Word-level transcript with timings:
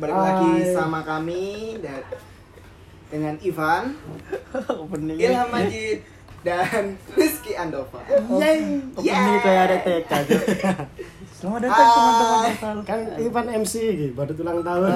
Balik 0.00 0.16
lagi 0.16 0.52
Hai. 0.64 0.72
sama 0.72 1.04
kami 1.04 1.76
dan 1.84 2.00
dengan 3.12 3.34
Ivan, 3.44 3.92
Ilham 5.20 5.48
Majid, 5.52 6.00
dan 6.40 6.96
Rizky 7.12 7.52
Andova. 7.52 8.00
Yeay. 8.08 8.80
Opening 8.96 9.40
kayak 9.44 9.62
ada 9.68 9.76
TK 9.84 10.10
gitu. 10.24 10.44
Selamat 11.36 11.68
datang 11.68 11.84
Hai. 11.84 11.92
teman-teman. 11.92 12.76
Kan 12.88 13.00
Ivan 13.20 13.46
MC 13.60 13.74
gitu, 13.92 14.12
baru 14.16 14.32
ulang 14.40 14.60
tahun. 14.64 14.88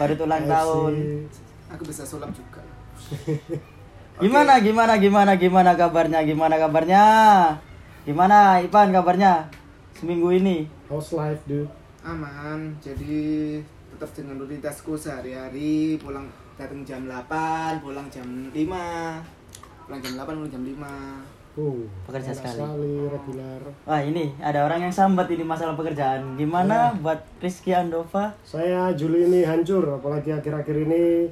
Baru 0.00 0.14
ulang 0.24 0.44
tahun. 0.48 0.92
Aku 1.76 1.82
bisa 1.84 2.08
sulap 2.08 2.32
juga. 2.32 2.64
Gimana 4.16 4.64
gimana 4.64 4.96
gimana 4.96 5.32
gimana 5.36 5.76
kabarnya? 5.76 6.24
Gimana 6.24 6.56
kabarnya? 6.56 7.04
Gimana 8.08 8.64
Ipan 8.64 8.96
kabarnya? 8.96 9.52
Seminggu 9.92 10.32
ini. 10.32 10.64
House 10.88 11.12
life 11.12 11.44
dude. 11.44 11.68
Aman, 12.02 12.80
jadi 12.80 13.60
tetap 14.02 14.18
dengan 14.18 14.42
rutinitasku 14.42 14.98
sehari-hari 14.98 15.94
pulang 16.02 16.26
datang 16.58 16.82
jam 16.82 17.06
8, 17.06 17.78
pulang 17.78 18.10
jam 18.10 18.26
5. 18.50 18.58
Pulang 19.86 20.00
jam 20.02 20.12
8, 20.18 20.42
pulang 20.42 20.50
jam 20.50 20.62
5. 20.66 21.54
Uh, 21.54 21.86
Pekerja 22.10 22.34
enak 22.34 22.42
sekali. 22.42 23.06
reguler. 23.06 23.62
Wah 23.86 24.02
ini 24.02 24.34
ada 24.42 24.66
orang 24.66 24.90
yang 24.90 24.90
sambat 24.90 25.30
ini 25.30 25.46
masalah 25.46 25.78
pekerjaan. 25.78 26.34
Gimana 26.34 26.98
buat 26.98 27.22
Rizky 27.38 27.78
Andova? 27.78 28.34
Saya 28.42 28.90
Juli 28.98 29.22
ini 29.22 29.46
hancur, 29.46 29.86
apalagi 29.86 30.34
akhir-akhir 30.34 30.76
ini 30.82 31.30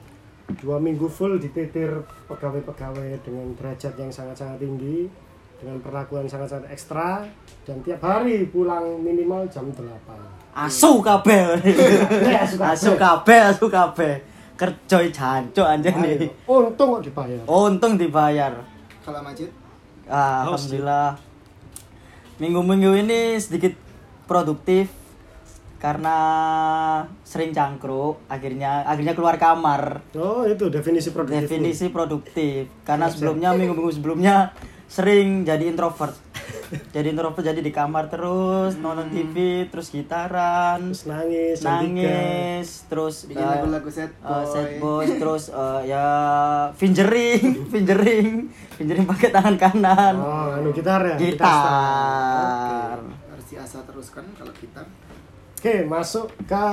dua 0.62 0.78
minggu 0.78 1.10
full 1.10 1.42
dititir 1.42 1.90
pegawai-pegawai 2.30 3.18
dengan 3.26 3.50
derajat 3.58 3.98
yang 3.98 4.14
sangat-sangat 4.14 4.62
tinggi, 4.62 5.10
dengan 5.58 5.82
perlakuan 5.82 6.30
sangat-sangat 6.30 6.70
ekstra, 6.70 7.26
dan 7.66 7.82
tiap 7.82 7.98
hari 8.06 8.46
pulang 8.46 9.02
minimal 9.02 9.50
jam 9.50 9.66
8. 9.74 10.39
Asu 10.54 10.98
kabeh. 10.98 11.62
Ya, 12.26 12.42
asu 12.42 12.58
kabeh. 12.58 12.74
Asu 12.74 12.92
kabeh, 12.98 13.40
asu 13.54 13.66
kabeh. 13.70 14.12
Kerjoi 14.58 15.08
jancuk 15.08 15.66
nih. 15.80 16.28
untung 16.44 17.00
kok 17.00 17.02
dibayar. 17.06 17.40
Untung 17.48 17.92
dibayar. 17.96 18.52
Kalau 19.00 19.24
Majid, 19.24 19.48
Ah, 20.10 20.42
Alhamdulillah. 20.42 21.14
Minggu-minggu 22.42 22.98
ini 22.98 23.38
sedikit 23.38 23.78
produktif 24.26 24.90
karena 25.80 26.16
sering 27.24 27.54
cangkruk, 27.56 28.20
akhirnya 28.28 28.84
akhirnya 28.84 29.14
keluar 29.16 29.40
kamar. 29.40 30.02
Oh, 30.18 30.44
itu 30.44 30.68
definisi 30.68 31.14
produktif. 31.14 31.46
Definisi 31.46 31.86
produktif. 31.88 32.68
Karena 32.84 33.08
sebelumnya 33.08 33.54
minggu-minggu 33.56 33.92
sebelumnya 33.96 34.52
sering 34.90 35.46
jadi 35.46 35.70
introvert. 35.70 36.12
jadi 36.94 37.06
introvert 37.08 37.42
jadi 37.42 37.58
di 37.58 37.70
kamar 37.70 38.06
terus 38.06 38.74
nonton 38.76 39.08
TV, 39.08 39.36
terus 39.66 39.88
gitaran, 39.88 40.90
Terus 40.90 41.04
nangis, 41.04 41.56
cantika. 41.58 41.72
nangis, 41.76 42.68
terus 42.86 43.14
bikin 43.24 43.40
eh, 43.40 43.50
lagu-lagu 43.50 43.88
sad 43.88 44.10
eh, 44.10 44.18
boy. 44.20 44.44
sad 44.46 44.70
boy, 44.78 45.04
terus 45.16 45.44
eh, 45.48 45.80
ya 45.86 46.06
fingering, 46.72 47.42
fingering, 47.72 48.28
fingering 48.72 49.04
pakai 49.04 49.30
tangan 49.30 49.56
kanan. 49.56 50.14
Oh, 50.16 50.54
anu 50.54 50.70
gitar 50.70 51.00
ya? 51.04 51.16
gitar. 51.16 52.98
Harus 53.26 53.46
diasah 53.46 53.82
terus 53.82 54.08
kan 54.08 54.24
kalau 54.34 54.52
kita. 54.52 54.82
Oke, 55.56 55.84
masuk 55.84 56.32
ke 56.44 56.66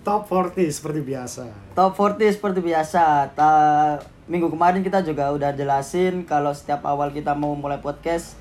top 0.00 0.24
40 0.24 0.68
seperti 0.70 1.00
biasa. 1.02 1.44
Top 1.72 1.92
40 1.92 2.32
seperti 2.32 2.60
biasa. 2.60 3.28
Ta- 3.30 4.00
minggu 4.24 4.48
kemarin 4.48 4.80
kita 4.80 5.04
juga 5.04 5.28
udah 5.28 5.52
jelasin 5.52 6.24
kalau 6.24 6.48
setiap 6.48 6.80
awal 6.82 7.12
kita 7.12 7.36
mau 7.36 7.52
mulai 7.52 7.76
podcast, 7.76 8.32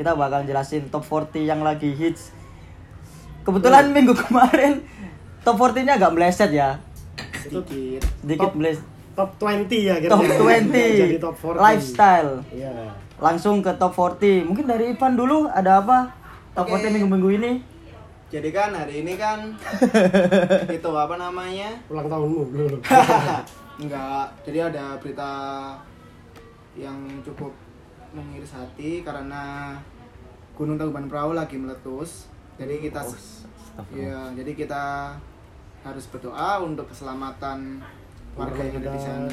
kita 0.00 0.16
bakal 0.16 0.40
jelasin 0.48 0.88
top 0.88 1.04
40 1.04 1.44
yang 1.44 1.60
lagi 1.60 1.92
hits. 1.92 2.32
Kebetulan 3.44 3.92
minggu 3.92 4.16
kemarin 4.24 4.80
top 5.44 5.60
40-nya 5.60 6.00
agak 6.00 6.16
meleset 6.16 6.56
ya. 6.56 6.80
Sedikit. 7.36 8.00
Sedikit 8.24 8.48
Top- 8.48 8.56
meleset. 8.56 8.86
Top 9.12 9.36
20 9.36 9.68
ya 9.68 10.00
kira 10.00 10.16
Top 10.16 10.24
20 10.24 10.72
Jadi 10.72 11.16
top 11.20 11.36
40. 11.36 11.60
lifestyle. 11.60 12.32
Iya. 12.48 12.96
Langsung 13.20 13.60
ke 13.60 13.76
top 13.76 13.92
40. 13.92 14.48
Mungkin 14.48 14.64
dari 14.64 14.96
Ivan 14.96 15.12
dulu 15.12 15.44
ada 15.44 15.84
apa? 15.84 16.16
Top 16.56 16.64
Oke. 16.64 16.80
40 16.80 16.96
minggu-minggu 16.96 17.30
ini. 17.36 17.52
Jadi 18.32 18.48
kan 18.56 18.72
hari 18.72 19.04
ini 19.04 19.20
kan 19.20 19.52
itu 20.80 20.90
apa 20.96 21.20
namanya? 21.20 21.76
Ulang 21.92 22.08
tahunmu 22.08 22.42
dulu. 22.56 22.78
Enggak. 23.76 24.32
Jadi 24.48 24.58
ada 24.64 24.96
berita 24.96 25.30
yang 26.72 26.96
cukup 27.20 27.52
mengiris 28.14 28.52
hati 28.54 29.02
karena 29.06 29.74
Gunung 30.58 30.76
Tangkuban 30.76 31.08
Perahu 31.08 31.32
lagi 31.32 31.56
meletus. 31.56 32.28
Jadi 32.60 32.84
kita 32.84 33.00
ya, 33.96 34.28
jadi 34.36 34.52
kita 34.52 35.16
harus 35.80 36.04
berdoa 36.12 36.60
untuk 36.60 36.84
keselamatan 36.92 37.80
warga 38.36 38.60
yang 38.60 38.84
ada 38.84 38.88
di 38.92 39.00
sana. 39.00 39.28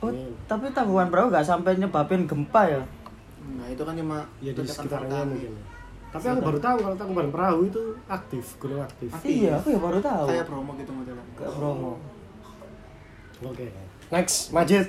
Oh, 0.00 0.08
Amin. 0.08 0.32
tapi 0.48 0.72
Tangkuban 0.72 1.12
Perahu 1.12 1.28
gak 1.28 1.44
sampai 1.44 1.76
nyebabin 1.76 2.24
gempa 2.24 2.62
ya? 2.64 2.82
Nah, 3.40 3.66
itu 3.68 3.82
kan 3.84 3.92
cuma 3.92 4.24
Ya 4.40 4.56
di 4.56 4.64
sekitarnya 4.64 5.28
mungkin. 5.28 5.52
Tapi 6.10 6.26
aku 6.26 6.40
baru 6.42 6.58
tahu 6.58 6.76
kalau 6.80 6.96
Tangkuban 6.96 7.28
Perahu 7.28 7.58
itu 7.68 7.82
aktif, 8.08 8.44
gunung 8.56 8.80
aktif. 8.80 9.12
Aktif. 9.12 9.28
Iya, 9.28 9.60
aku 9.60 9.68
ya 9.76 9.78
baru 9.78 9.98
tahu. 10.00 10.26
Kayak 10.32 10.46
promo 10.48 10.70
gitu 10.80 10.90
modelnya. 10.96 11.24
Kayak 11.36 11.52
promo. 11.52 11.92
Oke. 13.44 13.66
Next, 14.10 14.36
Majid. 14.56 14.88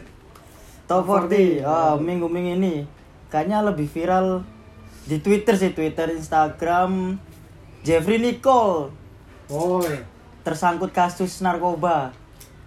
Top 0.91 1.07
40 1.07 1.63
oh, 1.63 1.95
minggu-minggu 2.03 2.59
ini 2.59 2.83
kayaknya 3.31 3.63
lebih 3.63 3.87
viral 3.87 4.43
di 5.07 5.23
Twitter 5.23 5.55
sih, 5.55 5.71
Twitter, 5.71 6.11
Instagram. 6.11 7.15
Jeffrey 7.81 8.19
Nicole 8.19 8.91
Oh, 9.47 9.79
iya. 9.81 10.03
tersangkut 10.43 10.91
kasus 10.91 11.39
narkoba. 11.39 12.11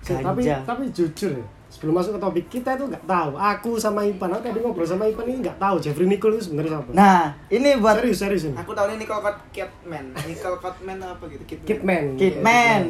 Sih, 0.01 0.17
tapi 0.17 0.41
Ganja. 0.41 0.65
tapi 0.65 0.89
jujur 0.89 1.33
ya, 1.33 1.47
sebelum 1.69 1.97
masuk 1.97 2.17
ke 2.17 2.21
topik 2.21 2.47
kita 2.51 2.75
itu 2.75 2.89
nggak 2.89 3.05
tahu. 3.05 3.37
Aku 3.37 3.71
sama 3.77 4.03
Ipan, 4.05 4.33
aku 4.33 4.43
tadi 4.43 4.59
ngobrol 4.59 4.85
sama 4.85 5.05
Ipan 5.05 5.25
ini 5.25 5.45
nggak 5.45 5.57
tahu 5.57 5.77
Jeffrey 5.79 6.05
Nicole 6.05 6.37
itu 6.37 6.49
sebenarnya 6.49 6.81
siapa. 6.81 6.91
Nah, 6.93 7.23
ini 7.49 7.69
buat 7.77 8.01
serius 8.01 8.19
serius 8.19 8.43
ini. 8.49 8.57
Aku 8.57 8.73
tahu 8.73 8.89
ini 8.89 9.05
Nicole 9.05 9.21
Kid- 9.23 9.45
Kidman. 9.55 10.05
Nicole 10.25 10.59
Kidman 10.59 10.99
apa 10.99 11.25
gitu? 11.29 11.43
Kidman. 11.45 11.65
Kidman. 11.69 12.05
Kidman. 12.17 12.83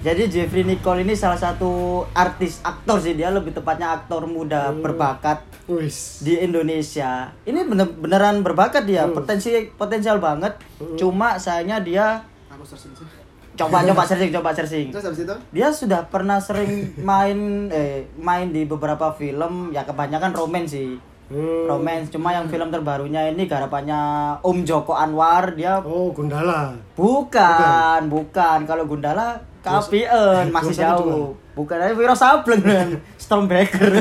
Jadi 0.00 0.32
Jeffrey 0.32 0.64
Nicole 0.64 1.04
ini 1.04 1.12
salah 1.12 1.36
satu 1.36 1.68
artis 2.10 2.64
aktor 2.64 2.96
sih 2.96 3.12
dia 3.12 3.28
lebih 3.28 3.52
tepatnya 3.52 3.92
aktor 3.92 4.24
muda 4.24 4.72
Hmm. 4.72 4.80
berbakat 4.80 5.44
Wis. 5.68 6.24
di 6.24 6.40
Indonesia. 6.40 7.28
Ini 7.44 7.68
bener 7.68 7.84
beneran 7.92 8.40
berbakat 8.40 8.88
dia, 8.88 9.04
Hmm. 9.04 9.12
potensi 9.12 9.52
potensial 9.70 10.16
banget. 10.16 10.56
Hmm. 10.80 10.96
Cuma 10.96 11.36
sayangnya 11.36 11.78
dia 11.78 12.06
Aku 12.48 12.64
searching 12.64 12.96
sih. 12.96 13.04
coba 13.52 13.84
coba 13.92 14.02
searching, 14.02 14.32
coba 14.32 14.50
searching. 14.50 14.88
Terus 14.88 15.04
habis 15.04 15.20
itu? 15.20 15.36
Dia 15.52 15.68
sudah 15.68 16.08
pernah 16.08 16.40
sering 16.40 16.96
main 16.96 17.68
eh 17.68 18.08
main 18.16 18.48
di 18.48 18.64
beberapa 18.64 19.12
film 19.12 19.68
ya 19.68 19.84
kebanyakan 19.84 20.32
romance 20.32 20.72
sih. 20.72 20.96
Hmm. 21.30 21.62
Romance 21.62 22.10
cuma 22.10 22.34
yang 22.34 22.50
film 22.50 22.74
terbarunya 22.74 23.30
ini 23.30 23.46
garapannya 23.46 24.34
Om 24.42 24.66
Joko 24.66 24.98
Anwar 24.98 25.54
dia 25.54 25.78
Oh, 25.78 26.10
Gundala. 26.10 26.74
bukan, 26.98 28.00
bukan. 28.10 28.58
Kalau 28.66 28.82
Gundala 28.84 29.38
KPN 29.62 30.50
masih 30.50 30.74
jauh. 30.74 31.30
Bukan 31.54 31.78
aja 31.78 31.94
Wiro 31.94 32.16
Sableng 32.18 32.58
kan. 32.58 32.88
Stormbreaker. 33.22 33.94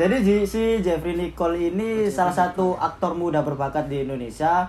Jadi 0.00 0.16
si 0.48 0.80
Jeffrey 0.80 1.12
Nicole 1.12 1.68
ini 1.68 2.08
salah 2.08 2.32
satu 2.32 2.72
aktor 2.80 3.12
muda 3.12 3.44
berbakat 3.44 3.84
di 3.84 4.08
Indonesia 4.08 4.64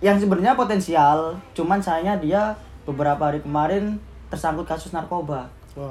yang 0.00 0.16
sebenarnya 0.16 0.56
potensial, 0.56 1.36
cuman 1.52 1.80
sayangnya 1.80 2.16
dia 2.16 2.42
beberapa 2.88 3.28
hari 3.28 3.44
kemarin 3.44 4.00
tersangkut 4.32 4.64
kasus 4.64 4.96
narkoba. 4.96 5.48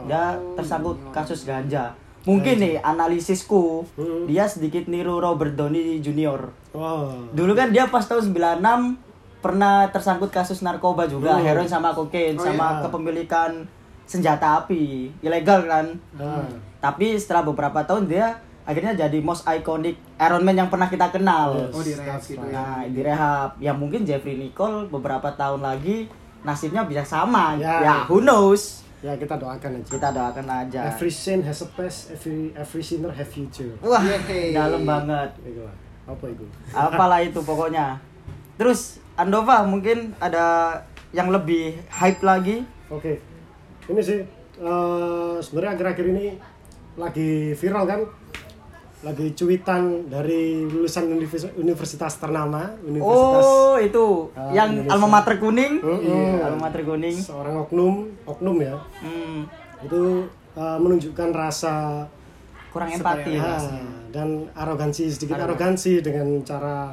Dia 0.09 0.33
tersangkut 0.57 0.97
kasus 1.13 1.45
ganja. 1.45 1.93
Mungkin 2.25 2.55
nih 2.57 2.75
analisisku, 2.81 3.85
Hmm. 3.93 4.25
dia 4.25 4.49
sedikit 4.49 4.89
niru 4.89 5.21
Robert 5.21 5.53
Downey 5.53 6.01
Jr. 6.01 6.49
Oh. 6.73 7.13
Dulu 7.31 7.53
kan 7.53 7.69
dia 7.69 7.85
pas 7.85 8.01
tahun 8.01 8.33
96 8.33 8.97
pernah 9.39 9.85
tersangkut 9.93 10.33
kasus 10.33 10.65
narkoba 10.65 11.05
juga, 11.05 11.37
Hmm. 11.37 11.45
heroin 11.45 11.69
sama 11.69 11.93
kokain, 11.93 12.33
Oh, 12.33 12.41
sama 12.41 12.81
iya. 12.81 12.81
kepemilikan 12.89 13.51
senjata 14.05 14.65
api, 14.65 15.13
ilegal 15.21 15.69
kan. 15.69 15.85
Ah. 16.17 16.41
Tapi 16.81 17.17
setelah 17.17 17.45
beberapa 17.45 17.85
tahun 17.85 18.09
dia 18.09 18.37
akhirnya 18.65 18.97
jadi 18.97 19.21
most 19.21 19.45
iconic 19.45 19.97
Iron 20.17 20.41
Man 20.41 20.57
yang 20.57 20.69
pernah 20.73 20.89
kita 20.89 21.13
kenal. 21.13 21.53
Yes. 21.69 21.73
Oh, 21.73 21.83
di 21.85 21.93
rehab 21.93 22.21
gitu 22.21 22.41
ya. 22.41 22.53
Nah, 22.53 22.81
direhab. 22.89 23.49
Ya 23.61 23.71
mungkin 23.73 24.01
Jeffrey 24.01 24.33
Nicole 24.33 24.89
beberapa 24.89 25.29
tahun 25.29 25.61
lagi 25.61 26.09
nasibnya 26.41 26.85
bisa 26.85 27.05
sama. 27.05 27.57
Ya. 27.57 27.81
Ya, 27.81 27.95
who 28.05 28.21
knows? 28.21 28.84
Ya 29.03 29.13
kita 29.19 29.35
doakan 29.35 29.81
aja. 29.81 29.89
Kita 29.91 30.09
doakan 30.15 30.47
aja. 30.47 30.81
Every 30.91 31.11
sin 31.11 31.43
has 31.43 31.61
a 31.63 31.69
past, 31.75 32.15
every 32.15 32.55
every 32.55 32.83
sinner 32.83 33.11
have 33.11 33.27
future. 33.27 33.75
Wah, 33.83 34.01
Yeay. 34.01 34.55
dalam 34.55 34.87
banget. 34.87 35.29
Itu. 35.43 35.63
Apa 36.05 36.25
itu? 36.29 36.45
Apalah 36.71 37.19
itu 37.21 37.39
pokoknya. 37.41 37.99
Terus 38.55 39.03
Andova 39.15 39.63
mungkin 39.67 40.15
ada 40.21 40.79
yang 41.11 41.31
lebih 41.31 41.79
hype 41.91 42.21
lagi. 42.23 42.63
Oke. 42.91 43.19
Ini 43.85 44.01
sih 44.01 44.19
eh, 44.59 45.35
sebenarnya 45.39 45.71
akhir-akhir 45.79 46.05
ini 46.11 46.25
lagi 46.95 47.51
viral 47.55 47.83
kan 47.83 48.01
lagi 49.05 49.31
cuitan 49.31 49.83
dari 50.05 50.65
lulusan 50.65 51.05
univers- 51.07 51.53
universitas 51.55 52.17
ternama, 52.17 52.73
universitas 52.81 53.45
Oh, 53.45 53.77
itu 53.77 54.33
Ah, 54.33 54.49
yang 54.49 54.73
Indonesia. 54.75 54.91
alma 54.91 55.07
mater 55.13 55.35
kuning. 55.37 55.73
Mm-mm. 55.77 56.01
Iya, 56.01 56.41
alma 56.43 56.59
mater 56.65 56.81
kuning. 56.81 57.13
seorang 57.13 57.55
oknum, 57.59 57.93
oknum 58.25 58.57
ya. 58.59 58.73
Hmm, 58.97 59.45
Itu 59.79 60.25
uh, 60.53 60.77
menunjukkan 60.81 61.29
rasa 61.31 62.09
kurang 62.73 62.89
empati. 62.89 63.37
ah, 63.37 63.61
dan 64.09 64.27
arogansi 64.51 65.07
sedikit 65.07 65.37
arogansi 65.37 66.01
dengan 66.01 66.25
cara 66.41 66.89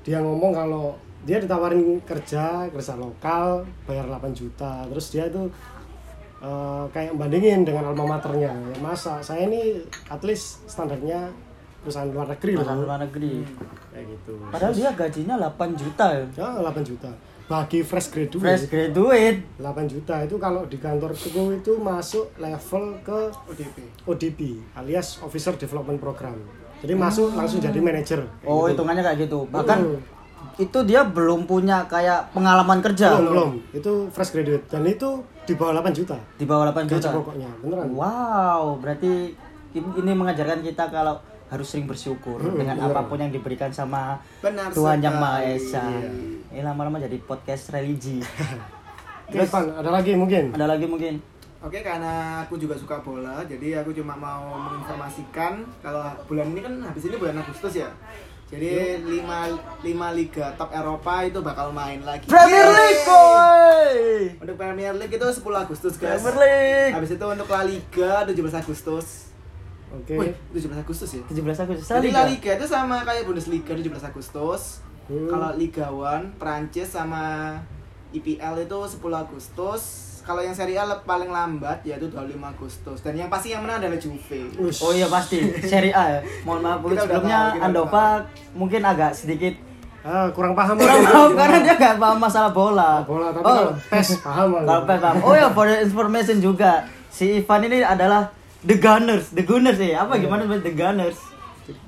dia 0.00 0.20
ngomong 0.20 0.52
kalau 0.52 0.94
dia 1.20 1.40
ditawarin 1.40 1.98
kerja 2.02 2.68
kerja 2.68 2.94
lokal 2.94 3.64
bayar 3.82 4.04
8 4.06 4.30
juta 4.30 4.84
terus 4.84 5.08
dia 5.08 5.24
itu 5.24 5.48
uh, 6.44 6.84
kayak 6.90 7.16
bandingin 7.16 7.64
dengan 7.64 7.88
alma 7.88 8.04
maternya 8.10 8.52
ya 8.52 8.76
masa 8.78 9.18
saya 9.18 9.44
ini 9.44 9.80
at 10.06 10.20
least 10.20 10.60
standarnya 10.66 11.32
perusahaan 11.80 12.06
luar 12.06 12.28
negeri 12.30 12.52
Perusahaan 12.54 12.76
loh 12.76 12.86
luar 12.86 13.00
negeri. 13.02 13.32
kayak 13.90 14.04
gitu 14.10 14.34
Padahal 14.48 14.72
dia 14.72 14.90
gajinya 14.90 15.34
8 15.38 15.72
juta 15.74 16.06
ya. 16.10 16.24
ya 16.34 16.48
8 16.62 16.80
juta 16.82 17.10
bagi 17.44 17.80
fresh 17.80 18.08
graduate 18.08 18.40
Fresh 18.40 18.66
graduate. 18.66 19.38
8 19.58 19.84
juta 19.86 20.14
itu 20.18 20.36
kalau 20.38 20.64
di 20.64 20.78
kantor 20.78 21.12
itu 21.12 21.28
itu 21.54 21.72
masuk 21.76 22.32
level 22.38 22.84
ke 23.00 23.18
ODP 23.46 23.76
ODP 24.02 24.40
alias 24.74 25.20
Officer 25.20 25.52
Development 25.54 25.96
Program. 25.98 26.40
Jadi 26.80 26.92
masuk 26.94 27.32
langsung 27.32 27.60
jadi 27.60 27.76
manajer. 27.78 28.24
Kayak 28.24 28.44
Oh, 28.44 28.64
gitu. 28.64 28.72
hitungannya 28.72 29.02
kayak 29.02 29.18
gitu. 29.24 29.38
Bahkan 29.46 29.78
Hmm. 29.78 30.00
itu 30.56 30.78
dia 30.84 31.00
belum 31.02 31.44
punya 31.44 31.84
kayak 31.84 32.32
pengalaman 32.32 32.80
kerja. 32.80 33.12
belum, 33.14 33.28
belum. 33.28 33.50
Itu 33.74 33.92
fresh 34.08 34.32
graduate 34.32 34.64
dan 34.66 34.84
itu 34.84 35.20
di 35.44 35.54
bawah 35.54 35.72
8 35.76 35.92
juta 35.94 36.16
Di 36.34 36.44
bawah 36.44 36.64
8 36.68 36.84
gaji 36.84 36.94
juta. 36.94 37.10
pokoknya. 37.12 37.50
Beneran. 37.60 37.86
Wow, 37.90 38.62
berarti 38.78 39.36
ini 39.70 39.88
ini 39.94 40.10
mengajarkan 40.12 40.60
kita 40.60 40.88
kalau 40.88 41.20
harus 41.46 41.66
sering 41.66 41.84
bersyukur 41.84 42.38
Hmm, 42.38 42.56
dengan 42.56 42.76
bener. 42.78 42.90
apa 42.90 43.00
pun 43.04 43.18
yang 43.18 43.28
diberikan 43.28 43.68
sama 43.68 44.16
Benar 44.40 44.70
Tuhan 44.70 44.98
Yang. 44.98 45.16
Maha 45.16 45.40
Esa. 45.46 45.84
Iya. 45.84 46.10
Ini 46.50 46.62
lama-lama 46.62 46.96
jadi 46.98 47.20
podcast 47.20 47.70
religi. 47.70 48.18
Oke, 49.24 49.44
Pan, 49.46 49.68
ada 49.70 49.90
lagi 49.90 50.12
mungkin? 50.12 50.52
Ada 50.52 50.66
lagi 50.66 50.84
mungkin? 50.84 51.16
Oke, 51.58 51.80
karena 51.80 52.12
aku 52.40 52.56
juga 52.56 52.74
suka 52.74 53.00
bola, 53.00 53.40
jadi 53.42 53.80
aku 53.80 53.88
cuma 53.90 54.12
mau 54.12 54.68
menginformasikan 54.68 55.64
kalau 55.80 56.04
bulan 56.24 56.46
ini 56.46 56.60
kan 56.60 56.76
habis 56.82 57.04
ini 57.04 57.16
bulan 57.16 57.36
Agustus 57.38 57.72
ya. 57.74 57.88
Jadi 58.54 59.02
5 59.02 59.82
5 59.82 60.18
liga 60.18 60.46
top 60.54 60.70
Eropa 60.70 61.14
itu 61.26 61.38
bakal 61.42 61.74
main 61.74 61.98
lagi. 62.06 62.30
Premier! 62.30 62.70
League, 62.70 63.02
boy! 63.02 63.94
Untuk 64.38 64.54
Premier 64.54 64.94
League 64.94 65.10
itu 65.10 65.26
10 65.26 65.42
Agustus, 65.42 65.98
guys. 65.98 66.22
Premier 66.22 66.38
League. 66.38 66.94
Habis 66.94 67.10
itu 67.18 67.26
untuk 67.26 67.48
La 67.50 67.62
Liga 67.66 68.22
17 68.22 68.62
Agustus. 68.62 69.06
Oke. 69.90 70.14
Wih, 70.14 70.32
17 70.54 70.70
Agustus 70.70 71.10
ya? 71.18 71.22
17 71.26 71.66
Agustus. 71.66 71.86
Jadi 71.90 72.08
Liga. 72.14 72.18
La 72.22 72.24
Liga 72.30 72.50
itu 72.54 72.66
sama 72.70 72.96
kayak 73.02 73.26
Bundesliga 73.26 73.72
17 73.74 73.90
Agustus. 74.06 74.62
Hmm. 75.10 75.26
Kalau 75.26 75.50
Liga 75.58 75.86
1 75.90 76.38
Prancis 76.38 76.94
sama 76.94 77.58
IPL 78.14 78.70
itu 78.70 78.78
10 78.78 79.02
Agustus. 79.18 79.82
Kalau 80.24 80.40
yang 80.40 80.56
Serie 80.56 80.80
A 80.80 80.88
paling 81.04 81.28
lambat 81.28 81.84
yaitu 81.84 82.08
25 82.08 82.40
Agustus. 82.40 82.98
Dan 83.04 83.12
yang 83.20 83.28
pasti 83.28 83.52
yang 83.52 83.60
menang 83.60 83.84
adalah 83.84 84.00
Juve. 84.00 84.48
Ush. 84.56 84.80
Oh 84.80 84.96
iya 84.96 85.04
pasti, 85.04 85.36
Serie 85.60 85.92
A 85.92 86.04
ya. 86.16 86.20
Mohon 86.48 86.60
maaf 86.64 86.78
mungkin 86.80 86.98
sebelumnya 87.04 87.40
tahu, 87.52 87.60
Andova 87.60 88.04
mungkin 88.56 88.80
agak 88.82 89.12
sedikit 89.12 89.54
Ah, 90.04 90.28
kurang 90.36 90.52
paham. 90.52 90.76
kurang 90.76 91.00
paham 91.00 91.32
karena 91.32 91.56
dia 91.64 91.74
nggak 91.80 91.96
paham 91.96 92.18
masalah 92.20 92.52
bola. 92.52 93.00
bola 93.08 93.32
tapi 93.32 93.40
oh, 93.40 93.56
kalau 93.56 93.72
PES 93.88 94.08
paham 94.20 94.48
kalau 94.60 94.82
PES 94.84 95.00
paham. 95.00 95.16
Oh 95.24 95.32
ya, 95.32 95.48
for 95.48 95.64
the 95.64 95.80
information 95.80 96.36
juga. 96.44 96.84
Si 97.08 97.40
Ivan 97.40 97.64
ini 97.64 97.80
adalah 97.80 98.28
The 98.60 98.76
Gunners, 98.76 99.32
The 99.32 99.44
Gunners 99.48 99.80
ya. 99.80 100.04
Apa 100.04 100.20
gimana 100.20 100.44
sebenarnya 100.44 100.64
The 100.68 100.74
Gunners? 100.76 101.18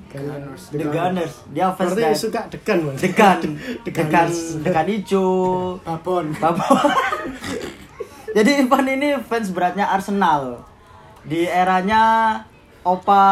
Gunners. 0.07 0.61
The 0.73 0.87
Gunners. 0.89 1.33
Dia 1.53 1.69
fans 1.77 1.93
Berarti 1.93 2.01
dari 2.01 2.17
suka 2.17 2.41
degan, 2.49 2.77
Mas. 2.89 2.97
Degan, 3.05 3.39
The 3.85 3.91
Degan, 3.91 4.07
Gunners. 4.09 4.39
Degan 4.65 4.87
Ijo, 4.89 5.25
Babon. 5.85 6.25
Babo. 6.41 6.65
Jadi 8.35 8.51
Ivan 8.63 8.87
ini 8.87 9.15
fans 9.23 9.51
beratnya 9.51 9.87
Arsenal. 9.87 10.63
Di 11.27 11.47
eranya 11.47 12.35
Opa 12.87 13.23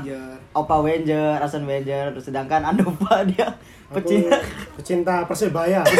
Ranger. 0.00 0.34
Opa 0.54 0.76
Wenger, 0.78 1.42
Arsene 1.42 1.66
Wenger, 1.66 2.14
sedangkan 2.22 2.62
Andova 2.62 3.24
dia 3.30 3.48
pecinta 3.90 4.38
pecinta 4.78 5.14
Persebaya. 5.26 5.82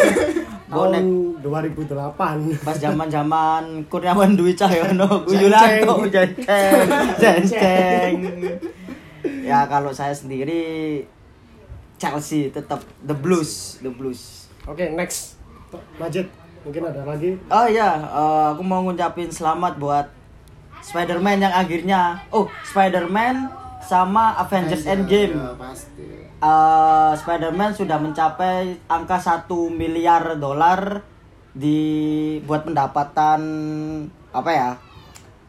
Bonek. 0.65 1.05
tahun 1.45 1.77
2008. 1.85 2.65
pas 2.65 2.73
zaman-zaman 2.73 3.85
Kurniawan 3.85 4.33
Dwi 4.33 4.57
Cahyono, 4.57 5.05
Ceng-ceng. 5.29 5.85
Yulianto, 5.85 5.93
Jenceng, 6.09 6.87
Jenceng. 7.21 8.13
Ya 9.45 9.69
kalau 9.69 9.93
saya 9.93 10.09
sendiri 10.09 11.05
Chelsea 12.01 12.49
tetap 12.49 12.81
the 13.05 13.13
Blues, 13.13 13.77
the 13.85 13.93
Blues. 13.93 14.49
Oke, 14.65 14.89
next. 14.89 15.37
Majid, 16.01 16.25
mungkin 16.65 16.81
ada 16.89 17.05
lagi. 17.05 17.37
Oh 17.53 17.67
iya, 17.69 18.01
eh, 18.01 18.45
aku 18.57 18.61
mau 18.65 18.81
ngucapin 18.81 19.29
selamat 19.29 19.77
buat 19.77 20.09
Spider-Man 20.81 21.45
yang 21.45 21.53
akhirnya 21.53 22.25
oh 22.33 22.49
Spider-Man 22.65 23.53
sama 23.85 24.33
Avengers 24.41 24.89
Endgame. 24.89 25.37
Ya, 25.37 25.53
pasti. 25.53 26.05
Eh, 26.41 27.11
Spider-Man 27.21 27.77
sudah 27.77 28.01
mencapai 28.01 28.81
angka 28.89 29.21
1 29.21 29.69
miliar 29.69 30.41
dolar 30.41 31.05
di 31.53 31.79
buat 32.49 32.65
pendapatan 32.65 33.41
apa 34.33 34.51
ya? 34.51 34.69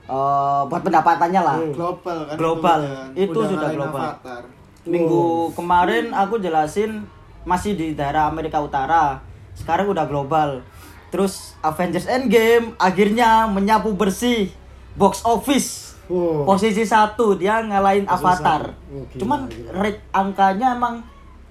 Eh, 0.06 0.62
buat 0.68 0.82
pendapatannya 0.84 1.42
lah. 1.42 1.58
Hmm. 1.64 1.72
Global 1.72 2.18
kan. 2.28 2.36
Global. 2.36 2.80
kan. 2.84 3.08
Itu 3.16 3.38
Udah 3.40 3.50
sudah 3.50 3.68
global. 3.72 4.04
Avatar. 4.04 4.42
Minggu 4.86 5.50
kemarin 5.58 6.14
aku 6.14 6.38
jelasin 6.38 7.02
masih 7.42 7.74
di 7.74 7.96
daerah 7.96 8.30
Amerika 8.30 8.62
Utara. 8.62 9.18
Sekarang 9.56 9.90
udah 9.90 10.04
global. 10.06 10.62
Terus 11.08 11.54
Avengers 11.60 12.06
Endgame 12.06 12.74
akhirnya 12.76 13.46
menyapu 13.46 13.94
bersih 13.94 14.50
box 14.94 15.22
office. 15.22 15.94
Wow. 16.06 16.46
Posisi 16.46 16.86
satu 16.86 17.34
dia 17.34 17.58
ngalahin 17.60 18.06
Posisi 18.06 18.22
Avatar. 18.22 18.62
gila, 18.70 19.18
Cuman 19.18 19.40
gila. 19.46 19.70
rate 19.76 20.02
angkanya 20.10 20.74
emang 20.74 21.02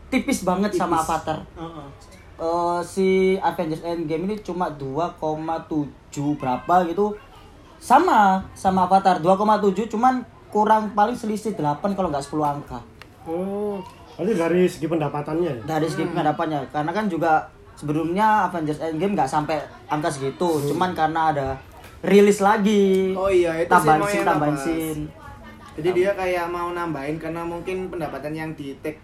tipis 0.07 0.43
banget 0.43 0.71
sama 0.73 0.99
Tipis. 0.99 1.07
Avatar. 1.07 1.37
Heeh. 1.55 1.87
Eh, 2.35 2.79
si 2.83 3.07
Avengers 3.37 3.79
Endgame 3.81 4.27
ini 4.27 4.35
cuma 4.39 4.67
2,7 4.67 5.87
berapa 6.35 6.75
gitu. 6.85 7.15
Sama 7.79 8.43
sama 8.53 8.87
Avatar 8.87 9.19
2,7 9.19 9.87
cuman 9.87 10.23
kurang 10.49 10.91
paling 10.91 11.15
selisih 11.15 11.51
8 11.51 11.95
kalau 11.95 12.07
nggak 12.07 12.23
10 12.23 12.43
angka. 12.43 12.79
Oh, 13.25 13.79
berarti 14.15 14.33
dari 14.35 14.61
segi 14.67 14.87
pendapatannya 14.87 15.49
ya? 15.49 15.63
Dari 15.65 15.87
segi 15.87 16.05
pendapatnya 16.05 16.63
karena 16.69 16.91
kan 16.91 17.05
juga 17.07 17.51
sebelumnya 17.75 18.49
Avengers 18.49 18.79
Endgame 18.81 19.13
nggak 19.13 19.29
sampai 19.29 19.59
angka 19.91 20.09
segitu. 20.11 20.71
Cuman 20.71 20.95
karena 20.95 21.31
ada 21.35 21.47
rilis 22.01 22.39
lagi. 22.39 23.13
Oh 23.13 23.29
iya, 23.29 23.59
itu 23.59 23.67
sih 23.67 23.71
tambahan 23.71 23.99
mau 23.99 24.09
scene, 24.09 24.25
tambahan 24.25 24.55
ngebahas. 24.55 24.65
scene. 24.65 25.03
Jadi 25.75 25.89
dia 25.91 26.11
kayak 26.15 26.45
mau 26.47 26.71
nambahin 26.71 27.19
karena 27.19 27.43
mungkin 27.43 27.91
pendapatan 27.91 28.31
yang 28.31 28.51
di 28.55 28.71
take 28.79 29.03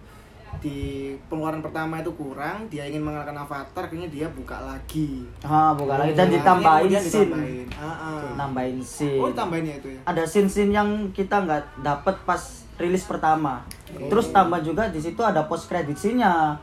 di 0.59 1.09
pengeluaran 1.31 1.63
pertama 1.63 2.03
itu 2.03 2.11
kurang, 2.13 2.67
dia 2.67 2.83
ingin 2.83 3.01
mengalahkan 3.01 3.33
Avatar, 3.33 3.87
akhirnya 3.87 4.11
dia 4.11 4.27
buka 4.29 4.59
lagi. 4.61 5.23
Ah, 5.41 5.71
bukan 5.73 5.95
lagi 5.95 6.13
dan 6.13 6.27
ditambahin 6.27 6.91
scene. 7.01 7.31
ditambahin. 7.33 7.67
Ah, 7.79 7.87
ah. 7.87 8.21
Nambahin 8.35 8.79
scene. 8.83 9.19
Oh, 9.23 9.31
ditambahinnya 9.31 9.75
itu 9.79 9.87
ya. 9.95 9.99
ada 10.05 10.23
scene-scene 10.27 10.71
yang 10.75 10.89
kita 11.15 11.47
nggak 11.47 11.81
dapet 11.81 12.15
pas 12.27 12.41
rilis 12.77 13.07
pertama. 13.07 13.63
Terus 13.89 14.29
tambah 14.29 14.59
juga 14.61 14.91
di 14.91 14.99
situ 14.99 15.19
ada 15.23 15.47
post 15.47 15.71
credit 15.71 15.95
scene-nya. 15.97 16.59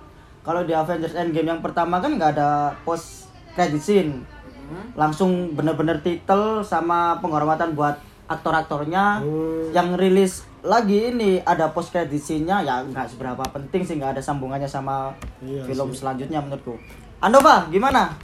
Kalau 0.48 0.64
di 0.64 0.72
Avengers 0.72 1.12
Endgame 1.12 1.52
yang 1.52 1.60
pertama 1.60 2.00
kan 2.00 2.16
nggak 2.16 2.40
ada 2.40 2.72
post 2.80 3.28
credit 3.52 3.84
scene. 3.84 4.24
Hmm. 4.72 4.96
Langsung 4.96 5.52
bener-bener 5.52 6.00
title 6.00 6.64
sama 6.64 7.20
penghormatan 7.20 7.76
buat 7.76 8.00
aktor-aktornya. 8.32 9.20
Hmm. 9.20 9.68
Yang 9.76 9.88
rilis 10.00 10.32
lagi 10.64 11.12
ini 11.12 11.44
ada 11.44 11.68
post 11.76 11.92
credit 11.92 12.16
scene-nya 12.16 12.64
ya 12.64 12.80
nggak 12.80 13.12
seberapa 13.12 13.44
penting 13.44 13.84
sih 13.84 14.00
nggak 14.00 14.16
ada 14.16 14.22
sambungannya 14.24 14.64
sama 14.64 15.12
Iya 15.44 15.68
film 15.68 15.92
sih. 15.92 16.00
selanjutnya 16.00 16.40
menurutku. 16.40 16.80
Andova 17.20 17.68
gimana? 17.68 18.16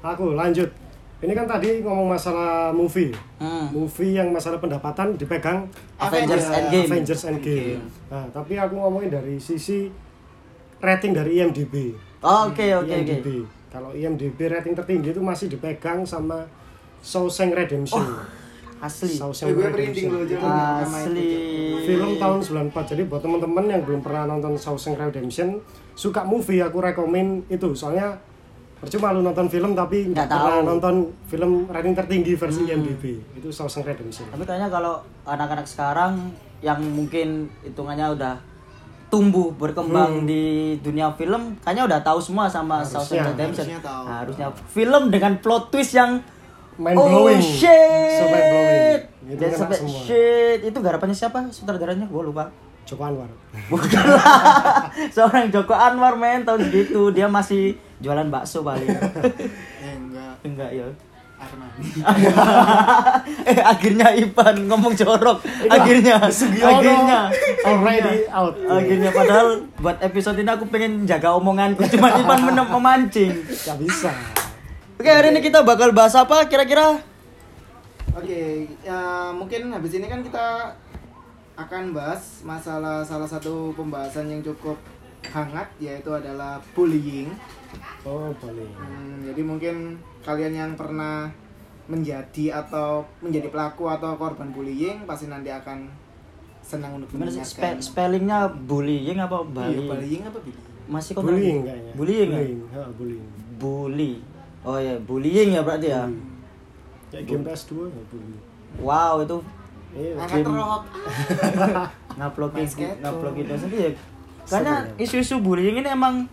Aku 0.00 0.32
lanjut. 0.32 0.72
Ini 1.20 1.36
kan 1.36 1.44
tadi 1.44 1.84
ngomong 1.84 2.16
masalah 2.16 2.72
movie. 2.72 3.12
Hmm. 3.36 3.68
Movie 3.76 4.16
yang 4.16 4.32
masalah 4.32 4.56
pendapatan 4.56 5.20
dipegang 5.20 5.68
Avengers 6.00 6.48
ya, 6.48 6.64
Endgame. 6.64 6.88
Avengers 6.88 7.22
Endgame. 7.28 7.84
Nah, 8.08 8.24
tapi 8.32 8.56
aku 8.56 8.72
ngomongin 8.80 9.12
dari 9.12 9.36
sisi 9.36 9.92
rating 10.80 11.12
dari 11.12 11.38
IMDb. 11.38 11.94
Oh, 12.20 12.48
Oke 12.48 12.72
oke 12.72 12.84
oke. 12.84 12.92
IMDb. 12.92 13.26
Kalau 13.70 13.90
IMDb 13.92 14.38
rating 14.44 14.74
tertinggi 14.74 15.14
itu 15.14 15.22
masih 15.22 15.46
dipegang 15.46 16.02
sama 16.02 16.44
Shawshank 17.00 17.54
Redemption. 17.54 18.02
Asli. 18.80 19.08
Eh, 19.08 19.16
Shawshank 19.16 19.48
gue 19.50 19.60
loh 19.60 19.68
Redemption. 19.70 20.10
itu. 20.24 20.36
Asli. 20.40 21.30
Film 21.84 22.10
tahun 22.16 22.38
94. 22.40 22.90
Jadi 22.90 23.02
buat 23.04 23.20
teman-teman 23.20 23.64
yang 23.66 23.82
belum 23.82 24.00
pernah 24.00 24.24
nonton 24.26 24.56
Shawshank 24.56 24.96
Redemption, 24.96 25.60
suka 25.92 26.24
movie 26.24 26.60
aku 26.60 26.80
rekomen 26.80 27.44
itu. 27.46 27.72
Soalnya 27.72 28.16
percuma 28.76 29.12
lu 29.12 29.20
nonton 29.20 29.46
film 29.46 29.72
tapi 29.72 30.08
Nggak 30.08 30.26
tahu. 30.26 30.64
nonton 30.64 30.94
film 31.28 31.68
rating 31.68 31.92
tertinggi 31.94 32.32
versi 32.34 32.64
IMDb. 32.64 33.20
Itu 33.32 33.48
Shawshank 33.48 33.84
Redemption. 33.86 34.28
Tapi 34.28 34.42
kayaknya 34.42 34.68
kalau 34.68 34.98
anak-anak 35.22 35.64
sekarang 35.64 36.32
yang 36.60 36.80
mungkin 36.82 37.48
hitungannya 37.62 38.12
udah 38.12 38.34
tumbuh 39.10 39.50
berkembang 39.52 40.22
Hmm. 40.22 40.24
di 40.24 40.42
dunia 40.78 41.10
film 41.12 41.58
kayaknya 41.58 41.84
udah 41.84 42.00
tahu 42.00 42.18
semua 42.18 42.46
sama 42.46 42.80
Shawshank 42.80 43.26
Redemption. 43.28 43.66
harusnya 43.66 43.80
tahu. 43.80 44.04
Harusnya 44.06 44.46
film 44.68 45.02
dengan 45.08 45.32
plot 45.36 45.64
twist 45.68 45.92
yang 45.92 46.22
Mind 46.76 46.94
oh 46.94 47.04
blowing. 47.04 47.36
shit. 47.38 47.68
So 48.16 48.24
mind 48.26 48.46
blowing. 48.46 49.00
Itu 49.28 49.36
Dan 49.36 49.50
sampai 49.52 49.76
semua. 49.76 50.00
shit 50.00 50.58
itu 50.64 50.78
garapannya 50.78 51.12
siapa? 51.12 51.38
Sutradaranya 51.48 52.06
gue 52.06 52.22
lupa. 52.24 52.48
Joko 52.82 53.04
Anwar. 53.04 53.28
Bukan 53.68 54.02
lah. 54.08 54.88
Seorang 55.14 55.46
Joko 55.48 55.70
Anwar 55.72 56.14
men 56.14 56.42
tahun 56.42 56.64
segitu 56.64 57.10
dia 57.10 57.26
masih 57.26 57.74
jualan 57.98 58.26
bakso 58.26 58.62
paling. 58.62 58.86
enggak 59.84 60.32
Enggak 60.40 60.70
ya. 60.72 60.86
Armani 61.40 61.88
eh 63.50 63.58
akhirnya 63.64 64.12
Ipan 64.12 64.68
ngomong 64.68 64.92
jorok. 64.92 65.40
Akhirnya 65.66 66.28
Sugiono 66.28 66.68
akhirnya 66.76 67.20
already 67.64 68.28
out. 68.28 68.54
Akhirnya 68.68 69.10
padahal 69.10 69.48
buat 69.80 69.96
episode 70.04 70.36
ini 70.36 70.50
aku 70.52 70.68
pengen 70.68 71.08
jaga 71.08 71.32
omonganku 71.32 71.80
cuma 71.88 72.12
Ipan 72.12 72.44
menem- 72.44 72.68
memancing. 72.68 73.32
Gak 73.64 73.80
bisa. 73.80 74.12
Oke, 75.00 75.08
hari 75.08 75.32
ini 75.32 75.40
kita 75.40 75.64
bakal 75.64 75.96
bahas 75.96 76.12
apa 76.12 76.44
kira-kira? 76.44 77.00
Oke, 78.12 78.68
ya 78.84 79.32
mungkin 79.32 79.72
habis 79.72 79.96
ini 79.96 80.04
kan 80.04 80.20
kita 80.20 80.76
akan 81.56 81.96
bahas 81.96 82.44
masalah 82.44 83.00
salah 83.00 83.24
satu 83.24 83.72
pembahasan 83.72 84.28
yang 84.28 84.44
cukup 84.44 84.76
hangat 85.22 85.68
yaitu 85.76 86.10
adalah 86.10 86.56
bullying. 86.72 87.28
Oh, 88.02 88.32
boleh. 88.34 88.66
Hmm, 88.72 89.22
jadi 89.22 89.40
mungkin 89.40 89.74
kalian 90.20 90.52
yang 90.52 90.72
pernah 90.74 91.28
menjadi 91.84 92.56
atau 92.56 93.02
menjadi 93.18 93.48
pelaku 93.48 93.86
atau 93.86 94.14
korban 94.14 94.48
bullying 94.48 95.02
pasti 95.04 95.26
nanti 95.26 95.48
akan 95.48 95.90
senang 96.60 96.96
untuk 96.96 97.10
mendengarkan. 97.12 97.42
spe- 97.42 97.82
spellingnya 97.82 98.46
bullying 98.48 99.18
apa 99.18 99.36
Iya, 99.36 99.46
bullying? 99.46 99.88
bullying 99.88 100.22
apa 100.24 100.38
bullying? 100.38 100.68
Masih 100.86 101.10
kok 101.12 101.22
Bullying 101.22 101.58
kayaknya. 101.62 101.92
Bullying 101.94 102.28
ya? 102.28 102.36
Bullying. 102.36 102.60
Ha, 102.68 102.80
bullying. 102.92 103.26
Bully. 103.56 104.12
Oh 104.60 104.76
ya, 104.76 104.94
bullying 104.98 105.48
ya 105.52 105.60
berarti 105.60 105.88
ya. 105.88 106.02
Bullying. 106.04 106.28
Kayak 107.10 107.22
game 107.26 107.42
PS2 107.44 107.70
ya 107.86 108.02
bullying. 108.06 108.40
Wow, 108.78 109.14
itu 109.20 109.36
Iya. 109.90 110.14
Angkat 110.16 110.38
skateboard. 112.68 113.02
nguploadin 113.02 113.42
itu 113.42 113.54
sendiri. 113.58 113.90
Karena 114.50 114.74
isu-isu 114.96 115.38
bullying 115.38 115.78
ini 115.78 115.88
emang 115.88 116.26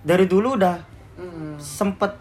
dari 0.00 0.24
dulu 0.24 0.56
udah 0.56 0.76
Hmm. 1.14 1.52
sempet 1.54 2.16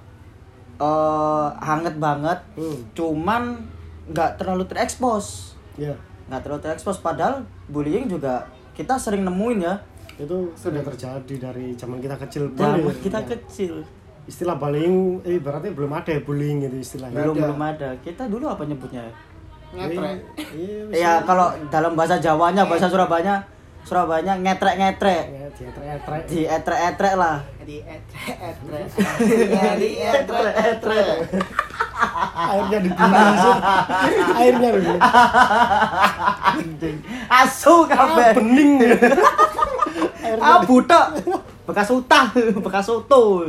eh, 0.78 1.48
hangat 1.60 1.96
banget, 1.96 2.40
Hmm. 2.54 2.80
cuman 2.94 3.64
nggak 4.06 4.36
terlalu 4.36 4.64
terekspos, 4.64 5.56
Ya. 5.76 5.92
nggak 6.26 6.40
terlalu 6.42 6.62
terekspos. 6.62 7.00
Padahal 7.00 7.44
bullying 7.68 8.08
juga 8.08 8.48
kita 8.72 8.96
sering 8.96 9.24
nemuin 9.24 9.60
ya, 9.62 9.76
Itu 10.16 10.52
sudah 10.54 10.80
terjadi 10.82 11.36
dari 11.42 11.72
zaman 11.74 12.00
kita 12.00 12.16
kecil 12.18 12.52
zaman 12.54 12.80
ya. 12.82 12.96
kita 12.98 13.20
Ya. 13.20 13.28
kecil 13.30 13.74
Istilah 14.24 14.56
bullying, 14.56 15.20
eh 15.24 15.36
berarti 15.36 15.74
belum 15.74 15.90
ada 15.92 16.12
ya 16.12 16.22
bullying 16.22 16.62
itu 16.62 16.78
istilahnya. 16.78 17.18
belum 17.18 17.34
ada. 17.34 17.44
belum 17.44 17.60
ada. 17.66 17.90
Kita 17.98 18.24
dulu 18.30 18.46
apa 18.46 18.62
nyebutnya? 18.62 19.04
Ngetrek. 19.70 20.18
Iya, 20.54 20.82
Ya 20.94 21.12
kalau 21.24 21.50
dalam 21.68 21.92
bahasa 21.94 22.16
Jawanya, 22.16 22.62
bahasa 22.64 22.86
Surabaya, 22.86 23.42
Surabaya 23.82 24.38
ngetrek-ngetrek, 24.38 25.24
Ya, 25.26 25.48
dietrek-etrek. 25.50 26.22
di 26.28 26.42
etrek-etrek 26.46 27.14
lah. 27.16 27.38
Di 27.60 27.78
etre 27.82 28.34
etre. 28.38 28.80
Di 29.76 29.90
etre 29.98 30.52
etre. 30.54 31.02
Airnya 32.32 32.80
dibunuh 32.80 33.30
sih. 33.36 33.56
Airnya. 34.36 34.70
Anjing. 36.52 36.98
Asu 37.28 37.76
Ah, 37.84 37.90
kabeh. 37.90 38.30
bening. 38.38 38.72
Ah 40.40 40.62
budak. 40.62 41.26
Bekas 41.66 41.90
utah, 41.90 42.30
bekas 42.66 42.86
soto. 42.86 43.42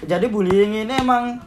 Jadi 0.00 0.26
bullying 0.26 0.86
ini 0.86 0.94
emang 0.94 1.42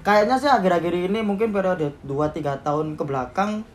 kayaknya 0.00 0.36
sih 0.36 0.46
akhir-akhir 0.46 0.94
ini 1.08 1.18
mungkin 1.20 1.50
periode 1.50 1.90
2-3 2.00 2.62
tahun 2.62 2.94
ke 2.94 3.02
belakang 3.02 3.66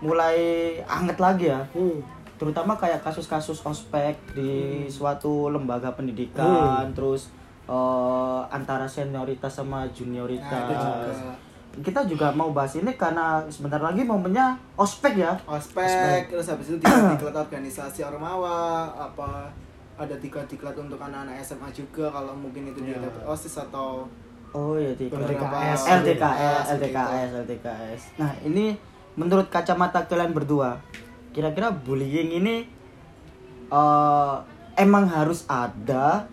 mulai 0.00 0.36
anget 0.84 1.16
lagi 1.16 1.46
ya. 1.48 1.62
Hmm. 1.70 2.02
Terutama 2.34 2.74
kayak 2.74 3.00
kasus-kasus 3.00 3.60
ospek 3.60 4.14
di 4.32 4.50
suatu 4.86 5.48
lembaga 5.48 5.90
pendidikan, 5.90 6.90
terus 6.92 7.30
eh, 7.64 8.40
antara 8.48 8.84
senioritas 8.84 9.54
sama 9.54 9.86
junioritas. 9.88 10.50
Nah, 10.68 10.78
juga. 11.00 11.34
Kita 11.74 12.00
juga 12.06 12.30
mau 12.30 12.54
bahas 12.54 12.70
ini 12.74 12.94
karena 12.94 13.42
sebentar 13.48 13.78
lagi 13.78 14.02
momennya 14.02 14.54
ospek 14.74 15.18
ya. 15.18 15.34
ospek 15.44 16.30
terus 16.30 16.46
habis 16.46 16.70
itu 16.70 16.78
diklat-diklat 16.78 17.34
organisasi 17.44 18.06
ormawa 18.06 18.86
apa 18.94 19.50
ada 19.94 20.14
diklat-diklat 20.14 20.74
untuk 20.76 20.98
anak-anak 20.98 21.34
SMA 21.40 21.66
juga 21.70 22.10
kalau 22.10 22.30
mungkin 22.30 22.70
itu 22.70 22.78
dia 22.78 22.94
Iya. 22.94 23.06
dapat 23.06 23.22
osis 23.26 23.58
atau 23.58 24.06
Oh 24.54 24.78
iya 24.78 24.94
LDKS. 24.94 25.80
LDKS, 25.98 26.64
LDKS, 26.78 27.28
LDKS. 27.42 28.00
Nah 28.22 28.30
ini 28.46 28.78
menurut 29.14 29.50
kacamata 29.50 30.06
kalian 30.06 30.30
berdua, 30.30 30.78
kira-kira 31.34 31.68
bullying 31.68 32.30
ini 32.32 32.56
eh, 33.66 34.34
emang 34.76 35.04
harus 35.06 35.42
ada 35.44 36.30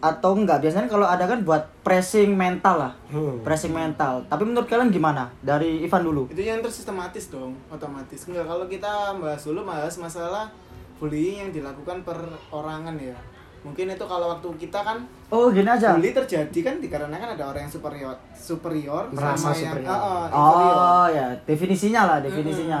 atau 0.00 0.36
enggak? 0.36 0.60
Biasanya 0.60 0.84
kalau 0.84 1.06
ada 1.06 1.24
kan 1.24 1.40
buat 1.40 1.64
pressing 1.80 2.34
mental 2.34 2.76
lah, 2.78 2.92
Hmm. 3.08 3.40
pressing 3.40 3.72
mental. 3.72 4.20
Tapi 4.22 4.42
menurut 4.42 4.66
kalian 4.66 4.90
gimana? 4.90 5.32
Dari 5.40 5.80
Ivan 5.80 6.02
dulu. 6.02 6.22
itu 6.26 6.42
yang 6.42 6.60
tersistematis 6.60 7.30
dong 7.30 7.56
otomatis 7.68 8.26
enggak 8.26 8.44
kalau 8.44 8.66
kita 8.66 8.90
bahas 9.16 9.40
dulu 9.40 9.64
bahas 9.64 9.94
masalah 9.96 10.52
bullying 10.96 11.40
yang 11.40 11.50
dilakukan 11.50 12.02
perorangan 12.02 12.94
ya 12.96 13.16
mungkin 13.60 13.88
itu 13.88 14.04
kalau 14.04 14.28
waktu 14.30 14.44
kita 14.58 14.76
kan 14.78 14.98
Oh 15.28 15.48
gini 15.48 15.64
aja. 15.66 15.96
bully 15.96 16.12
terjadi 16.12 16.58
kan 16.60 16.74
dikarenakan 16.78 17.32
ada 17.32 17.44
orang 17.46 17.64
yang 17.64 17.72
superior 17.72 18.12
superior 18.30 19.08
Merasa 19.08 19.40
sama 19.42 19.56
yang 19.56 19.72
superior. 19.72 19.88
Ah, 19.88 19.96
ah, 19.96 20.24
inferior. 20.28 20.76
Oh 20.76 21.06
ya 21.10 21.26
definisinya 21.42 22.02
lah 22.04 22.18
definisinya. 22.20 22.80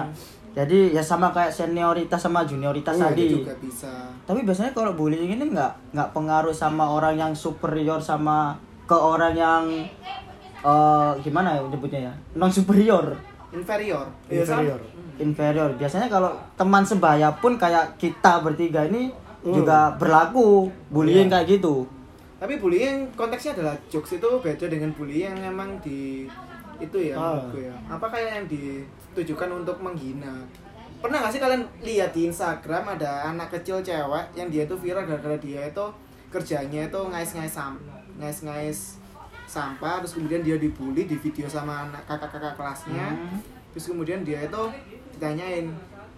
Jadi 0.54 0.94
ya 0.94 1.02
sama 1.02 1.28
kayak 1.28 1.50
senioritas 1.50 2.16
sama 2.16 2.46
junioritas 2.46 2.94
Iya, 2.94 3.10
tadi. 3.10 3.22
itu 3.24 3.36
juga 3.42 3.54
bisa 3.58 3.90
Tapi 4.22 4.40
biasanya 4.40 4.70
kalau 4.70 4.94
bullying 4.94 5.26
ini 5.28 5.50
nggak 5.50 5.90
nggak 5.90 6.08
pengaruh 6.10 6.54
sama 6.54 6.86
orang 6.88 7.18
yang 7.18 7.32
superior 7.34 7.98
sama 7.98 8.54
ke 8.84 8.94
orang 8.94 9.34
yang 9.34 9.62
eh 10.62 11.10
gimana 11.20 11.52
ya 11.52 11.60
nyebutnya 11.62 12.00
ya 12.02 12.12
non 12.32 12.48
superior 12.48 13.18
inferior 13.50 14.06
Iya. 14.26 14.42
Inferior. 14.42 14.80
inferior. 15.16 15.70
Biasanya 15.74 16.08
kalau 16.08 16.30
teman 16.54 16.82
sebaya 16.82 17.30
pun 17.32 17.54
kayak 17.54 17.94
kita 17.96 18.40
bertiga 18.40 18.82
ini 18.84 19.12
Hmm. 19.40 19.52
juga 19.52 19.92
berlaku 19.92 20.70
bullying 20.88 21.28
Iya. 21.28 21.34
kayak 21.36 21.46
gitu. 21.52 21.84
tapi 22.34 22.56
bullying 22.56 23.08
konteksnya 23.12 23.52
adalah 23.54 23.72
jokes 23.86 24.14
itu 24.14 24.28
beda 24.38 24.66
dengan 24.66 24.92
bullying 24.92 25.32
yang 25.32 25.54
memang 25.54 25.80
di 25.80 26.28
itu 26.78 26.98
ya 27.00 27.14
Ah. 27.14 27.42
ya 27.52 27.74
apa 27.86 28.06
kayak 28.08 28.30
yang 28.34 28.46
ditujukan 28.46 29.50
untuk 29.54 29.78
menghina 29.78 30.42
pernah 30.98 31.20
gak 31.20 31.30
sih 31.30 31.38
kalian 31.38 31.62
lihat 31.80 32.10
di 32.10 32.26
Instagram 32.26 32.84
ada 32.90 33.28
anak 33.28 33.52
kecil 33.52 33.78
cewek 33.78 34.24
yang 34.32 34.48
dia 34.48 34.64
itu 34.64 34.74
viral 34.74 35.04
gara-gara 35.04 35.36
dia 35.36 35.60
itu 35.64 35.84
kerjanya 36.28 36.88
itu 36.88 37.00
ngais-ngais 37.04 37.52
sam 37.52 37.76
ngais-ngais 38.16 38.98
sampah 39.44 40.00
terus 40.00 40.16
kemudian 40.16 40.40
dia 40.40 40.56
dibully 40.56 41.04
di 41.04 41.14
video 41.14 41.44
sama 41.44 41.84
anak 41.84 42.02
kakak-kakak 42.04 42.54
kelasnya 42.54 43.12
Hmm. 43.12 43.38
terus 43.70 43.86
kemudian 43.86 44.22
dia 44.22 44.40
itu 44.40 44.62
ditanyain 45.12 45.68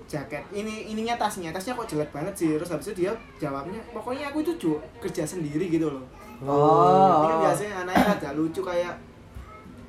jaket 0.06 0.46
ini 0.52 0.86
ininya 0.88 1.18
tasnya 1.18 1.50
tasnya 1.50 1.74
kok 1.74 1.90
jelek 1.90 2.14
banget 2.14 2.30
sih 2.32 2.54
terus 2.54 2.70
habis 2.70 2.86
itu 2.86 3.02
dia 3.02 3.12
jawabnya 3.36 3.82
pokoknya 3.90 4.30
aku 4.30 4.38
itu 4.40 4.54
kerja 5.02 5.26
sendiri 5.26 5.66
gitu 5.66 5.90
loh 5.90 6.06
ini 6.36 6.46
kan 6.46 7.34
Oh. 7.34 7.42
biasanya 7.42 7.74
anaknya 7.82 8.06
agak 8.14 8.32
lucu 8.34 8.60
kayak 8.60 8.94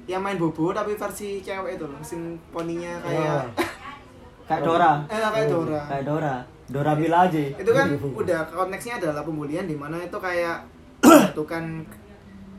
yang 0.08 0.24
main 0.24 0.36
bobo 0.36 0.72
tapi 0.72 0.96
versi 0.96 1.40
cewek 1.40 1.76
itu 1.76 1.84
loh 1.84 2.00
mesin 2.00 2.40
poninya 2.50 2.98
kayak 3.00 3.44
Kayak 4.48 4.64
Dora. 4.64 4.92
eh 5.06 5.20
kayak 5.20 5.48
Dora 5.52 5.82
Kayak 5.86 6.06
Dora. 6.08 6.36
Dora 6.68 6.94
Milaje. 6.96 7.46
itu 7.54 7.72
kan 7.72 7.88
udah 7.96 8.40
konteksnya 8.46 8.94
adalah 8.98 9.20
pembulian 9.22 9.64
di 9.64 9.76
mana 9.76 10.00
itu 10.00 10.16
kayak 10.16 10.64
menjatuhkan 11.04 11.84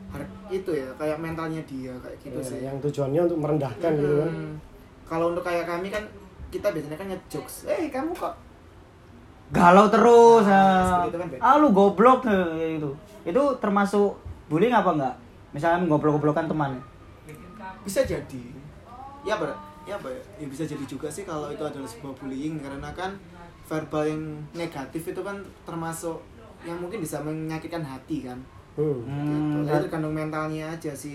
har- 0.09 0.33
itu 0.47 0.69
ya 0.69 0.89
kayak 0.95 1.17
mentalnya 1.17 1.61
dia 1.65 1.93
kayak 1.95 2.17
gitu 2.19 2.33
Ya, 2.35 2.45
sih 2.45 2.59
yang 2.61 2.77
tujuannya 2.77 3.21
untuk 3.25 3.39
merendahkan 3.39 3.91
gitu 3.91 4.15
kan. 4.19 4.29
Hmm. 4.29 4.53
kalau 5.05 5.25
untuk 5.29 5.41
kayak 5.41 5.65
kami 5.65 5.89
kan 5.89 6.05
kita 6.49 6.69
biasanya 6.69 6.97
kan 6.97 7.09
jokes 7.27 7.65
eh 7.65 7.89
kamu 7.89 8.13
kok 8.13 8.33
Galau 9.49 9.89
terus. 9.89 10.45
Nah, 10.45 11.01
ah. 11.01 11.09
itu 11.09 11.17
kan 11.17 11.25
ah 11.41 11.57
lu 11.57 11.73
goblok 11.73 12.21
eh, 12.25 12.77
itu. 12.77 12.93
Itu 13.25 13.57
termasuk 13.57 14.13
bullying 14.45 14.69
apa 14.69 14.93
enggak? 14.93 15.15
Misalnya 15.49 15.89
ngobrol-ngobrokan 15.89 16.45
teman. 16.45 16.77
Bisa 17.83 18.03
jadi. 18.03 18.43
Ya 19.23 19.35
ber 19.35 19.51
ya 19.87 19.95
apa 19.97 20.07
ya? 20.11 20.21
Ya 20.39 20.47
bisa 20.47 20.63
jadi 20.63 20.85
juga 20.85 21.09
sih 21.09 21.25
kalau 21.25 21.49
itu 21.49 21.63
adalah 21.63 21.87
sebuah 21.87 22.13
bullying 22.19 22.61
karena 22.61 22.89
kan 22.93 23.15
verbal 23.65 24.05
yang 24.05 24.23
negatif 24.53 25.13
itu 25.13 25.21
kan 25.21 25.37
termasuk 25.65 26.17
yang 26.65 26.75
mungkin 26.79 26.99
bisa 26.99 27.19
menyakitkan 27.23 27.81
hati 27.83 28.27
kan? 28.27 28.39
Hmm. 28.79 29.03
Hmm, 29.03 29.27
gitu. 29.27 29.57
Jadi 29.67 29.91
tergantung 29.91 30.15
mentalnya 30.15 30.71
aja 30.71 30.91
si 30.95 31.13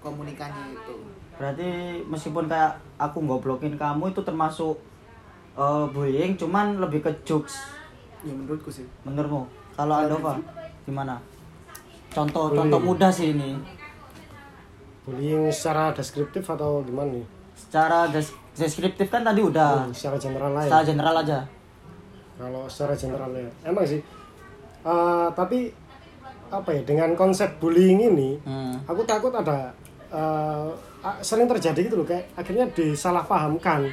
komunikannya 0.00 0.72
itu. 0.72 0.96
Berarti 1.36 2.00
meskipun 2.06 2.48
kayak 2.48 2.78
aku 2.96 3.20
ngoblokin 3.20 3.76
kamu 3.76 4.14
itu 4.14 4.20
termasuk 4.24 4.78
eh, 5.58 5.84
bullying 5.92 6.38
cuman 6.38 6.80
lebih 6.80 7.04
ke 7.04 7.10
jokes. 7.28 7.60
Ya 8.24 8.32
menurutku 8.32 8.72
sih. 8.72 8.86
Menurutmu. 9.04 9.44
Kalau 9.74 10.00
Kalau 10.00 10.06
Andova 10.06 10.32
gimana? 10.86 11.18
Contoh 12.14 12.46
Bullying. 12.48 12.70
contoh 12.70 12.80
mudah 12.80 13.10
sih 13.10 13.34
ini 13.34 13.58
bullying 15.04 15.52
secara 15.52 15.92
deskriptif 15.92 16.44
atau 16.44 16.80
gimana 16.80 17.12
nih? 17.12 17.26
Secara 17.54 18.08
des- 18.08 18.34
deskriptif 18.56 19.06
kan 19.08 19.22
tadi 19.22 19.40
udah. 19.40 19.86
Hmm, 19.86 19.94
secara 19.94 20.16
general 20.16 20.50
lah 20.52 20.62
ya 20.64 20.68
secara 20.72 20.84
general 20.84 21.14
aja. 21.20 21.38
Kalau 22.34 22.62
secara 22.66 22.94
general 22.96 23.30
ya. 23.30 23.48
Emang 23.62 23.84
sih. 23.84 24.00
Eh, 24.84 25.28
tapi 25.32 25.70
apa 26.52 26.70
ya 26.70 26.82
dengan 26.84 27.16
konsep 27.16 27.56
bullying 27.58 28.14
ini 28.14 28.36
hmm. 28.38 28.86
aku 28.86 29.02
takut 29.02 29.32
ada 29.32 29.72
a- 30.12 31.20
sering 31.20 31.46
terjadi 31.46 31.78
gitu 31.84 32.00
loh. 32.00 32.06
Kayak 32.06 32.32
akhirnya 32.34 32.66
disalahpahamkan 32.72 33.88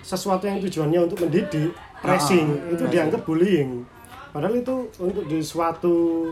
sesuatu 0.00 0.46
yang 0.46 0.62
tujuannya 0.62 1.00
untuk 1.02 1.26
mendidik 1.26 1.74
pressing 1.98 2.70
itu 2.70 2.84
dianggap 2.86 3.26
bullying. 3.26 3.82
Padahal 4.30 4.54
itu 4.54 4.86
untuk 5.00 5.24
di 5.26 5.40
suatu 5.40 6.28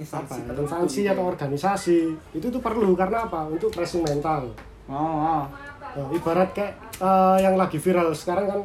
Instansi 0.00 0.40
atau 0.48 0.62
instansi 0.64 1.02
atau 1.08 1.24
organisasi? 1.28 1.98
Itu 2.32 2.46
tuh 2.48 2.62
perlu 2.64 2.96
karena 2.96 3.28
apa? 3.28 3.48
Untuk 3.48 3.68
pressing 3.72 4.04
mental. 4.04 4.48
Oh, 4.88 4.96
oh. 4.96 5.42
Nah, 5.92 6.08
ibarat 6.08 6.56
kayak 6.56 6.72
eh, 7.00 7.36
yang 7.44 7.60
lagi 7.60 7.76
viral 7.76 8.16
sekarang 8.16 8.46
kan 8.48 8.60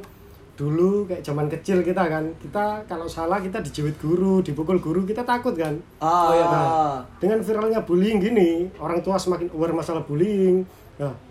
dulu 0.58 1.06
kayak 1.06 1.22
zaman 1.22 1.46
kecil 1.54 1.86
kita 1.86 2.10
kan 2.10 2.26
kita 2.42 2.82
kalau 2.90 3.06
salah 3.06 3.38
kita 3.38 3.62
dijerit 3.62 3.94
guru 4.02 4.42
dipukul 4.42 4.82
guru 4.82 5.06
kita 5.06 5.22
takut 5.22 5.54
kan? 5.54 5.76
Oh, 6.02 6.34
iya, 6.34 6.46
Nah, 6.50 6.98
dengan 7.22 7.44
viralnya 7.46 7.86
bullying 7.86 8.18
gini 8.18 8.66
orang 8.82 9.04
tua 9.06 9.20
semakin 9.22 9.54
aware 9.54 9.76
masalah 9.76 10.02
bullying. 10.02 10.66
Nah 10.98 11.28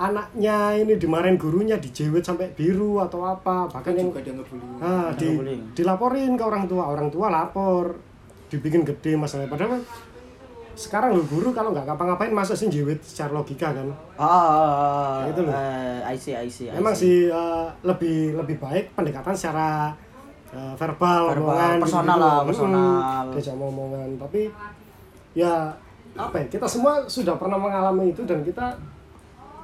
anaknya 0.00 0.80
ini 0.80 0.96
dimarahin 0.96 1.36
gurunya 1.36 1.76
dijewet 1.76 2.24
sampai 2.24 2.48
biru 2.56 3.04
atau 3.04 3.20
apa 3.28 3.68
bahkan 3.68 3.92
kan 3.92 4.00
yang 4.00 4.08
juga 4.08 4.24
dianggap 4.24 4.46
bullying 4.48 4.72
nah, 4.80 5.08
di, 5.12 5.28
bullying. 5.36 5.62
dilaporin 5.76 6.32
ke 6.40 6.44
orang 6.48 6.64
tua 6.64 6.84
orang 6.88 7.08
tua 7.12 7.26
lapor 7.28 8.00
dibikin 8.50 8.82
gede 8.82 9.14
masalahnya 9.14 9.48
padahal 9.48 9.70
kan 9.72 9.82
sekarang 10.72 11.12
lo 11.12 11.22
guru 11.22 11.50
kalau 11.50 11.70
nggak 11.70 11.84
ngapa-ngapain 11.84 12.30
masa 12.30 12.52
sih 12.52 12.66
jewet 12.66 12.98
secara 13.00 13.30
logika 13.32 13.70
kan 13.70 13.84
Oh, 13.84 13.94
oh, 14.18 14.24
oh, 14.24 15.16
Nah, 15.18 15.28
itu 15.28 15.40
loh. 15.40 15.52
Eh, 15.52 15.98
I 16.02 16.16
see, 16.16 16.34
I 16.34 16.48
see, 16.48 16.66
I 16.66 16.74
Memang 16.74 16.92
see. 16.92 17.00
sih 17.00 17.16
eh, 17.28 17.66
lebih 17.82 18.16
lebih 18.34 18.56
baik 18.56 18.92
pendekatan 18.92 19.32
secara 19.32 19.92
eh, 20.48 20.74
verbal, 20.74 21.30
Verbal, 21.30 21.46
omongan, 21.46 21.76
personal 21.78 22.02
gitu-gitu. 22.08 22.24
lah, 22.24 22.36
Mm, 22.36 22.48
personal. 22.48 22.90
diajak 23.30 23.54
omongan. 23.54 24.08
Tapi 24.18 24.40
ya 25.32 25.54
apa 26.12 26.36
ya? 26.38 26.46
Kita 26.48 26.66
semua 26.66 26.92
sudah 27.06 27.34
pernah 27.36 27.54
mengalami 27.54 28.10
itu 28.10 28.22
dan 28.24 28.40
kita 28.40 28.66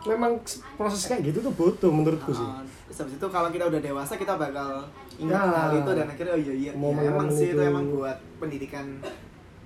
memang 0.06 0.38
proses 0.76 1.02
kayak 1.02 1.26
gitu 1.26 1.38
tuh 1.40 1.52
butuh 1.52 1.90
menurutku 1.90 2.30
sih. 2.30 2.44
Ah, 2.44 2.60
terus 2.86 2.98
habis 3.00 3.14
itu 3.14 3.26
kalau 3.26 3.48
kita 3.48 3.66
udah 3.66 3.80
dewasa 3.80 4.14
kita 4.14 4.36
bakal 4.36 4.84
ingat 5.18 5.32
Ya. 5.34 5.48
hal 5.48 5.72
itu 5.74 5.90
dan 5.92 6.06
akhirnya 6.06 6.32
oh 6.32 6.40
iya 6.40 6.54
iya, 6.54 6.70
Mau 6.72 6.92
iya, 6.92 7.08
emang 7.08 7.28
sih 7.28 7.46
itu 7.46 7.56
itu. 7.56 7.62
emang 7.62 7.84
buat 7.88 8.16
pendidikan 8.36 8.86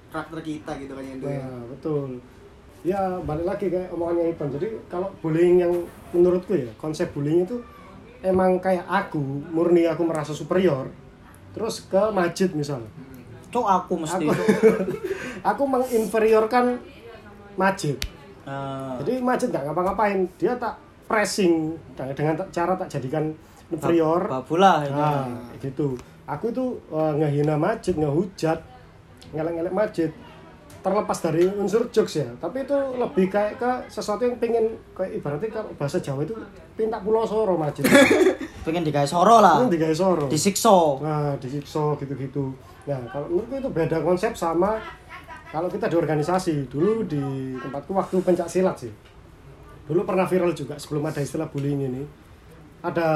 karakter 0.08 0.40
kita 0.40 0.72
gitu 0.76 0.92
kan 0.92 1.04
yang 1.04 1.16
itu 1.16 1.26
ya. 1.26 1.40
Nah, 1.40 1.62
betul. 1.68 2.08
Ya 2.80 3.00
balik 3.20 3.44
lagi 3.44 3.66
kayak 3.66 3.90
omongannya 3.90 4.32
Ipan. 4.32 4.48
Jadi 4.50 4.68
kalau 4.86 5.08
bullying 5.18 5.56
yang 5.58 5.72
menurutku 6.10 6.54
ya 6.54 6.70
konsep 6.76 7.10
bullying 7.10 7.44
itu 7.44 7.60
emang 8.20 8.56
kayak 8.58 8.84
aku 8.84 9.20
murni 9.46 9.84
aku 9.84 10.02
merasa 10.02 10.30
superior 10.30 10.88
terus 11.50 11.84
ke 11.84 12.00
Majid 12.10 12.54
misalnya. 12.54 12.88
Cok 13.50 13.66
aku 13.66 13.94
mesti. 13.98 14.24
aku 14.24 14.32
aku 15.50 15.62
menginferiorkan 15.66 16.78
Majid 17.54 17.98
Eh, 18.40 18.92
jadi 19.04 19.20
Majid 19.20 19.52
nggak 19.52 19.68
ngapa-ngapain 19.68 20.24
dia 20.34 20.56
tak 20.56 20.74
pressing 21.04 21.76
dengan 22.16 22.34
cara 22.48 22.72
tak 22.72 22.88
jadikan 22.88 23.30
inferior 23.70 24.20
Babula 24.26 24.82
ini. 24.82 24.92
nah 24.92 25.26
gitu 25.58 25.94
aku 26.26 26.50
itu 26.50 26.64
eh, 26.90 27.12
ngehina 27.18 27.54
Majid 27.56 27.94
ngehujat 27.96 28.58
ngelek-ngelek 29.30 29.74
Majid 29.74 30.10
terlepas 30.80 31.18
dari 31.20 31.44
unsur 31.44 31.92
jokes 31.92 32.16
ya 32.16 32.28
tapi 32.40 32.64
itu 32.64 32.72
lebih 32.96 33.28
kayak 33.28 33.60
ke 33.60 33.70
sesuatu 33.86 34.24
yang 34.24 34.40
pengen 34.40 34.80
kayak 34.96 35.20
ibaratnya 35.20 35.48
kalau 35.52 35.70
bahasa 35.76 36.00
Jawa 36.00 36.24
itu 36.24 36.32
pinta 36.72 36.96
pulau 36.98 37.22
soro 37.22 37.54
Majid 37.54 37.84
Pengen 38.64 38.84
digawe 38.84 39.08
soro 39.08 39.40
lah. 39.40 39.64
itu 39.64 39.72
digawe 39.72 39.96
soro 39.96 40.28
Disikso. 40.28 41.00
Nah, 41.00 41.32
disiksa 41.40 41.96
gitu-gitu. 41.96 42.52
Nah, 42.84 43.00
kalau 43.08 43.32
menurutku 43.32 43.56
itu 43.56 43.70
beda 43.72 44.04
konsep 44.04 44.36
sama 44.36 44.76
kalau 45.48 45.72
kita 45.72 45.88
di 45.88 45.96
organisasi. 45.96 46.68
Dulu 46.68 47.08
di 47.08 47.56
tempatku 47.56 47.96
waktu 47.96 48.20
pencak 48.20 48.52
silat 48.52 48.76
sih. 48.76 48.92
Dulu 49.88 50.04
pernah 50.04 50.28
viral 50.28 50.52
juga 50.52 50.76
sebelum 50.76 51.08
ada 51.08 51.24
istilah 51.24 51.48
bullying 51.48 51.88
ini. 51.88 52.02
Ada 52.84 53.08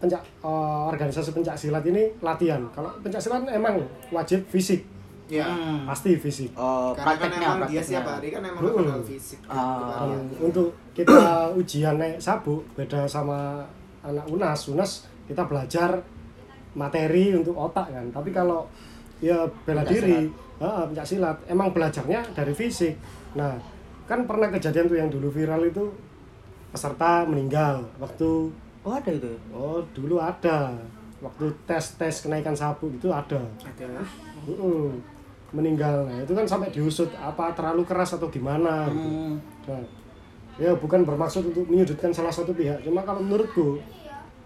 pencak 0.00 0.22
eh, 0.24 0.84
organisasi 0.90 1.30
pencak 1.36 1.54
silat 1.60 1.84
ini 1.84 2.08
latihan. 2.24 2.64
Kalau 2.72 2.90
pencak 3.04 3.20
silat 3.20 3.44
emang 3.52 3.84
wajib 4.10 4.42
fisik, 4.48 4.82
Ya. 5.30 5.46
Hmm. 5.46 5.86
pasti 5.86 6.18
fisik. 6.18 6.50
Oh, 6.58 6.90
Karena 6.90 7.14
kan 7.14 7.30
prakteknya, 7.30 7.48
emang 7.54 7.70
dia 7.70 7.78
setiap 7.78 8.18
hari 8.18 8.34
kan 8.34 8.42
emang 8.42 8.62
bakal 8.66 8.98
fisik 9.06 9.38
hari. 9.46 10.10
Dan 10.10 10.10
untuk 10.42 10.74
kita 10.90 11.20
ujian 11.60 11.94
naik 12.02 12.18
sabuk 12.18 12.66
beda 12.74 13.06
sama 13.06 13.62
anak 14.02 14.26
unas 14.26 14.58
unas 14.74 15.06
kita 15.30 15.46
belajar 15.46 16.02
materi 16.74 17.30
untuk 17.34 17.54
otak 17.54 17.94
kan 17.94 18.06
tapi 18.10 18.34
kalau 18.34 18.66
ya 19.22 19.46
bela 19.62 19.86
Pencak 19.86 20.02
diri 20.02 20.18
ah, 20.58 20.82
pencak 20.90 21.06
silat 21.06 21.36
emang 21.46 21.70
belajarnya 21.70 22.34
dari 22.34 22.50
fisik 22.50 22.94
nah 23.38 23.54
kan 24.10 24.26
pernah 24.26 24.50
kejadian 24.50 24.90
tuh 24.90 24.98
yang 24.98 25.10
dulu 25.10 25.30
viral 25.30 25.62
itu 25.62 25.86
peserta 26.74 27.22
meninggal 27.26 27.86
waktu 28.02 28.50
Oh, 28.80 28.96
ada 28.96 29.10
itu. 29.12 29.28
oh 29.52 29.84
dulu 29.92 30.16
ada 30.16 30.72
waktu 31.20 31.52
tes 31.68 32.00
tes 32.00 32.24
kenaikan 32.24 32.56
sabuk 32.56 32.88
itu 32.90 33.12
ada 33.12 33.36
Ada. 33.60 34.00
Mm-mm. 34.48 34.96
meninggal 35.50 36.08
nah 36.08 36.16
itu 36.16 36.32
kan 36.32 36.46
sampai 36.46 36.70
diusut 36.70 37.12
apa 37.12 37.52
terlalu 37.52 37.84
keras 37.84 38.16
atau 38.16 38.30
gimana 38.30 38.88
gitu. 38.88 39.04
Hmm. 39.04 39.36
Nah, 39.68 39.82
ya 40.56 40.72
bukan 40.72 41.02
bermaksud 41.02 41.44
untuk 41.46 41.66
menyudutkan 41.66 42.08
salah 42.08 42.30
satu 42.30 42.54
pihak. 42.54 42.80
Cuma 42.80 43.02
kalau 43.02 43.20
menurutku, 43.20 43.76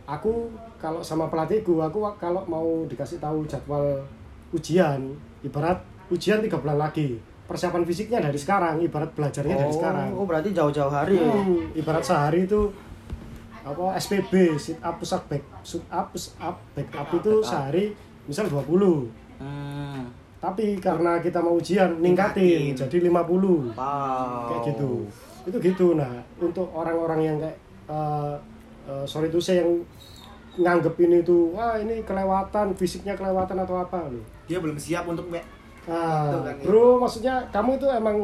aku 0.05 0.51
kalau 0.77 0.99
sama 0.99 1.29
pelatihku, 1.29 1.79
aku 1.79 2.03
kalau 2.17 2.43
mau 2.45 2.83
dikasih 2.85 3.21
tahu 3.21 3.45
jadwal 3.45 4.03
ujian, 4.51 5.15
ibarat 5.41 5.79
ujian 6.09 6.41
tiga 6.41 6.57
bulan 6.57 6.81
lagi, 6.81 7.17
persiapan 7.45 7.85
fisiknya 7.85 8.19
dari 8.21 8.37
sekarang, 8.37 8.81
ibarat 8.81 9.13
belajarnya 9.13 9.57
dari 9.57 9.71
Oh, 9.71 9.77
sekarang. 9.77 10.09
oh, 10.15 10.25
berarti 10.25 10.51
jauh-jauh 10.51 10.91
hari 10.91 11.19
ya. 11.19 11.31
Hmm, 11.31 11.71
ibarat 11.75 12.03
sehari 12.03 12.45
itu 12.45 12.73
apa 13.65 13.97
SPB, 13.97 14.33
sit 14.57 14.79
up, 14.79 14.97
push 14.97 15.11
up, 15.11 15.25
back, 15.25 15.41
sit 15.63 15.81
up, 15.89 16.07
push 16.09 16.37
up, 16.37 16.61
back 16.73 16.89
up 16.93 17.09
itu 17.11 17.41
sehari 17.41 17.97
misal 18.25 18.45
20. 18.47 19.09
Hmm. 19.37 20.05
Tapi 20.37 20.77
karena 20.77 21.17
kita 21.19 21.41
mau 21.41 21.57
ujian, 21.57 21.97
ningkatin 21.97 22.77
Ningkatin. 22.77 22.77
jadi 22.77 22.97
50 23.03 23.73
Wow. 23.73 24.45
kayak 24.47 24.63
gitu 24.71 24.91
itu 25.45 25.57
gitu 25.63 25.87
nah 25.93 26.09
untuk 26.39 26.65
orang-orang 26.71 27.21
yang 27.23 27.37
kayak 27.37 27.57
eh, 27.87 28.35
eh, 28.87 29.05
sorry 29.05 29.29
itu 29.29 29.37
saya 29.37 29.61
yang 29.61 29.77
nganggep 30.57 30.97
ini 30.99 31.21
tuh 31.21 31.53
wah 31.53 31.77
ini 31.77 32.01
kelewatan 32.01 32.73
fisiknya 32.73 33.13
kelewatan 33.13 33.57
atau 33.59 33.77
apa 33.79 34.09
loh 34.09 34.25
Dia 34.45 34.57
belum 34.57 34.77
siap 34.77 35.05
untuk 35.05 35.29
me- 35.29 35.45
nah, 35.85 36.29
Itu 36.29 36.39
kan, 36.41 36.55
ya. 36.55 36.65
bro 36.65 36.97
maksudnya 36.97 37.35
kamu 37.51 37.77
itu 37.77 37.87
emang 37.87 38.17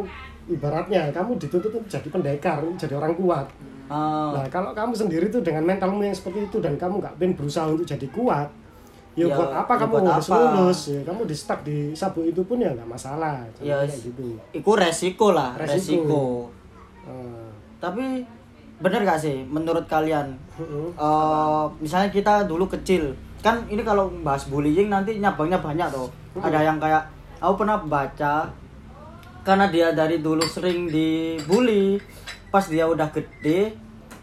ibaratnya 0.50 1.08
kamu 1.10 1.38
dituntut 1.38 1.70
untuk 1.72 1.86
jadi 1.86 2.08
pendekar 2.08 2.58
jadi 2.76 2.94
orang 2.94 3.14
kuat 3.14 3.46
Ah, 3.86 4.30
nah 4.30 4.46
kalau 4.46 4.70
kamu 4.70 4.94
sendiri 4.94 5.26
tuh 5.28 5.40
dengan 5.40 5.62
mentalmu 5.64 5.98
yang 6.00 6.14
seperti 6.14 6.46
itu 6.46 6.58
dan 6.58 6.74
kamu 6.74 6.98
nggak 6.98 7.14
pengen 7.16 7.34
berusaha 7.34 7.66
untuk 7.66 7.82
jadi 7.84 8.06
kuat 8.08 8.46
ya, 9.12 9.26
Ya, 9.26 9.34
buat 9.34 9.50
apa 9.52 9.72
ya 9.72 9.80
kamu 9.80 9.92
buat 9.92 10.06
harus 10.08 10.28
apa? 10.28 10.36
lulus 10.36 10.80
ya 10.88 11.00
kamu 11.02 11.20
di 11.24 11.34
stuck 11.34 11.60
di 11.60 11.78
sabuk 11.92 12.22
itu 12.24 12.38
pun 12.40 12.56
ya 12.56 12.70
nggak 12.70 12.86
masalah 12.86 13.42
Ya, 13.58 13.82
kayak 13.82 13.98
gitu 14.00 14.38
Iku 14.52 14.70
resiko 14.74 15.30
lah, 15.30 15.54
Resiko. 15.56 15.74
resiko. 15.74 16.22
Ah, 17.02 17.50
Tapi 17.80 18.22
bener 18.78 19.02
gak 19.02 19.18
sih 19.18 19.42
menurut 19.42 19.84
kalian? 19.84 20.38
heeh. 20.54 20.86
eh 20.94 21.64
misalnya 21.76 22.08
kita 22.08 22.46
dulu 22.46 22.70
kecil, 22.70 23.10
kan 23.38 23.60
ini 23.66 23.82
kalau 23.82 24.06
bahas 24.22 24.46
bullying 24.46 24.86
nanti 24.86 25.18
nyabangnya 25.18 25.58
banyak 25.58 25.90
tuh. 25.90 26.06
Ada 26.36 26.62
yang 26.62 26.78
kayak 26.78 27.02
aku 27.36 27.58
pernah 27.58 27.76
baca 27.76 28.46
karena 29.40 29.66
dia 29.66 29.90
dari 29.90 30.18
dulu 30.18 30.42
sering 30.42 30.87
dibully, 30.87 31.98
pas 32.48 32.64
dia 32.64 32.85
udah 32.85 33.09
gede, 33.09 33.74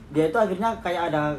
dia 0.08 0.24
itu 0.26 0.36
akhirnya 0.36 0.78
kayak 0.78 1.04
ada 1.08 1.36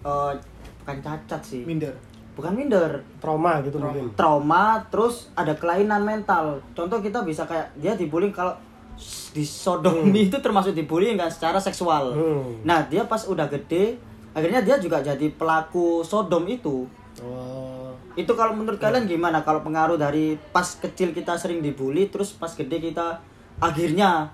eh 0.00 0.32
bukan 0.78 0.96
cacat 1.00 1.40
sih, 1.40 1.62
minder. 1.62 1.90
bukan 2.32 2.52
minder, 2.52 2.90
trauma 3.16 3.58
gitu 3.60 3.74
Trauma. 3.74 3.90
mungkin. 3.90 4.06
Trauma 4.14 4.64
terus 4.86 5.14
ada 5.32 5.52
kelainan 5.52 6.00
mental. 6.00 6.62
Contoh 6.72 6.98
kita 6.98 7.20
bisa 7.20 7.42
kayak 7.42 7.74
dia 7.74 7.92
dibully 7.92 8.30
kalau 8.30 8.54
s- 8.94 9.30
di 9.30 9.42
sodomi 9.42 10.24
itu 10.24 10.38
termasuk 10.38 10.72
dibully 10.72 11.12
kan 11.14 11.26
secara 11.26 11.58
seksual. 11.58 12.12
Hmm. 12.12 12.62
nah 12.62 12.82
dia 12.82 13.04
pas 13.04 13.24
udah 13.24 13.44
gede 13.46 13.98
akhirnya 14.30 14.60
dia 14.60 14.76
juga 14.76 15.00
jadi 15.00 15.26
pelaku 15.30 16.00
sodom 16.02 16.44
itu 16.46 16.84
Oh, 17.24 17.96
itu 18.12 18.28
kalau 18.36 18.52
menurut 18.52 18.76
kalian 18.76 19.08
gimana? 19.08 19.40
Kalau 19.40 19.64
pengaruh 19.64 19.96
dari 19.96 20.36
pas 20.52 20.68
kecil 20.76 21.16
kita 21.16 21.36
sering 21.40 21.64
dibully 21.64 22.12
terus 22.12 22.36
pas 22.36 22.52
gede 22.52 22.76
kita 22.76 23.24
akhirnya 23.56 24.28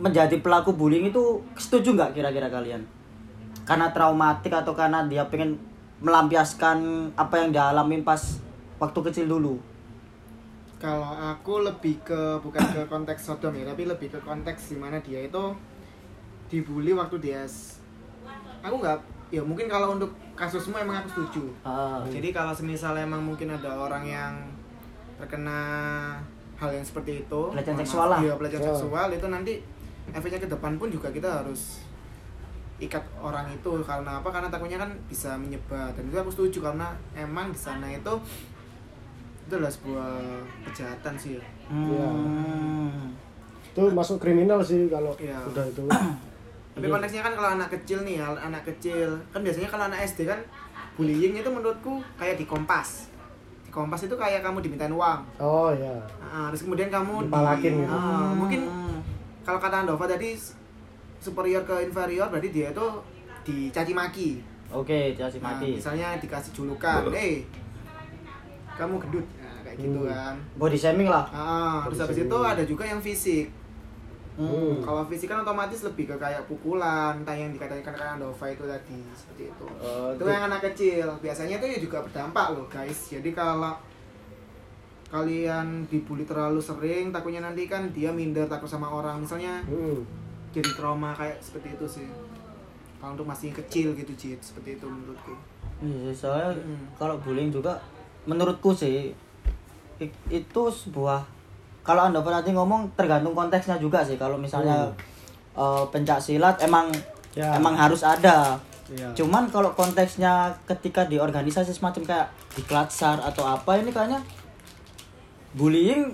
menjadi 0.00 0.40
pelaku 0.40 0.72
bullying 0.72 1.12
itu 1.12 1.44
setuju 1.60 1.92
nggak 1.92 2.16
kira-kira 2.16 2.48
kalian? 2.48 2.80
Karena 3.68 3.92
traumatik 3.92 4.50
atau 4.56 4.72
karena 4.72 5.04
dia 5.04 5.28
pengen 5.28 5.60
melampiaskan 6.00 7.12
apa 7.14 7.44
yang 7.44 7.52
dialamin 7.52 8.02
pas 8.02 8.40
waktu 8.80 8.98
kecil 9.12 9.28
dulu? 9.28 9.60
Kalau 10.82 11.14
aku 11.14 11.62
lebih 11.62 12.02
ke 12.02 12.42
bukan 12.42 12.64
ke 12.74 12.82
konteks 12.90 13.30
Sodom 13.30 13.54
ya, 13.54 13.62
tapi 13.68 13.86
lebih 13.86 14.10
ke 14.10 14.18
konteks 14.18 14.74
di 14.74 14.76
mana 14.80 14.98
dia 14.98 15.22
itu 15.22 15.54
dibully 16.50 16.90
waktu 16.90 17.16
dia 17.22 17.46
aku 18.60 18.76
nggak 18.82 18.98
ya 19.32 19.40
mungkin 19.40 19.64
kalau 19.64 19.96
untuk 19.96 20.12
kasusmu 20.32 20.76
emang 20.76 21.00
aku 21.00 21.08
setuju. 21.10 21.44
Ah, 21.62 22.04
Jadi 22.04 22.28
kalau 22.30 22.52
semisal 22.52 22.92
emang 22.94 23.18
mungkin 23.18 23.48
ada 23.48 23.72
orang 23.72 24.04
yang 24.04 24.32
terkena 25.16 25.58
hal 26.54 26.68
yang 26.68 26.84
seperti 26.84 27.22
itu, 27.22 27.40
Pelecehan 27.48 27.78
seksual 27.78 28.06
lah. 28.08 28.20
Iya, 28.20 28.36
pelecehan 28.36 28.62
Oh. 28.62 28.70
seksual 28.70 29.08
itu 29.08 29.26
nanti 29.26 29.52
efeknya 30.08 30.38
ke 30.38 30.48
depan 30.48 30.76
pun 30.76 30.86
juga 30.86 31.08
kita 31.08 31.40
harus 31.40 31.80
ikat 32.78 33.00
orang 33.16 33.46
itu 33.48 33.70
karena 33.80 34.18
apa? 34.18 34.28
Karena 34.28 34.48
takutnya 34.48 34.76
kan 34.76 34.90
bisa 35.06 35.32
menyebar 35.34 35.88
dan 35.90 36.04
itu 36.04 36.14
aku 36.14 36.28
setuju 36.28 36.58
karena 36.64 36.90
emang 37.12 37.48
di 37.48 37.58
sana 37.58 37.88
itu 37.88 38.14
itu 39.42 39.52
adalah 39.52 39.70
sebuah 39.70 40.10
kejahatan 40.64 41.14
sih 41.14 41.32
ya. 41.34 41.44
hmm. 41.68 43.10
itu 43.64 43.82
masuk 43.90 44.18
kriminal 44.18 44.60
sih 44.60 44.86
kalau 44.86 45.14
Iya. 45.16 45.38
udah 45.44 45.64
itu 45.64 45.82
Tapi 46.72 46.82
Iya. 46.82 46.92
konteksnya 46.92 47.20
kan 47.20 47.32
kalau 47.32 47.50
anak 47.52 47.68
kecil 47.70 47.98
nih, 48.00 48.16
anak 48.18 48.62
kecil 48.64 49.08
kan 49.28 49.40
biasanya 49.40 49.68
kalau 49.68 49.84
anak 49.86 50.00
SD 50.02 50.24
kan 50.24 50.40
bullying 50.94 51.34
itu 51.34 51.46
menurutku 51.46 52.00
kayak 52.16 52.36
di 52.36 52.44
kompas. 52.44 53.12
Di 53.62 53.70
kompas 53.70 54.00
itu 54.00 54.14
kayak 54.14 54.40
kamu 54.40 54.60
dimintain 54.60 54.90
uang. 54.90 55.20
oh 55.38 55.68
ya 55.70 55.92
Ah, 56.22 56.48
terus 56.48 56.64
kemudian 56.64 56.88
kamu 56.88 57.28
Dipalakin 57.28 57.72
gitu. 57.78 57.92
Ah, 57.92 58.32
mungkin 58.32 58.60
kalau 59.42 59.58
kata 59.58 59.76
Andova 59.82 60.06
tadi 60.06 60.32
superior 61.18 61.62
ke 61.62 61.76
inferior 61.82 62.26
berarti 62.26 62.48
dia 62.50 62.68
itu 62.70 62.86
dicaci 63.42 63.92
maki. 63.92 64.30
oke 64.70 65.12
caci 65.12 65.36
Nah, 65.38 65.52
maki 65.52 65.76
misalnya 65.76 66.16
dikasih 66.16 66.52
julukan, 66.52 67.04
"Eh, 67.12 67.44
kamu 68.72 68.96
gendut." 68.98 69.26
Nah, 69.36 69.60
kayak 69.62 69.76
gitu 69.78 70.00
Hmm. 70.00 70.08
kan. 70.08 70.34
body 70.56 70.78
shaming 70.78 71.06
lah 71.06 71.28
Ah, 71.28 71.84
terus 71.84 72.00
Body 72.00 72.02
habis 72.02 72.16
shaming. 72.16 72.32
itu 72.32 72.38
ada 72.48 72.62
juga 72.64 72.84
yang 72.86 72.98
fisik. 72.98 73.46
Hmm. 74.32 74.80
Kalau 74.80 75.04
fisik 75.12 75.28
kan 75.28 75.44
otomatis 75.44 75.84
lebih 75.84 76.08
ke 76.08 76.16
kayak 76.16 76.48
pukulan, 76.48 77.20
entah 77.20 77.36
yang 77.36 77.52
dikatakan 77.52 77.92
kayak 77.92 78.16
Andova 78.16 78.46
itu 78.48 78.64
tadi 78.64 78.98
seperti 79.12 79.42
itu. 79.52 79.66
Oh, 79.76 80.08
itu 80.16 80.24
yang 80.24 80.48
anak 80.48 80.60
kecil. 80.72 81.06
Biasanya 81.20 81.60
itu 81.60 81.66
ya 81.68 81.78
juga 81.78 82.00
berdampak 82.00 82.56
loh 82.56 82.64
guys. 82.72 83.12
Jadi 83.12 83.36
kalau 83.36 83.76
kalian 85.12 85.84
dibully 85.92 86.24
terlalu 86.24 86.56
sering, 86.64 87.12
takutnya 87.12 87.44
nanti 87.44 87.68
kan 87.68 87.92
dia 87.92 88.08
minder 88.08 88.48
takut 88.48 88.64
sama 88.64 88.88
orang. 88.88 89.20
Misalnya 89.20 89.60
Hmm. 89.68 90.00
jadi 90.48 90.68
trauma 90.72 91.12
kayak 91.12 91.36
seperti 91.44 91.76
itu 91.76 91.86
sih. 92.00 92.08
Kalau 92.96 93.12
untuk 93.12 93.28
masih 93.28 93.52
kecil 93.52 93.92
gitu 93.92 94.12
Cid, 94.16 94.40
seperti 94.40 94.80
itu 94.80 94.86
menurutku. 94.88 95.34
Iya, 95.82 96.14
soalnya 96.14 96.54
Mm. 96.54 96.94
kalau 96.94 97.18
bullying 97.18 97.50
juga 97.50 97.74
menurutku 98.22 98.70
sih 98.70 99.10
itu 100.30 100.62
sebuah 100.70 101.26
kalau 101.82 102.06
anda 102.06 102.18
tadi 102.18 102.50
ngomong 102.50 102.94
tergantung 102.94 103.32
konteksnya 103.32 103.76
juga 103.76 104.02
sih 104.02 104.14
kalau 104.14 104.34
misalnya 104.36 104.88
eh, 105.52 105.84
pencak 105.88 106.18
silat 106.18 106.56
emang 106.60 106.88
Ya. 107.32 107.48
emang 107.56 107.72
harus 107.72 108.04
ada 108.04 108.60
Iya. 108.92 109.08
cuman 109.16 109.48
kalau 109.48 109.72
konteksnya 109.72 110.52
ketika 110.68 111.08
di 111.08 111.16
organisasi 111.16 111.72
semacam 111.72 112.04
kayak 112.04 112.28
di 112.52 112.62
klatsar 112.62 113.16
atau 113.18 113.40
apa 113.42 113.80
ini 113.80 113.88
kayaknya 113.88 114.20
bullying 115.52 116.12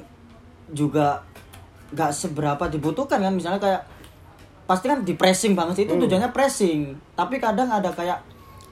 juga 0.70 1.22
nggak 1.90 2.12
seberapa 2.12 2.64
dibutuhkan 2.68 3.18
kan 3.18 3.34
misalnya 3.34 3.58
kayak 3.58 3.82
pasti 4.68 4.86
kan 4.86 5.02
di 5.02 5.16
pressing 5.16 5.56
banget 5.56 5.88
itu 5.88 5.96
Hmm. 5.96 6.02
tujuannya 6.04 6.30
pressing 6.30 6.92
tapi 7.16 7.40
kadang 7.40 7.66
ada 7.66 7.88
kayak 7.90 8.20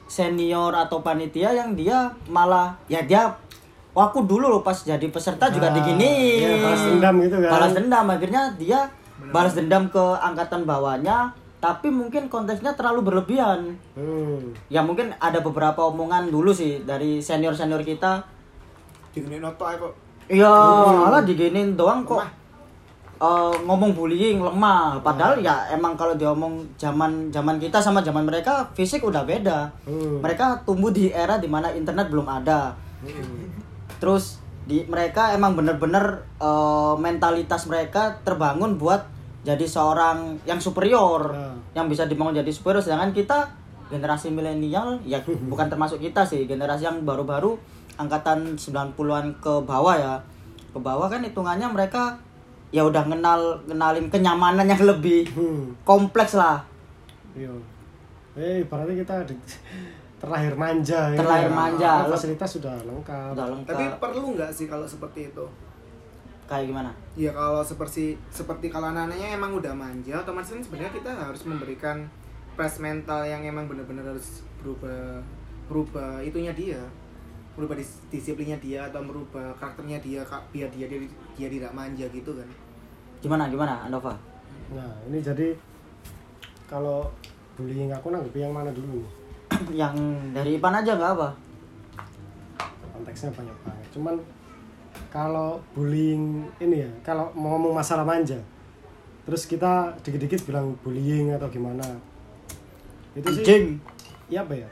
senior 0.07 0.71
atau 0.71 1.01
panitia 1.01 1.51
yang 1.51 1.75
dia 1.75 2.07
malah 2.29 2.77
ya 2.87 3.03
dia 3.03 3.27
wah 3.97 4.05
aku 4.07 4.21
dulu 4.23 4.45
loh 4.47 4.61
pas 4.61 4.77
jadi 4.77 5.01
peserta 5.09 5.49
juga 5.49 5.67
Ah, 5.67 5.73
digini 5.73 6.37
iya, 6.37 6.61
balas 6.61 6.85
dendam 6.85 7.15
gitu 7.17 7.35
kan. 7.41 7.49
balas 7.49 7.71
dendam 7.73 8.05
akhirnya 8.05 8.41
dia 8.53 8.79
balas 9.27 9.57
dendam 9.57 9.89
ke 9.89 10.03
angkatan 10.21 10.61
bawahnya 10.63 11.33
tapi 11.57 11.89
mungkin 11.89 12.29
konteksnya 12.29 12.77
terlalu 12.77 13.01
berlebihan. 13.01 13.73
Hmm. 13.97 14.53
ya 14.69 14.85
mungkin 14.85 15.09
ada 15.17 15.41
beberapa 15.41 15.81
omongan 15.83 16.29
dulu 16.29 16.53
sih 16.53 16.85
dari 16.85 17.17
senior 17.17 17.57
senior 17.57 17.81
kita. 17.81 18.21
Digini 19.09 19.41
noto 19.41 19.65
aja 19.65 19.81
kok. 19.81 19.93
iya 20.29 20.53
malah 20.93 21.25
diginin 21.25 21.73
doang 21.73 22.05
kok. 22.05 22.21
Lemah. 22.21 22.29
eh, 23.17 23.55
ngomong 23.65 23.97
bullying 23.97 24.37
lemah. 24.37 25.01
Padahal 25.01 25.41
ya 25.41 25.65
emang 25.73 25.97
kalau 25.97 26.13
diomong 26.13 26.61
zaman 26.77 27.33
zaman 27.33 27.57
kita 27.57 27.81
sama 27.81 28.05
zaman 28.05 28.21
mereka 28.21 28.69
fisik 28.77 29.01
udah 29.01 29.25
beda. 29.25 29.73
Hmm. 29.89 30.21
mereka 30.21 30.61
tumbuh 30.61 30.93
di 30.93 31.09
era 31.09 31.41
di 31.41 31.49
mana 31.49 31.73
internet 31.73 32.05
belum 32.05 32.29
ada 32.29 32.77
terus 33.97 34.37
di 34.63 34.83
mereka 34.83 35.31
emang 35.31 35.53
bener-bener 35.53 36.05
eh, 36.37 36.93
mentalitas 36.97 37.65
mereka 37.65 38.19
terbangun 38.21 38.75
buat 38.75 39.07
jadi 39.41 39.63
seorang 39.63 40.43
yang 40.43 40.59
superior 40.59 41.31
Ah. 41.31 41.55
yang 41.73 41.87
bisa 41.87 42.03
dibangun 42.03 42.35
jadi 42.35 42.49
superior 42.49 42.81
sedangkan 42.81 43.11
kita 43.11 43.47
generasi 43.87 44.27
milenial 44.27 44.99
ya 45.01 45.23
bukan 45.51 45.67
termasuk 45.67 45.97
kita 45.97 46.21
sih 46.21 46.43
generasi 46.43 46.83
yang 46.83 47.01
baru-baru 47.01 47.55
angkatan 47.95 48.53
90-an 48.53 49.39
ke 49.39 49.53
bawah 49.63 49.95
ya 49.95 50.13
ke 50.67 50.77
bawah 50.77 51.07
kan 51.07 51.23
hitungannya 51.23 51.65
mereka 51.65 52.19
ya 52.67 52.83
udah 52.83 53.01
kenal 53.01 53.39
kenalin 53.63 54.11
kenyamanan 54.11 54.67
yang 54.67 54.83
lebih 54.83 55.23
Hmm. 55.31 55.71
kompleks 55.81 56.35
lah 56.35 56.59
Iya. 57.31 57.53
Eh, 58.33 58.65
berarti 58.65 58.97
kita 58.97 59.13
terlahir 60.17 60.53
manja 60.53 61.13
ya. 61.13 61.17
Terlahir 61.17 61.51
manja. 61.51 61.91
Karena 62.01 62.11
Fasilitas 62.11 62.49
sudah 62.51 62.73
lengkap. 62.81 63.37
udah 63.37 63.47
lengkap 63.53 63.69
Tapi 63.69 63.85
perlu 63.97 64.27
nggak 64.33 64.49
sih 64.49 64.65
kalau 64.65 64.85
seperti 64.85 65.29
itu? 65.29 65.45
kayak 66.47 66.71
gimana 66.71 66.95
Ya 67.13 67.35
kalau 67.35 67.59
seperti 67.59 68.15
seperti 68.31 68.71
kalau 68.71 68.87
anak-anaknya 68.87 69.35
emang 69.35 69.51
udah 69.51 69.75
manja, 69.75 70.15
otomatis 70.15 70.55
kan 70.55 70.63
sebenarnya 70.63 70.95
kita 70.95 71.11
harus 71.11 71.43
memberikan 71.43 72.07
press 72.55 72.79
mental 72.79 73.19
yang 73.21 73.43
emang 73.43 73.67
benar-benar 73.67 74.15
harus 74.15 74.47
berubah 74.57 75.19
berubah 75.67 76.23
itunya 76.23 76.55
dia 76.55 76.79
merubah 77.53 77.75
dis- 77.75 77.99
disiplinnya 78.07 78.55
dia 78.63 78.87
atau 78.87 79.03
merubah 79.03 79.51
karakternya 79.59 79.99
dia 79.99 80.23
Kak, 80.23 80.47
biar 80.49 80.71
dia 80.71 80.87
dia, 80.87 81.03
dia 81.35 81.47
tidak 81.51 81.75
manja 81.75 82.07
gitu 82.07 82.31
kan 82.31 82.47
gimana 83.19 83.51
gimana 83.51 83.83
Andova 83.83 84.15
Nah, 84.67 84.87
ini 85.05 85.19
jadi 85.19 85.51
kalau 86.63 87.11
bullying 87.55 87.91
aku 87.91 88.07
nanggepi 88.07 88.39
yang 88.39 88.51
mana 88.51 88.71
dulu 88.71 88.99
nih? 88.99 89.11
Yang 89.73 89.95
dari 90.31 90.57
Ipan 90.57 90.73
aja 90.79 90.95
nggak 90.95 91.11
apa. 91.17 91.29
Konteksnya 92.93 93.31
banyak 93.33 93.57
banget. 93.65 93.87
Cuman 93.93 94.15
kalau 95.13 95.61
bullying 95.71 96.45
ini 96.61 96.83
ya 96.85 96.91
kalau 97.01 97.31
mau 97.33 97.55
ngomong 97.55 97.77
masalah 97.77 98.03
manja 98.03 98.37
terus 99.27 99.43
kita 99.43 99.99
dikit-dikit 100.03 100.47
bilang 100.47 100.79
bullying 100.81 101.35
atau 101.35 101.51
gimana. 101.51 101.83
Itu 103.11 103.27
sih 103.33 103.75
ya 104.31 104.47
apa 104.47 104.55
ya? 104.55 104.69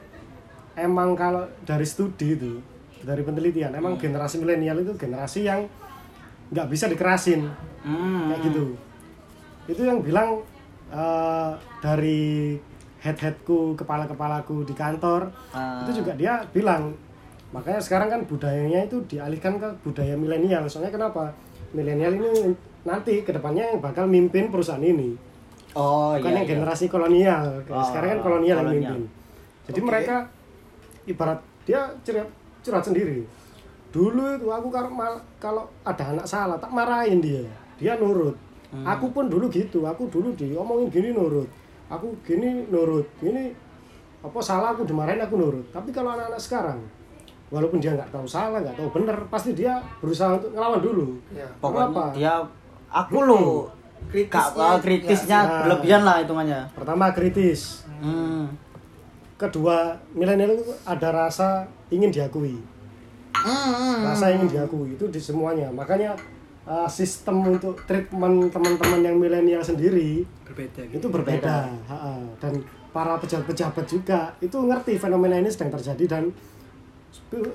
Emang 0.80 1.16
kalau 1.16 1.44
dari 1.64 1.84
studi 1.84 2.36
itu 2.36 2.60
dari 3.04 3.22
penelitian 3.22 3.76
emang 3.76 4.00
generasi 4.00 4.40
milenial 4.40 4.80
itu 4.80 4.96
generasi 4.96 5.44
yang 5.44 5.68
nggak 6.56 6.68
bisa 6.72 6.88
dikerasin. 6.88 7.52
Hmm. 7.86 8.34
kayak 8.34 8.42
gitu. 8.50 8.66
Itu 9.70 9.82
yang 9.86 10.00
bilang 10.02 10.42
eh, 10.90 11.52
dari 11.84 12.58
head 13.06 13.16
headku 13.16 13.78
kepala 13.78 14.04
kepalaku 14.04 14.66
di 14.66 14.74
kantor 14.74 15.30
Ah. 15.54 15.86
itu 15.86 16.02
juga 16.02 16.18
dia 16.18 16.42
bilang 16.50 16.98
makanya 17.54 17.78
sekarang 17.78 18.10
kan 18.10 18.22
budayanya 18.26 18.84
itu 18.84 18.98
dialihkan 19.06 19.56
ke 19.56 19.70
budaya 19.80 20.18
milenial 20.18 20.66
soalnya 20.66 20.90
kenapa 20.92 21.30
milenial 21.72 22.12
ini 22.12 22.58
nanti 22.82 23.22
ke 23.22 23.30
depannya 23.30 23.70
yang 23.70 23.80
bakal 23.80 24.06
mimpin 24.06 24.50
perusahaan 24.50 24.82
ini 24.82 25.14
oh 25.74 26.18
bukan 26.18 26.26
iya, 26.26 26.36
yang 26.36 26.44
iya. 26.44 26.52
generasi 26.52 26.86
kolonial 26.88 27.46
Oh, 27.70 27.86
sekarang 27.86 28.10
kan 28.10 28.20
kolonial, 28.22 28.58
yang 28.58 28.66
kolonial. 28.66 28.98
mimpin 28.98 29.02
jadi 29.66 29.80
Oke. 29.80 29.88
mereka 29.88 30.16
ibarat 31.06 31.40
dia 31.64 31.82
curhat, 32.02 32.30
curhat 32.62 32.84
sendiri 32.84 33.22
dulu 33.90 34.36
itu 34.36 34.48
aku 34.50 34.68
kalau 35.40 35.64
ada 35.82 36.04
anak 36.12 36.26
salah 36.26 36.58
tak 36.58 36.70
marahin 36.70 37.22
dia 37.22 37.46
dia 37.78 37.94
nurut 37.96 38.34
Hmm. 38.66 38.82
aku 38.84 39.08
pun 39.08 39.30
dulu 39.30 39.48
gitu 39.48 39.86
aku 39.86 40.10
dulu 40.10 40.36
diomongin 40.36 40.90
gini 40.90 41.16
nurut 41.16 41.48
aku 41.90 42.18
gini 42.26 42.66
nurut 42.70 43.06
ini 43.22 43.54
apa 44.26 44.40
salah 44.42 44.74
aku 44.74 44.86
dimarahin 44.86 45.22
aku 45.22 45.38
nurut. 45.38 45.66
Tapi 45.70 45.94
kalau 45.94 46.18
anak-anak 46.18 46.42
sekarang 46.42 46.80
walaupun 47.54 47.78
dia 47.78 47.94
nggak 47.94 48.10
tahu 48.10 48.26
salah 48.26 48.58
nggak 48.58 48.74
tahu 48.74 48.90
benar 48.90 49.18
pasti 49.30 49.54
dia 49.54 49.78
berusaha 50.02 50.42
untuk 50.42 50.52
ngelawan 50.58 50.82
dulu. 50.82 51.08
Ya 51.30 51.46
pokoknya 51.62 51.88
Kenapa? 51.94 52.06
dia 52.18 52.34
aku 52.90 53.18
lo 53.22 53.44
kritisnya 54.10 54.54
Kak, 54.54 54.82
kritisnya 54.86 55.40
ya. 55.42 55.52
berlebihan 55.66 56.02
lah 56.06 56.16
hitungannya. 56.22 56.62
Pertama 56.74 57.14
kritis. 57.14 57.86
Hmm. 58.02 58.52
kedua 59.36 60.00
milenial 60.16 60.56
itu 60.56 60.72
ada 60.88 61.12
rasa 61.12 61.68
ingin 61.92 62.08
diakui. 62.08 62.56
Hmm. 63.36 64.00
rasa 64.08 64.32
ingin 64.32 64.48
diakui 64.48 64.96
itu 64.96 65.06
di 65.12 65.20
semuanya. 65.20 65.68
Makanya 65.70 66.16
uh, 66.66 66.86
sistem 66.86 67.46
untuk 67.48 67.82
treatment 67.86 68.50
teman-teman 68.50 69.02
yang 69.02 69.16
milenial 69.16 69.62
sendiri 69.62 70.26
berbeda 70.44 70.82
gitu. 70.90 70.98
itu 71.00 71.08
berbeda. 71.08 71.70
Ha-ha. 71.86 72.14
dan 72.38 72.54
para 72.90 73.18
pejabat-pejabat 73.18 73.86
juga 73.86 74.20
itu 74.40 74.56
ngerti 74.56 74.96
fenomena 74.96 75.36
ini 75.36 75.50
sedang 75.50 75.72
terjadi. 75.72 76.06
Dan 76.08 76.24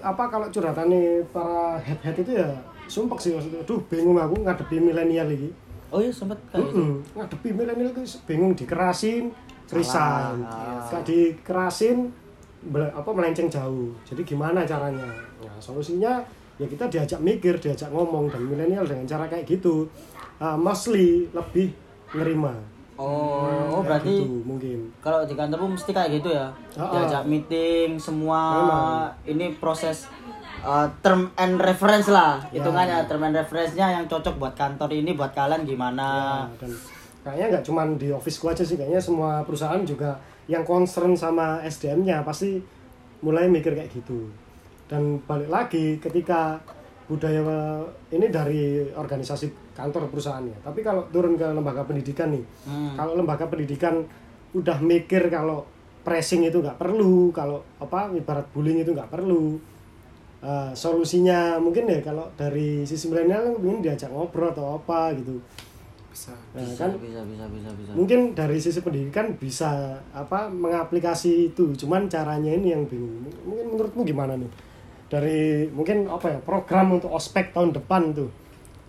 apa 0.00 0.24
kalau 0.26 0.48
curhatannya 0.48 1.24
para 1.30 1.78
head 1.78 2.00
head 2.02 2.16
itu 2.18 2.32
ya 2.36 2.48
sumpah 2.86 3.16
sih 3.16 3.32
maksudnya. 3.32 3.60
Aduh 3.62 3.80
bingung 3.86 4.16
aku 4.16 4.40
ngadepi 4.40 4.76
milenial 4.78 5.28
ini 5.30 5.50
oh 5.90 5.98
iya 5.98 6.10
sempet 6.10 6.38
kayak 6.50 6.70
gitu? 6.70 6.78
Mm-mm. 6.78 6.92
ngadepi 7.14 7.48
milenial 7.50 7.90
itu 7.90 8.02
bingung 8.24 8.52
dikerasin 8.54 9.30
Ah. 10.50 10.82
gak 10.90 11.06
dikerasin 11.06 12.10
bel- 12.66 12.90
apa 12.90 13.06
melenceng 13.14 13.46
jauh. 13.46 13.94
Jadi 14.02 14.26
gimana 14.26 14.66
caranya? 14.66 15.06
Nah 15.38 15.56
solusinya 15.62 16.18
ya 16.60 16.66
kita 16.68 16.84
diajak 16.92 17.20
mikir 17.24 17.56
diajak 17.56 17.88
ngomong 17.88 18.28
dan 18.28 18.44
milenial 18.44 18.84
dengan 18.84 19.08
cara 19.08 19.24
kayak 19.24 19.48
gitu. 19.48 19.88
Uh, 20.36 20.56
mostly 20.60 21.24
lebih 21.32 21.72
nerima. 22.12 22.52
Oh 23.00 23.80
oh 23.80 23.80
berarti 23.80 24.12
gitu, 24.12 24.44
mungkin. 24.44 24.92
kalau 25.00 25.24
di 25.24 25.32
kantormu 25.32 25.72
mesti 25.72 25.88
kayak 25.88 26.20
gitu 26.20 26.36
ya? 26.36 26.52
Ah, 26.76 26.92
diajak 26.92 27.24
meeting 27.24 27.96
semua 27.96 28.40
Memang. 28.60 28.84
ini 29.24 29.46
proses 29.56 30.04
uh, 30.60 30.84
term 31.00 31.32
and 31.40 31.56
reference 31.56 32.12
lah. 32.12 32.44
Ya. 32.52 32.60
hitungannya 32.60 33.08
term 33.08 33.24
and 33.24 33.40
reference-nya 33.40 33.96
yang 33.96 34.04
cocok 34.04 34.36
buat 34.36 34.52
kantor 34.52 34.92
ini 34.92 35.16
buat 35.16 35.32
kalian 35.32 35.64
gimana? 35.64 36.44
Nah, 36.44 36.60
dan 36.60 36.76
kayaknya 37.24 37.46
nggak 37.56 37.64
cuma 37.64 37.88
di 37.96 38.12
office 38.12 38.36
gua 38.36 38.52
aja 38.52 38.64
sih 38.68 38.76
kayaknya 38.76 39.00
semua 39.00 39.40
perusahaan 39.48 39.80
juga 39.80 40.20
yang 40.44 40.60
concern 40.68 41.16
sama 41.16 41.64
SDM-nya 41.64 42.20
pasti 42.20 42.60
mulai 43.24 43.48
mikir 43.48 43.72
kayak 43.72 43.92
gitu 43.96 44.28
dan 44.90 45.22
balik 45.22 45.46
lagi 45.46 46.02
ketika 46.02 46.58
budaya 47.06 47.42
ini 48.10 48.26
dari 48.26 48.90
organisasi 48.90 49.74
kantor 49.74 50.10
perusahaannya. 50.10 50.66
Tapi 50.66 50.82
kalau 50.82 51.06
turun 51.08 51.34
ke 51.34 51.46
lembaga 51.46 51.86
pendidikan 51.86 52.34
nih 52.34 52.42
Hmm. 52.66 52.98
kalau 52.98 53.14
lembaga 53.14 53.46
pendidikan 53.46 54.02
udah 54.50 54.82
mikir 54.82 55.30
kalau 55.30 55.62
pressing 56.02 56.42
itu 56.42 56.58
nggak 56.58 56.74
perlu 56.74 57.30
kalau 57.30 57.62
apa 57.78 58.10
ibarat 58.10 58.50
bullying 58.50 58.82
itu 58.82 58.90
nggak 58.90 59.08
perlu 59.08 59.58
Eh, 60.40 60.72
solusinya 60.72 61.60
mungkin 61.60 61.84
ya 61.84 62.00
kalau 62.00 62.24
dari 62.32 62.80
sisi 62.88 63.12
milenial 63.12 63.60
mungkin 63.60 63.84
diajak 63.84 64.08
ngobrol 64.08 64.48
atau 64.48 64.80
apa 64.80 65.12
gitu. 65.12 65.36
Bisa 66.08 66.32
Nah, 66.56 66.64
bisa, 66.64 66.80
kan? 66.80 66.96
bisa 66.96 67.20
bisa 67.28 67.44
bisa 67.44 67.68
bisa. 67.76 67.90
Mungkin 67.92 68.32
dari 68.32 68.56
sisi 68.56 68.80
pendidikan 68.80 69.36
bisa 69.36 69.68
apa 70.16 70.48
mengaplikasi 70.48 71.52
itu. 71.52 71.76
Cuman 71.76 72.08
caranya 72.08 72.56
ini 72.56 72.72
yang 72.72 72.88
bingung. 72.88 73.20
Mungkin 73.44 73.66
menurutmu 73.68 74.00
gimana 74.00 74.32
nih 74.32 74.48
dari 75.10 75.66
mungkin 75.74 76.06
apa 76.06 76.30
ya 76.30 76.38
program 76.38 76.94
untuk 76.94 77.10
ospek 77.10 77.50
tahun 77.50 77.74
depan 77.74 78.14
tuh 78.14 78.30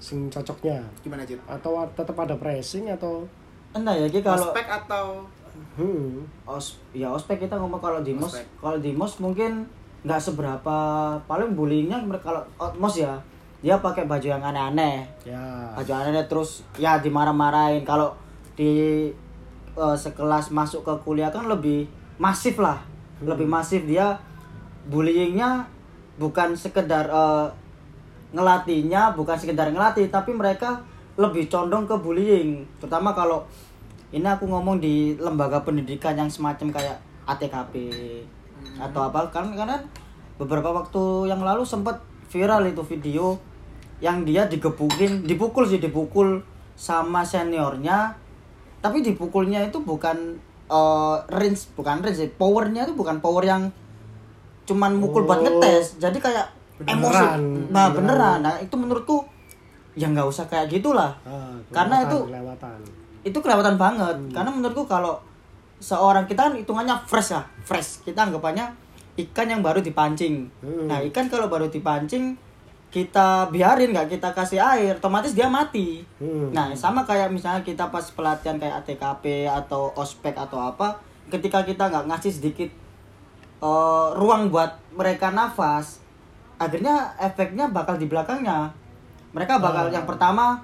sing 0.02 0.30
cocoknya. 0.30 0.82
Gimana 1.06 1.26
Jit? 1.26 1.38
atau 1.46 1.86
tetap 1.94 2.18
ada 2.18 2.38
pressing 2.38 2.90
atau? 2.90 3.26
Entah 3.74 3.94
ya 3.98 4.06
kalau 4.22 4.50
Ospek 4.50 4.68
atau? 4.70 5.06
Hmm. 5.78 6.26
Os 6.46 6.82
ya 6.92 7.12
ospek 7.14 7.46
kita 7.46 7.56
ngomong 7.58 7.82
kalau 7.82 8.00
di 8.02 8.12
mos 8.16 8.34
kalau 8.58 8.82
di 8.82 8.92
mos 8.92 9.22
mungkin 9.22 9.68
nggak 10.02 10.18
seberapa 10.18 10.78
paling 11.30 11.54
bullyingnya 11.54 12.02
mereka 12.02 12.34
kalau 12.34 12.42
oh, 12.58 12.72
mos 12.82 12.98
ya 12.98 13.22
dia 13.62 13.78
pakai 13.78 14.10
baju 14.10 14.26
yang 14.26 14.42
aneh-aneh. 14.42 15.06
Ya. 15.22 15.70
Baju 15.78 15.92
aneh 15.94 16.26
terus 16.26 16.66
ya 16.82 16.98
dimarah-marahin. 16.98 17.86
Kalau 17.86 18.18
di 18.58 19.06
eh, 19.78 19.96
sekelas 19.98 20.50
masuk 20.50 20.82
ke 20.82 20.94
kuliah 21.06 21.30
kan 21.30 21.46
lebih 21.46 21.86
masif 22.18 22.58
lah. 22.58 22.82
Lebih 23.22 23.46
masif 23.46 23.86
dia 23.86 24.18
bullyingnya 24.90 25.70
bukan 26.20 26.58
sekedar 26.58 27.08
eh, 27.08 27.48
ngelatihnya 28.32 29.12
bukan 29.16 29.36
sekedar 29.36 29.68
ngelatih 29.72 30.08
tapi 30.08 30.32
mereka 30.32 30.80
lebih 31.20 31.52
condong 31.52 31.84
ke 31.86 31.96
bullying. 32.00 32.64
Terutama 32.80 33.12
kalau 33.12 33.44
ini 34.12 34.28
aku 34.28 34.48
ngomong 34.48 34.80
di 34.80 35.16
lembaga 35.20 35.64
pendidikan 35.64 36.16
yang 36.16 36.32
semacam 36.32 36.72
kayak 36.72 36.98
ATKP 37.28 37.74
atau 38.80 39.02
apa. 39.08 39.28
Kan 39.32 39.52
karena 39.56 39.80
beberapa 40.40 40.72
waktu 40.72 41.32
yang 41.32 41.44
lalu 41.44 41.68
sempat 41.68 42.00
viral 42.32 42.64
itu 42.68 42.82
video 42.88 43.36
yang 44.02 44.24
dia 44.26 44.48
digebukin 44.50 45.28
dipukul 45.28 45.68
sih 45.68 45.78
dipukul 45.78 46.42
sama 46.80 47.28
seniornya. 47.28 48.16
Tapi 48.82 49.04
dipukulnya 49.06 49.62
itu 49.68 49.84
bukan 49.84 50.40
eh, 50.72 51.18
range 51.30 51.76
bukan 51.76 52.00
range 52.00 52.32
powernya 52.40 52.88
itu 52.88 52.96
bukan 52.96 53.20
power 53.20 53.44
yang 53.44 53.70
cuman 54.72 54.92
mukul 54.94 55.24
buat 55.24 55.38
Oh. 55.38 55.44
ngetes 55.44 56.00
jadi 56.00 56.16
kayak 56.16 56.48
emosi 56.82 57.12
Beneran. 57.14 57.40
nah 57.68 57.86
Beneran. 57.90 57.94
beneran 57.94 58.40
nah 58.42 58.56
itu 58.58 58.74
menurutku 58.74 59.18
ya 59.94 60.08
nggak 60.08 60.24
usah 60.24 60.46
kayak 60.46 60.72
gitulah 60.72 61.12
Ah, 61.22 61.52
Karena 61.70 62.00
kelewatan, 62.00 62.08
itu- 62.08 62.26
kelewatan 62.26 62.80
itu 63.22 63.38
kelewatan 63.38 63.76
banget 63.76 64.16
Hmm. 64.18 64.32
karena 64.32 64.50
menurutku 64.50 64.84
kalau 64.86 65.20
seorang 65.78 66.24
kita 66.24 66.48
kan 66.48 66.54
hitungannya 66.56 66.96
fresh 67.04 67.32
lah 67.32 67.46
fresh 67.62 68.02
kita 68.02 68.24
anggapannya 68.24 68.66
ikan 69.20 69.48
yang 69.48 69.60
baru 69.60 69.78
dipancing 69.80 70.48
Hmm. 70.58 70.88
nah 70.88 71.04
ikan 71.04 71.28
kalau 71.28 71.46
baru 71.46 71.68
dipancing 71.68 72.34
kita 72.88 73.48
biarin 73.48 73.92
nggak 73.92 74.10
kita 74.10 74.32
kasih 74.32 74.60
air 74.60 74.96
otomatis 74.96 75.32
dia 75.32 75.48
mati 75.48 76.02
Hmm. 76.18 76.50
nah 76.50 76.72
sama 76.74 77.02
kayak 77.02 77.30
misalnya 77.30 77.62
kita 77.62 77.88
pas 77.88 78.04
pelatihan 78.08 78.56
kayak 78.56 78.82
ATKP 78.82 79.24
atau 79.46 79.92
ospek 79.94 80.34
atau 80.34 80.58
apa 80.62 80.98
ketika 81.28 81.62
kita 81.62 81.88
nggak 81.88 82.08
ngasih 82.08 82.32
sedikit 82.34 82.70
eh, 83.62 84.08
ruang 84.18 84.50
buat 84.50 84.74
mereka 84.92 85.30
nafas 85.30 86.02
akhirnya 86.58 87.10
efeknya 87.18 87.70
bakal 87.70 87.98
di 87.98 88.06
belakangnya. 88.06 88.70
Mereka 89.34 89.58
bakal 89.58 89.88
Ah. 89.88 89.94
yang 89.94 90.06
pertama 90.06 90.62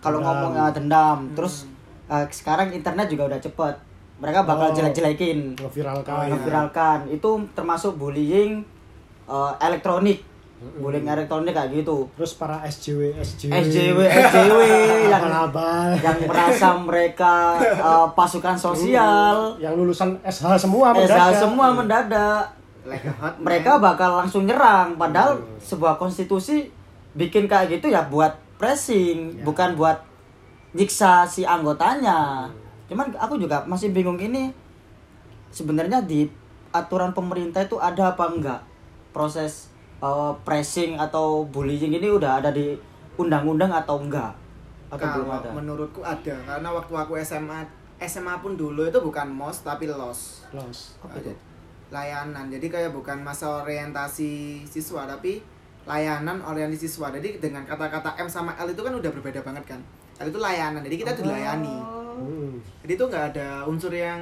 kalau 0.00 0.20
ngomong 0.20 0.52
eh, 0.54 0.70
dendam. 0.72 1.32
Terus 1.32 1.64
eh, 2.08 2.24
sekarang 2.28 2.72
internet 2.72 3.06
juga 3.08 3.30
udah 3.30 3.40
cepet. 3.40 3.74
Mereka 4.20 4.44
bakal 4.44 4.68
Oh. 4.68 4.74
jelek-jelekin. 4.76 5.56
Ngeviralkan. 5.56 6.12
Oh, 6.12 6.24
iya. 6.24 6.32
memviralkan 6.36 6.98
itu 7.08 7.30
termasuk 7.54 7.96
bullying 7.96 8.60
eh, 9.24 9.52
elektronik 9.60 10.20
bullying 10.60 11.08
elektronik 11.08 11.56
kayak 11.56 11.72
gitu. 11.72 12.04
Terus 12.12 12.36
para 12.36 12.60
SJW 12.62 13.16
SJW 13.16 13.52
SJW 13.64 13.98
SJW 14.04 14.60
yang 15.12 15.22
abal-abal. 15.24 15.88
yang 15.96 16.18
merasa 16.28 16.68
mereka 16.76 17.56
eh, 17.88 18.06
pasukan 18.12 18.56
sosial. 18.56 19.56
Yang 19.56 19.74
lulusan 19.74 20.20
SH 20.20 20.60
semua 20.60 20.92
SH 20.92 20.96
mendadak. 21.00 21.32
semua 21.34 21.66
mendadak. 21.72 22.42
Like 22.80 23.04
a 23.04 23.12
hot 23.12 23.34
mereka 23.40 23.76
man? 23.76 23.92
bakal 23.92 24.10
langsung 24.20 24.44
nyerang. 24.44 25.00
Padahal 25.00 25.40
sebuah 25.58 25.96
konstitusi 25.96 26.68
bikin 27.16 27.48
kayak 27.48 27.80
gitu 27.80 27.88
ya 27.88 28.04
buat 28.06 28.36
pressing 28.60 29.40
Ya. 29.40 29.44
bukan 29.44 29.72
buat 29.74 30.04
nyiksa 30.72 31.24
si 31.24 31.42
anggotanya. 31.42 32.52
Cuman 32.84 33.08
aku 33.16 33.40
juga 33.40 33.64
masih 33.64 33.90
bingung 33.90 34.20
ini 34.20 34.52
sebenarnya 35.48 36.04
di 36.04 36.28
aturan 36.70 37.10
pemerintah 37.10 37.64
itu 37.64 37.80
ada 37.80 38.12
apa 38.12 38.28
enggak 38.30 38.60
proses 39.10 39.69
uh, 40.00 40.32
pressing 40.44 40.96
atau 40.96 41.44
bullying 41.48 41.96
ini 41.96 42.08
udah 42.08 42.40
ada 42.42 42.50
di 42.50 42.76
undang-undang 43.16 43.72
atau 43.72 44.00
enggak? 44.00 44.32
Atau 44.90 45.06
belum 45.06 45.28
kalau 45.30 45.40
ada? 45.44 45.50
menurutku 45.54 46.00
ada 46.02 46.34
karena 46.44 46.68
waktu 46.74 46.92
aku 46.92 47.12
SMA 47.22 47.62
SMA 48.00 48.34
pun 48.40 48.56
dulu 48.56 48.88
itu 48.88 48.98
bukan 48.98 49.28
mos 49.28 49.62
tapi 49.62 49.86
los. 49.86 50.44
Los. 50.50 50.96
Apa 51.04 51.20
itu? 51.20 51.32
layanan. 51.90 52.46
Jadi 52.48 52.70
kayak 52.70 52.94
bukan 52.94 53.18
masa 53.20 53.66
orientasi 53.66 54.62
siswa 54.62 55.10
tapi 55.10 55.42
layanan 55.84 56.38
orientasi 56.42 56.86
siswa. 56.86 57.10
Jadi 57.10 57.42
dengan 57.42 57.66
kata-kata 57.66 58.14
M 58.18 58.30
sama 58.30 58.54
L 58.62 58.70
itu 58.70 58.80
kan 58.80 58.94
udah 58.94 59.10
berbeda 59.10 59.42
banget 59.42 59.76
kan? 59.76 59.80
L 60.22 60.30
itu 60.30 60.38
layanan 60.38 60.80
jadi 60.86 60.96
kita 60.96 61.12
dilayani. 61.18 62.00
Hmm. 62.20 62.60
jadi 62.84 63.00
itu 63.00 63.04
nggak 63.08 63.24
ada 63.32 63.64
unsur 63.64 63.88
yang 63.88 64.20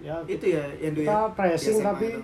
ya 0.00 0.16
itu 0.24 0.56
ya 0.56 0.64
yang 0.80 0.96
kita 0.96 1.36
pressing 1.36 1.84
tapi 1.84 2.16
itu. 2.16 2.20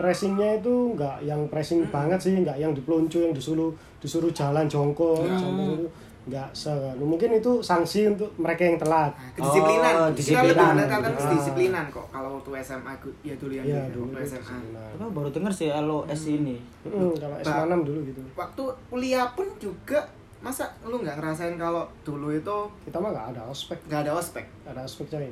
Pressingnya 0.00 0.56
itu 0.56 0.96
nggak 0.96 1.16
yang 1.22 1.44
pressing 1.46 1.84
banget 1.86 2.16
sih 2.18 2.32
nggak 2.34 2.56
yang 2.56 2.72
dipeluncu 2.72 3.20
yang 3.20 3.36
disuruh 3.36 3.68
disuruh 4.00 4.32
jalan 4.32 4.64
jongkok 4.64 5.20
Hmm. 5.20 5.36
jongkok 5.36 5.68
itu 5.76 5.88
nggak 6.20 6.48
se 6.52 6.68
mungkin 6.96 7.32
itu 7.34 7.60
sanksi 7.60 8.06
untuk 8.06 8.28
mereka 8.36 8.62
yang 8.62 8.76
telat. 8.76 9.08
Nah, 9.10 9.32
kedisiplinan. 9.34 9.92
Oh, 9.94 10.06
kita 10.06 10.16
disiplinan. 10.16 10.46
lebih 10.46 10.68
menekankan 10.76 11.10
Ah. 11.10 11.18
kedisiplinan 11.18 11.84
kok 11.90 12.06
kalau 12.08 12.28
waktu 12.36 12.50
SMA 12.60 12.92
aku 12.94 13.08
ya 13.20 13.34
dulu 13.34 13.52
yang 13.52 13.64
ya 13.66 13.80
dulu, 13.88 14.04
dulu 14.04 14.14
waktu 14.14 14.28
SMA 14.28 14.38
disiplinan. 14.38 14.88
Tapi 14.90 15.02
aku 15.02 15.12
baru 15.12 15.28
denger 15.30 15.52
sih 15.52 15.68
LOS 15.70 16.22
ini. 16.30 16.56
Hmm, 16.82 17.12
kalau 17.14 17.36
SMA 17.40 17.64
6 17.66 17.80
dulu 17.82 17.98
gitu. 18.04 18.20
waktu 18.32 18.62
kuliah 18.86 19.26
pun 19.32 19.48
juga 19.56 20.00
masa 20.40 20.64
lu 20.82 20.96
nggak 20.96 21.16
ngerasain 21.18 21.56
kalau 21.56 21.84
dulu 22.00 22.28
itu 22.30 22.56
kita 22.84 22.96
mah 22.96 23.10
nggak 23.10 23.26
ada 23.34 23.42
ospek. 23.44 23.76
nggak 23.84 24.00
ada 24.04 24.12
ospek? 24.14 24.44
Nggak 24.62 24.72
ada 24.72 24.82
ospek 24.82 25.06
coy 25.08 25.28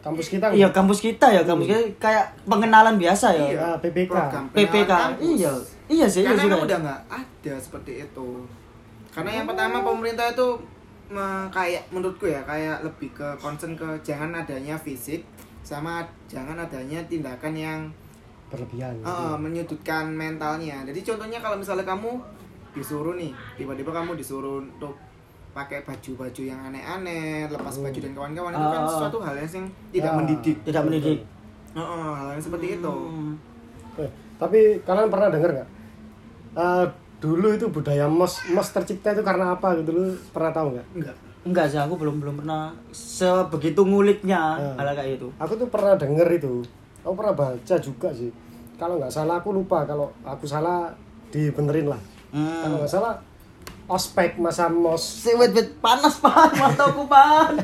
kampus 0.00 0.26
kita 0.28 0.46
iya 0.52 0.68
kampus 0.70 0.98
kita 1.00 1.26
ya 1.28 1.42
kampus 1.42 1.66
kita. 1.66 1.80
Kayak 1.98 2.24
pengenalan 2.44 2.96
biasa 2.96 3.26
ya. 3.32 3.46
Iya, 3.48 3.68
PPK. 3.80 4.10
program 4.10 4.44
PPK 4.50 4.90
kampus. 4.90 5.26
iya. 5.26 5.52
Iya 5.86 6.06
sih 6.06 6.20
iya 6.20 6.30
karena 6.32 6.42
juga 6.44 6.56
udah 6.64 6.78
nggak 6.82 7.00
ada 7.10 7.54
seperti 7.56 7.92
itu. 8.02 8.28
Karena 9.10 9.30
yang 9.32 9.46
pertama 9.46 9.80
pemerintah 9.80 10.26
itu 10.28 10.48
me- 11.06 11.46
kayak 11.48 11.86
menurutku 11.88 12.26
ya 12.26 12.42
kayak 12.42 12.82
lebih 12.82 13.10
ke 13.12 13.28
concern 13.38 13.72
ke 13.72 13.86
jangan 14.02 14.34
adanya 14.34 14.74
fisik 14.74 15.22
sama 15.62 16.02
jangan 16.26 16.54
adanya 16.56 16.98
tindakan 17.06 17.54
yang 17.54 17.80
berlebihan. 18.46 18.94
eh, 19.02 19.36
menyudutkan 19.36 20.06
mentalnya. 20.08 20.82
Jadi 20.86 21.02
contohnya 21.02 21.38
kalau 21.38 21.58
misalnya 21.58 21.82
kamu 21.82 22.14
disuruh 22.70 23.14
nih 23.14 23.30
tiba-tiba 23.56 23.90
kamu 23.90 24.14
disuruh 24.14 24.60
untuk 24.60 24.94
pakai 25.56 25.80
baju-baju 25.80 26.42
yang 26.42 26.60
aneh-aneh 26.62 27.48
lepas 27.48 27.80
baju 27.80 27.96
dan 27.96 28.12
kawan-kawan 28.12 28.52
itu 28.52 28.66
kan 28.68 28.82
Ah. 28.82 28.92
suatu 28.92 29.18
hal 29.18 29.34
yang 29.34 29.64
tidak 29.88 30.12
Ah. 30.12 30.16
mendidik 30.20 30.56
Tidak 30.62 30.82
mendidik. 30.84 31.18
Heeh, 31.72 32.08
hal 32.12 32.28
yang 32.30 32.42
seperti 32.42 32.66
itu 32.76 32.92
Hmm. 32.92 33.32
Eh, 33.96 34.10
tapi 34.36 34.58
kalian 34.84 35.08
pernah 35.08 35.32
dengar 35.32 35.50
nggak? 35.50 35.68
Eh, 36.54 36.84
dulu 37.16 37.48
itu 37.50 37.66
budaya 37.66 38.04
mos 38.04 38.44
mos 38.46 38.68
tercipta 38.68 39.10
itu 39.10 39.24
karena 39.24 39.56
apa 39.56 39.72
gitu 39.74 39.90
lu 39.90 40.04
pernah 40.30 40.52
tahu 40.52 40.76
nggak? 40.76 40.88
enggak 40.94 41.16
Enggak 41.46 41.70
sih, 41.70 41.78
aku 41.78 41.94
belum 41.94 42.18
belum 42.18 42.34
pernah 42.36 42.74
sebegitu 42.90 43.80
nguliknya 43.80 44.58
Hmm. 44.58 44.74
hal 44.76 44.92
kayak 44.92 45.16
itu. 45.16 45.30
Aku 45.38 45.54
tuh 45.54 45.70
pernah 45.70 45.94
denger 45.94 46.26
itu. 46.34 46.58
Aku 47.00 47.14
pernah 47.14 47.32
baca 47.32 47.76
juga 47.78 48.10
sih. 48.10 48.34
Kalau 48.74 48.98
nggak 48.98 49.08
salah 49.08 49.38
aku 49.38 49.54
lupa. 49.54 49.86
Kalau 49.86 50.10
aku 50.20 50.42
salah 50.42 50.90
dibenerin 51.30 51.86
lah. 51.86 52.00
Kalau 52.28 52.42
Hmm. 52.68 52.76
nggak 52.76 52.90
salah 52.90 53.14
ospek 53.86 54.38
masa 54.42 54.66
mos 54.66 55.02
Si 55.02 55.30
wait 55.34 55.54
wait 55.54 55.70
panas 55.78 56.18
pan 56.18 56.50
mataku 56.60 57.06
pan. 57.06 57.54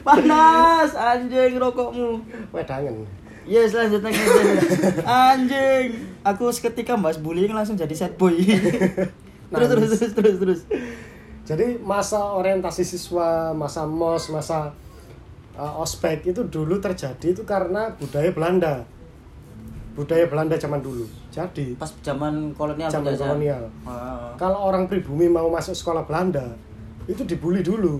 Panas 0.00 0.94
anjing 0.96 1.58
rokokmu. 1.60 2.22
wedangan. 2.54 3.04
Yes 3.44 3.76
lanjut 3.76 4.00
lagi 4.00 4.16
lanjut. 4.16 4.60
Anjing. 5.04 5.86
Aku 6.24 6.48
seketika 6.48 6.96
bahas 6.96 7.20
bullying 7.20 7.52
langsung 7.52 7.76
jadi 7.76 7.92
sad 7.92 8.16
boy. 8.16 8.32
terus 9.52 9.68
terus 9.68 9.90
terus 9.92 10.12
terus 10.16 10.36
terus. 10.40 10.60
Jadi 11.44 11.76
masa 11.84 12.32
orientasi 12.40 12.80
siswa, 12.88 13.52
masa 13.52 13.84
mos, 13.84 14.32
masa 14.32 14.72
uh, 15.60 15.82
ospek 15.84 16.24
itu 16.32 16.40
dulu 16.48 16.80
terjadi 16.80 17.36
itu 17.36 17.44
karena 17.44 17.92
budaya 18.00 18.32
Belanda. 18.32 18.74
Budaya 19.92 20.24
Belanda 20.24 20.56
zaman 20.56 20.80
dulu. 20.80 21.04
Jadi 21.34 21.74
Pas 21.74 21.90
zaman 21.98 22.54
kolonial 22.54 22.86
zaman 22.86 23.10
penjajahan. 23.10 23.30
kolonial. 23.34 23.62
Ah. 23.82 24.30
Kalau 24.38 24.58
orang 24.64 24.86
pribumi 24.86 25.26
mau 25.26 25.50
masuk 25.50 25.74
sekolah 25.74 26.06
Belanda, 26.06 26.54
itu 27.04 27.26
dibully 27.26 27.60
dulu. 27.60 27.98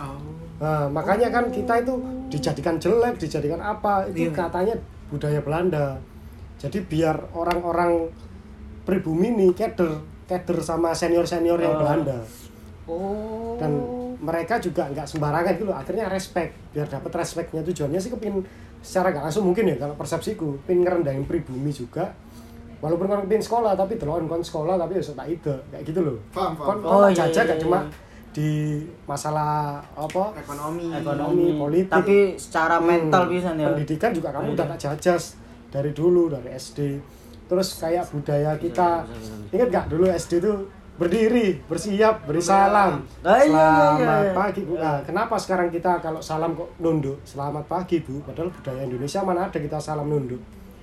oh 0.00 0.16
Nah, 0.56 0.88
makanya 0.88 1.28
kan 1.28 1.48
kita 1.48 1.80
itu 1.80 1.92
dijadikan 2.28 2.76
jelek, 2.76 3.16
dijadikan 3.16 3.56
apa, 3.56 4.04
itu 4.06 4.28
Iya. 4.28 4.32
katanya 4.34 4.76
budaya 5.08 5.40
Belanda. 5.40 5.96
Jadi 6.56 6.84
biar 6.84 7.32
orang-orang 7.32 8.12
pribumi 8.82 9.28
ini 9.30 9.48
keder, 9.52 10.00
keder 10.24 10.60
sama 10.60 10.92
senior-senior 10.92 11.56
yang 11.56 11.74
Oh. 11.74 11.80
Belanda. 11.80 12.18
Oh. 12.84 13.56
Dan 13.56 13.72
mereka 14.20 14.60
juga 14.60 14.84
nggak 14.86 15.08
sembarangan 15.08 15.52
gitu 15.54 15.64
loh, 15.64 15.76
akhirnya 15.76 16.08
respect. 16.08 16.52
Biar 16.70 16.84
dapat 16.86 17.12
respectnya 17.14 17.60
tujuannya 17.62 17.96
sih 17.96 18.10
kepin 18.10 18.44
secara 18.80 19.08
nggak 19.10 19.24
langsung 19.26 19.44
mungkin 19.46 19.64
ya 19.64 19.76
kalau 19.76 19.96
persepsiku, 19.96 20.60
pin 20.64 20.80
ngerendahin 20.80 21.24
pribumi 21.24 21.72
juga. 21.72 22.12
Walaupun 22.80 23.06
kan 23.06 23.20
pin 23.24 23.38
sekolah 23.38 23.72
tapi 23.74 23.94
delon 23.94 24.24
kon 24.24 24.40
sekolah 24.40 24.74
tapi 24.74 24.96
ya 24.96 25.04
tak 25.04 25.28
ide 25.28 25.54
kayak 25.68 25.84
gitu 25.84 26.00
loh. 26.00 26.16
Paham, 26.32 26.56
Kon 26.56 26.80
paham, 26.80 26.84
Oh, 26.86 27.00
kon 27.02 27.08
iya, 27.08 27.16
jajah 27.20 27.42
iya, 27.44 27.44
gak 27.46 27.58
iya. 27.58 27.62
cuma 27.62 27.78
di 28.30 28.50
masalah 29.04 29.50
apa? 29.92 30.24
Ekonomi. 30.34 30.88
Ekonomi, 30.88 31.46
politik. 31.54 31.92
tapi 31.92 32.16
secara 32.34 32.80
mental 32.80 33.26
Hmm, 33.26 33.32
bisa 33.32 33.50
ya. 33.52 33.66
pendidikan 33.68 34.10
juga 34.10 34.28
kamu 34.30 34.46
Iya. 34.46 34.54
udah 34.54 34.66
tak 34.70 34.80
jajas 34.80 35.22
dari 35.68 35.90
dulu 35.92 36.26
dari 36.26 36.48
SD 36.50 36.78
terus 37.46 37.76
kayak 37.76 38.06
budaya 38.08 38.54
kita. 38.56 39.02
ingat 39.50 39.68
gak 39.68 39.86
dulu 39.88 40.06
SD 40.06 40.38
itu 40.38 40.54
berdiri 40.94 41.56
bersiap 41.64 42.22
beri 42.22 42.38
salam 42.38 43.00
iya, 43.18 43.40
iya, 43.40 43.48
selamat 43.48 43.96
iya, 43.98 44.14
iya. 44.22 44.32
pagi 44.32 44.60
bu. 44.62 44.72
Nah, 44.76 45.00
kenapa 45.00 45.34
sekarang 45.34 45.68
kita 45.68 45.96
kalau 45.98 46.20
salam 46.20 46.52
kok 46.52 46.76
nunduk? 46.78 47.16
Selamat 47.24 47.64
pagi 47.66 47.98
bu. 47.98 48.20
Padahal 48.20 48.48
budaya 48.48 48.84
Indonesia 48.84 49.20
mana 49.20 49.48
ada 49.48 49.56
kita 49.56 49.76
salam 49.76 50.06
nunduk? 50.06 50.38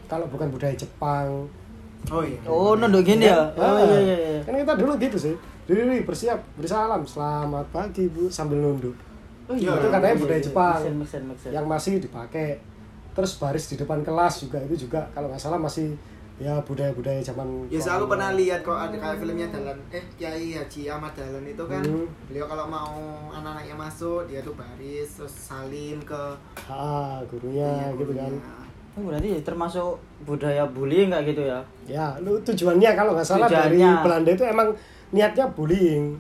Kalau 0.06 0.26
bukan 0.26 0.50
budaya 0.50 0.74
Jepang 0.74 1.46
oh 2.12 2.24
iya. 2.24 2.40
Oh, 2.48 2.74
nunduk 2.78 3.04
gini 3.04 3.26
ya. 3.28 3.40
Oh 3.58 3.64
Ah, 3.76 3.82
iya 3.84 4.00
iya 4.00 4.16
iya. 4.18 4.40
kan 4.46 4.54
kita 4.56 4.74
dulu 4.80 4.94
gitu 4.98 5.18
sih. 5.18 5.36
Diri 5.68 6.02
bersiap. 6.08 6.40
Beri 6.56 6.68
salam. 6.70 7.04
Selamat 7.04 7.66
pagi 7.74 8.08
bu. 8.08 8.32
Sambil 8.32 8.62
nunduk. 8.64 8.96
Oh, 9.48 9.56
iya, 9.56 9.72
itu 9.80 9.88
katanya 9.88 10.16
iya, 10.16 10.22
budaya 10.22 10.40
iya. 10.40 10.46
Jepang. 10.48 10.80
Sense, 10.84 10.98
make 11.24 11.40
sense. 11.40 11.54
yang 11.56 11.66
masih 11.68 11.94
dipakai. 12.00 12.60
Terus 13.16 13.32
baris 13.42 13.66
di 13.72 13.76
depan 13.76 14.00
kelas 14.06 14.46
juga. 14.46 14.60
Itu 14.64 14.88
juga 14.88 15.08
kalau 15.16 15.28
nggak 15.32 15.42
salah 15.42 15.60
masih 15.60 15.96
ya 16.38 16.54
budaya-budaya 16.62 17.18
zaman 17.18 17.66
Ya, 17.66 17.82
so 17.82 17.90
aku 17.98 18.14
pernah 18.14 18.30
lihat 18.38 18.62
kok 18.62 18.78
ada 18.78 18.94
kayak 18.94 19.18
filmnya 19.18 19.50
Dalan 19.50 19.74
eh 19.90 20.06
Kiai 20.22 20.54
Haji 20.54 20.86
Ahmad 20.86 21.10
Dahlan 21.18 21.42
itu 21.42 21.66
kan. 21.66 21.82
Hmm. 21.82 22.06
beliau 22.30 22.46
kalau 22.46 22.70
mau 22.70 22.94
anak-anaknya 23.34 23.74
masuk 23.74 24.30
dia 24.30 24.38
tuh 24.46 24.54
baris 24.54 25.18
terus 25.18 25.34
salim 25.34 25.98
ke 26.06 26.24
ah 26.70 27.18
gurunya 27.26 27.90
gitu 27.98 28.14
kan 28.14 28.30
Oh, 28.98 29.06
berarti 29.06 29.30
termasuk 29.42 29.94
budaya 30.24 30.66
bullying 30.66 31.14
nggak 31.14 31.24
gitu 31.28 31.46
ya? 31.46 31.60
ya 31.86 32.18
lu 32.18 32.34
tujuannya 32.42 32.92
kalau 32.92 33.14
nggak 33.14 33.24
salah 33.24 33.46
dari 33.46 33.78
Tujuannya. 33.78 34.02
Belanda 34.02 34.30
itu 34.32 34.44
emang 34.44 34.68
niatnya 35.10 35.46
bullying 35.48 36.18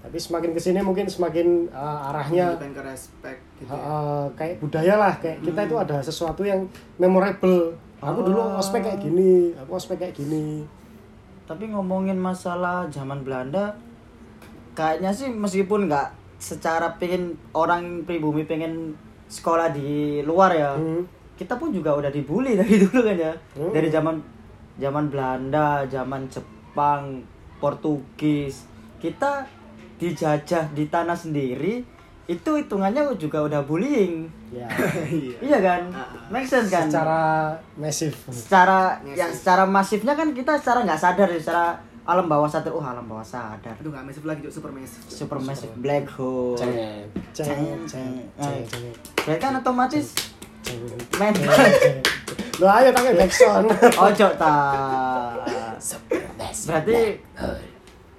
tapi 0.00 0.16
semakin 0.16 0.50
ke 0.50 0.60
sini 0.62 0.80
mungkin 0.80 1.04
semakin 1.04 1.68
uh, 1.68 2.08
arahnya 2.08 2.56
bukan 2.56 2.72
ke 2.72 2.82
respect 2.82 3.40
gitu 3.58 3.68
uh, 3.68 3.76
ya. 3.76 3.84
uh, 3.84 4.24
kayak 4.32 4.54
budaya 4.56 4.94
lah 4.96 5.12
kayak 5.18 5.44
kita 5.44 5.60
itu 5.62 5.76
ada 5.76 6.00
sesuatu 6.00 6.40
yang 6.40 6.64
memorable 6.96 7.76
aku 8.00 8.20
dulu 8.22 8.40
Oh. 8.40 8.56
ospek 8.56 8.80
kayak 8.80 8.96
gini 8.98 9.52
aku 9.52 9.76
ospek 9.76 10.00
kayak 10.00 10.14
gini 10.14 10.64
Tapi 11.44 11.66
ngomongin 11.66 12.14
masalah 12.14 12.86
zaman 12.88 13.20
Belanda, 13.20 13.74
kayaknya 14.72 15.10
sih 15.10 15.26
meskipun 15.28 15.84
nggak 15.84 16.08
secara 16.38 16.94
pengen 16.94 17.34
orang 17.52 18.06
pribumi 18.06 18.46
pengen 18.46 18.94
sekolah 19.26 19.68
di 19.68 20.22
luar 20.22 20.54
ya, 20.54 20.72
Hmm. 20.72 21.02
Kita 21.40 21.56
pun 21.56 21.72
juga 21.72 21.96
udah 21.96 22.08
dibully 22.08 22.52
dari 22.60 22.76
dulu 22.76 23.00
kan 23.00 23.16
ya, 23.16 23.32
Hmm. 23.56 23.72
dari 23.72 23.88
zaman 23.88 24.20
zaman 24.76 25.08
Belanda, 25.08 25.84
zaman 25.86 26.28
Jepang, 26.28 27.24
Portugis, 27.56 28.68
kita 28.96 29.48
dijajah 29.96 30.68
di 30.70 30.84
tanah 30.86 31.12
sendiri, 31.14 31.84
itu 32.26 32.50
hitungannya 32.54 33.04
juga 33.16 33.40
udah 33.42 33.60
bullying, 33.62 34.28
ya. 34.50 34.68
Iya. 35.08 35.36
Iya 35.40 35.58
kan? 35.60 35.82
Ah, 35.90 36.00
ah. 36.02 36.28
Make 36.28 36.44
sense 36.46 36.68
kan? 36.68 36.86
secara 36.86 37.20
masif 37.74 38.12
secara 38.28 38.96
Masif. 38.98 39.16
ya 39.16 39.26
secara 39.30 39.64
masifnya 39.64 40.12
kan 40.12 40.28
kita 40.30 40.56
secara 40.56 40.84
nggak 40.84 40.96
sadar 40.98 41.28
ya, 41.28 41.36
secara 41.36 41.64
alam 42.02 42.26
bawah 42.26 42.48
sadar. 42.48 42.72
Oh 42.72 42.80
alam 42.80 43.04
bawah 43.04 43.22
sadar. 43.22 43.76
Aduh 43.76 43.90
nggak 43.90 44.02
massive 44.02 44.24
lagi 44.24 44.40
super 44.46 44.70
massive 44.70 45.04
Cuk. 45.04 45.16
super 45.18 45.38
massive 45.38 45.72
black 45.76 46.08
hole. 46.10 46.56
Ceng 46.56 46.72
ceng 47.30 47.60
ceng 47.84 48.12
ceng 48.34 48.62
ceng 48.64 48.92
berarti 49.20 49.38
kan 49.38 49.52
otomatis 49.54 50.06
ceng 50.16 50.39
men 51.16 51.34
lo 52.60 52.66
ayo 52.68 52.88
tangan 52.92 53.14
backsound. 53.16 53.66
Ojo 54.06 54.28
ta. 54.36 54.56
Berarti 56.66 56.98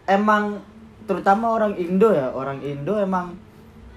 emang 0.08 0.58
terutama 1.06 1.54
orang 1.54 1.74
Indo 1.76 2.10
ya 2.10 2.32
orang 2.32 2.62
Indo 2.62 2.98
emang 2.98 3.38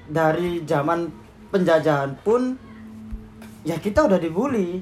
dari 0.05 0.61
zaman 0.65 1.09
penjajahan 1.49 2.13
pun 2.21 2.57
ya 3.63 3.79
kita 3.79 4.05
udah 4.05 4.19
dibully. 4.19 4.81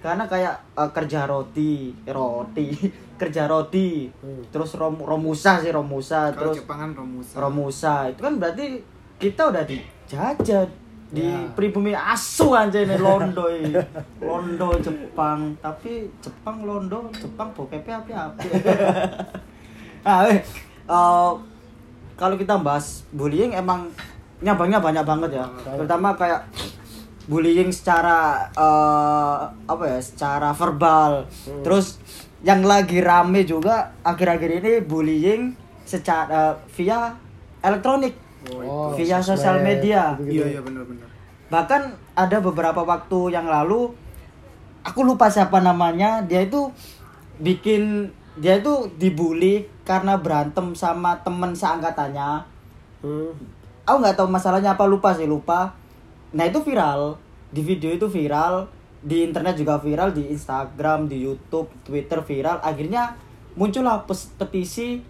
Karena 0.00 0.24
kayak 0.24 0.80
eh, 0.80 0.90
kerja 0.90 1.28
roti 1.28 1.92
roti 2.08 2.72
kerja 3.20 3.44
roti 3.44 4.08
Hmm. 4.20 4.40
terus 4.48 4.72
rom 4.72 4.96
romusa 4.96 5.60
sih 5.60 5.68
romusa 5.68 6.32
kalau 6.32 6.56
terus 6.56 6.64
Jepangan 6.64 6.96
Romusa. 6.96 7.34
romusa 7.36 7.94
itu 8.08 8.20
kan 8.20 8.40
berarti 8.40 8.80
kita 9.20 9.52
udah 9.52 9.64
dijajah 9.68 10.64
di 11.10 11.22
Ya. 11.22 11.42
pribumi 11.52 11.90
asu 11.90 12.50
aja 12.52 12.78
nih 12.78 12.94
londo 12.96 13.46
ini. 13.48 13.74
londo 14.20 14.78
Jepang 14.78 15.58
tapi 15.58 16.06
Jepang 16.18 16.62
londo 16.62 17.10
Jepang 17.12 17.50
bokepnya 17.50 17.98
api 17.98 18.12
api 18.12 18.48
nah 20.00 20.22
eh, 20.24 20.38
eh, 20.86 21.30
kalau 22.14 22.36
kita 22.36 22.54
bahas 22.56 23.02
bullying 23.10 23.52
emang 23.52 23.90
nyabangnya 24.38 24.78
banyak 24.78 25.02
banget 25.02 25.30
ya 25.34 25.46
terutama 25.68 26.14
kayak 26.14 26.46
bullying 27.26 27.68
secara 27.68 28.18
eh, 28.50 29.36
apa 29.66 29.84
ya 29.84 29.98
secara 29.98 30.50
verbal 30.50 31.26
Hmm. 31.26 31.62
terus 31.62 31.98
yang 32.40 32.62
lagi 32.62 33.00
rame 33.00 33.42
juga 33.42 33.92
akhir-akhir 34.00 34.50
ini 34.56 34.72
bullying 34.80 35.52
secara 35.82 36.54
via 36.70 37.12
elektronik 37.60 38.14
Oh, 38.48 38.96
via 38.96 39.20
sosial 39.20 39.60
media. 39.60 40.16
Iya 40.16 40.58
iya 40.58 40.60
benar-benar 40.64 41.10
bahkan 41.50 41.98
ada 42.14 42.38
beberapa 42.38 42.86
waktu 42.86 43.34
yang 43.34 43.50
lalu 43.50 43.90
aku 44.86 45.02
lupa 45.02 45.26
siapa 45.28 45.58
namanya 45.58 46.22
dia 46.22 46.46
itu 46.46 46.70
bikin 47.42 48.14
dia 48.38 48.62
itu 48.62 48.86
dibully 48.96 49.66
karena 49.82 50.14
berantem 50.16 50.72
sama 50.78 51.18
temen 51.20 51.52
seangkatannya. 51.52 52.46
Hmm. 53.02 53.32
aku 53.82 53.96
nggak 54.06 54.22
tahu 54.22 54.28
masalahnya 54.30 54.78
apa 54.78 54.86
lupa 54.86 55.10
sih 55.18 55.26
lupa. 55.26 55.74
Nah 56.30 56.46
itu 56.46 56.62
viral. 56.62 57.18
Di 57.50 57.66
video 57.66 57.90
itu 57.90 58.06
viral 58.06 58.70
di 59.02 59.26
internet 59.26 59.58
juga 59.58 59.82
viral 59.82 60.14
di 60.14 60.30
Instagram 60.30 61.10
di 61.10 61.26
YouTube 61.26 61.66
Twitter 61.82 62.22
viral. 62.22 62.62
Akhirnya 62.62 63.18
muncullah 63.58 64.06
petisi 64.38 65.02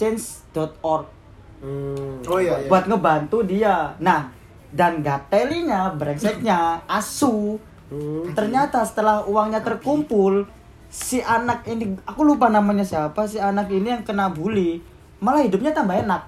change.org 0.00 1.12
Hmm. 1.56 2.20
oh 2.22 2.36
iya, 2.36 2.54
iya. 2.56 2.68
buat 2.68 2.84
ngebantu 2.84 3.42
dia 3.42 3.96
nah 3.96 4.28
dan 4.68 5.00
gatelinya 5.00 5.88
brengseknya 5.90 6.84
asu 6.86 7.56
Hmm. 7.86 8.26
ternyata 8.32 8.82
setelah 8.82 9.22
uangnya 9.22 9.62
terkumpul 9.62 10.42
si 10.88 11.18
anak 11.18 11.62
ini 11.64 11.94
aku 12.02 12.26
lupa 12.26 12.48
namanya 12.48 12.82
siapa 12.82 13.22
si 13.24 13.38
anak 13.38 13.70
ini 13.70 13.88
yang 13.88 14.02
kena 14.02 14.26
bully 14.26 14.82
malah 15.16 15.38
hidupnya 15.40 15.70
tambah 15.70 15.94
enak 15.94 16.18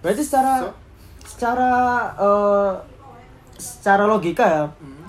Berarti 0.00 0.20
secara 0.20 0.60
So? 0.60 0.68
secara 1.24 1.70
eh, 2.12 2.72
secara 3.54 4.04
logika 4.04 4.44
ya 4.44 4.64
Hmm. 4.66 5.06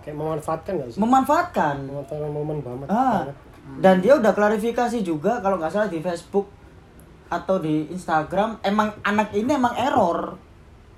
kayak 0.00 0.16
memanfaatkan 0.16 0.72
nggak 0.74 0.88
sih 0.90 0.98
memanfaatkan. 0.98 1.74
memanfaatkan 1.84 2.30
momen 2.32 2.58
banget 2.58 2.86
Ah, 2.88 3.22
banget. 3.22 3.36
dan 3.78 3.94
dia 4.00 4.16
udah 4.16 4.32
klarifikasi 4.32 4.98
juga 5.00 5.38
kalau 5.38 5.60
nggak 5.60 5.70
salah 5.70 5.86
di 5.86 6.00
Facebook 6.00 6.48
atau 7.30 7.56
di 7.56 7.86
Instagram 7.88 8.58
emang 8.60 8.90
anak 9.00 9.30
ini 9.32 9.50
emang 9.50 9.72
error. 9.72 10.34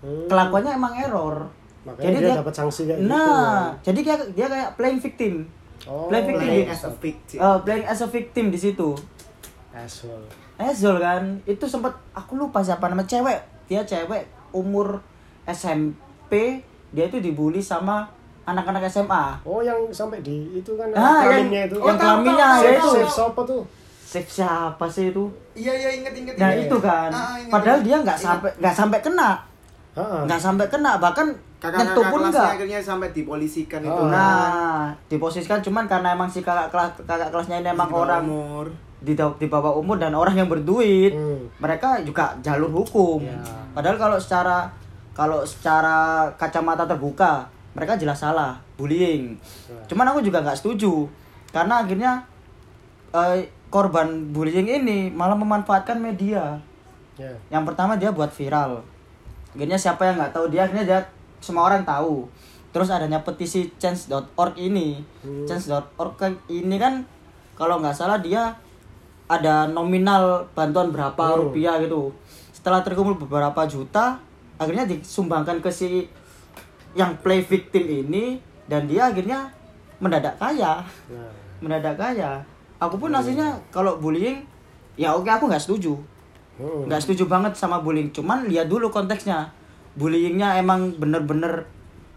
Hmm. 0.00 0.26
kelakuannya 0.26 0.72
emang 0.72 0.98
error. 0.98 1.46
Makanya 1.84 2.18
dia 2.18 2.34
dapat 2.34 2.50
sanksi 2.52 2.82
kayak 2.84 2.98
gitu, 2.98 3.08
nah 3.08 3.70
jadi 3.78 4.00
dia 4.00 4.16
dia 4.34 4.46
kayak 4.48 4.70
playing 4.74 4.98
victim. 4.98 5.46
Oh, 5.84 6.06
playing 6.06 6.26
victim. 6.28 6.42
Playing 6.42 6.68
as 6.68 6.82
a 6.82 6.90
victim. 6.92 7.38
eh, 7.38 7.58
playing 7.60 7.86
as 7.86 8.00
a 8.00 8.08
victim 8.08 8.44
di 8.48 8.58
situ. 8.58 8.90
Asshole. 9.70 10.26
Ezol 10.58 10.98
kan? 10.98 11.38
Itu 11.44 11.64
sempat 11.64 11.94
aku 12.12 12.34
lupa 12.34 12.60
siapa 12.60 12.86
nama 12.86 13.02
cewek. 13.02 13.38
Dia 13.66 13.82
cewek 13.82 14.26
umur 14.50 14.98
SMP 15.44 16.62
dia 16.88 17.04
itu 17.06 17.18
dibully 17.18 17.58
sama 17.58 18.04
anak-anak 18.42 18.84
SMA 18.84 19.38
oh 19.42 19.62
yang 19.62 19.78
sampai 19.88 20.18
di 20.20 20.50
itu 20.52 20.74
kan 20.74 20.90
Ah, 20.92 21.24
kelaminnya 21.24 21.62
yang- 21.62 21.70
itu. 21.70 21.76
Yang 21.78 21.96
tahu, 21.96 22.04
kelaminnya 22.20 22.48
ya 22.58 22.70
itu 22.74 22.90
siapa 23.06 23.40
tuh 23.42 23.62
Safe 24.12 24.28
siapa 24.30 24.84
sih 24.86 25.08
itu 25.08 25.24
Iya 25.54 25.72
iya 25.72 25.90
inget 25.94 26.12
inget. 26.12 26.34
Nah 26.36 26.50
inget. 26.50 26.64
itu 26.64 26.76
kan, 26.78 27.08
Ah, 27.08 27.32
inget, 27.34 27.48
padahal 27.48 27.78
inget. 27.78 27.86
dia 27.86 27.96
nggak 28.02 28.18
sampai 28.18 28.50
nggak 28.54 28.74
sampai 28.74 28.98
kena, 29.00 29.30
nggak 29.96 30.36
sampai 30.38 30.66
kena, 30.66 30.92
bahkan 30.96 31.28
kakak 31.58 31.78
nyentuh 31.82 32.04
pun 32.06 32.20
nggak. 32.26 32.48
akhirnya 32.52 32.78
sampai 32.78 33.08
dipolisikan 33.10 33.80
itu. 33.80 33.92
Oh. 33.94 34.08
Nah, 34.08 34.88
diposisikan 35.06 35.60
cuman 35.60 35.84
karena 35.86 36.12
emang 36.12 36.26
si 36.26 36.40
kakak 36.40 36.68
kelas 36.68 36.90
kakak 37.02 37.28
kelasnya 37.28 37.56
ini 37.58 37.68
emang 37.70 37.86
Di 37.86 37.96
orang 37.96 38.24
umur. 38.24 38.66
di 38.98 39.12
di 39.14 39.46
bawah 39.46 39.74
umur 39.74 39.96
dan 39.96 40.12
orang 40.12 40.34
yang 40.34 40.46
berduit, 40.46 41.10
Hmm. 41.10 41.48
mereka 41.58 41.98
juga 42.00 42.32
jalur 42.38 42.70
hukum. 42.70 43.18
Ya. 43.20 43.40
Padahal 43.72 43.96
kalau 43.96 44.16
secara 44.16 44.68
kalau 45.12 45.42
secara 45.42 45.96
kacamata 46.34 46.84
terbuka, 46.84 47.44
mereka 47.72 47.94
jelas 47.94 48.16
salah, 48.16 48.56
bullying. 48.74 49.36
Ya. 49.66 49.76
Cuman 49.86 50.06
aku 50.06 50.20
juga 50.20 50.40
nggak 50.40 50.56
setuju 50.56 51.04
karena 51.48 51.80
akhirnya 51.80 52.12
eh, 53.12 53.44
korban 53.72 54.28
bullying 54.36 54.68
ini 54.68 55.08
malah 55.08 55.32
memanfaatkan 55.34 55.96
media. 55.96 56.60
Ya. 57.16 57.32
Yang 57.48 57.72
pertama 57.72 57.96
dia 57.96 58.12
buat 58.12 58.28
viral. 58.28 58.84
Akhirnya 59.56 59.80
siapa 59.80 60.04
yang 60.04 60.20
nggak 60.20 60.32
tahu 60.36 60.52
dia 60.52 60.68
akhirnya 60.68 60.84
dia 60.84 61.00
semua 61.40 61.72
orang 61.72 61.80
tahu. 61.82 62.28
Terus 62.72 62.92
adanya 62.92 63.24
petisi 63.24 63.72
change.org 63.80 64.56
ini. 64.60 65.00
Hmm. 65.24 65.48
Change.org 65.48 66.12
kan 66.20 66.32
ini 66.52 66.76
kan 66.76 67.04
kalau 67.56 67.80
nggak 67.80 67.96
salah 67.96 68.20
dia 68.20 68.52
ada 69.28 69.64
nominal 69.64 70.44
bantuan 70.52 70.92
berapa 70.92 71.24
Hmm. 71.32 71.48
rupiah 71.48 71.80
gitu. 71.80 72.12
Setelah 72.52 72.84
terkumpul 72.84 73.16
beberapa 73.16 73.64
juta, 73.64 74.20
akhirnya 74.60 74.84
disumbangkan 74.84 75.64
ke 75.64 75.72
si 75.72 76.04
yang 76.92 77.16
play 77.24 77.40
victim 77.40 77.88
ini 77.88 78.36
dan 78.68 78.84
dia 78.84 79.08
akhirnya 79.08 79.48
mendadak 79.96 80.36
kaya. 80.36 80.84
Nah. 81.08 81.32
Mendadak 81.64 81.96
kaya. 81.96 82.44
Aku 82.82 82.98
pun 82.98 83.14
aslinya 83.14 83.54
kalau 83.70 83.96
bullying 83.96 84.42
ya 84.94 85.14
oke 85.14 85.26
aku 85.26 85.46
nggak 85.46 85.62
setuju 85.62 85.94
Hmm. 86.52 86.84
nggak 86.84 87.00
setuju 87.00 87.24
banget 87.24 87.56
sama 87.56 87.80
bullying 87.80 88.12
cuman 88.12 88.44
lihat 88.44 88.68
dulu 88.68 88.92
konteksnya 88.92 89.48
bullyingnya 89.94 90.60
emang 90.60 90.92
bener-bener 90.94 91.64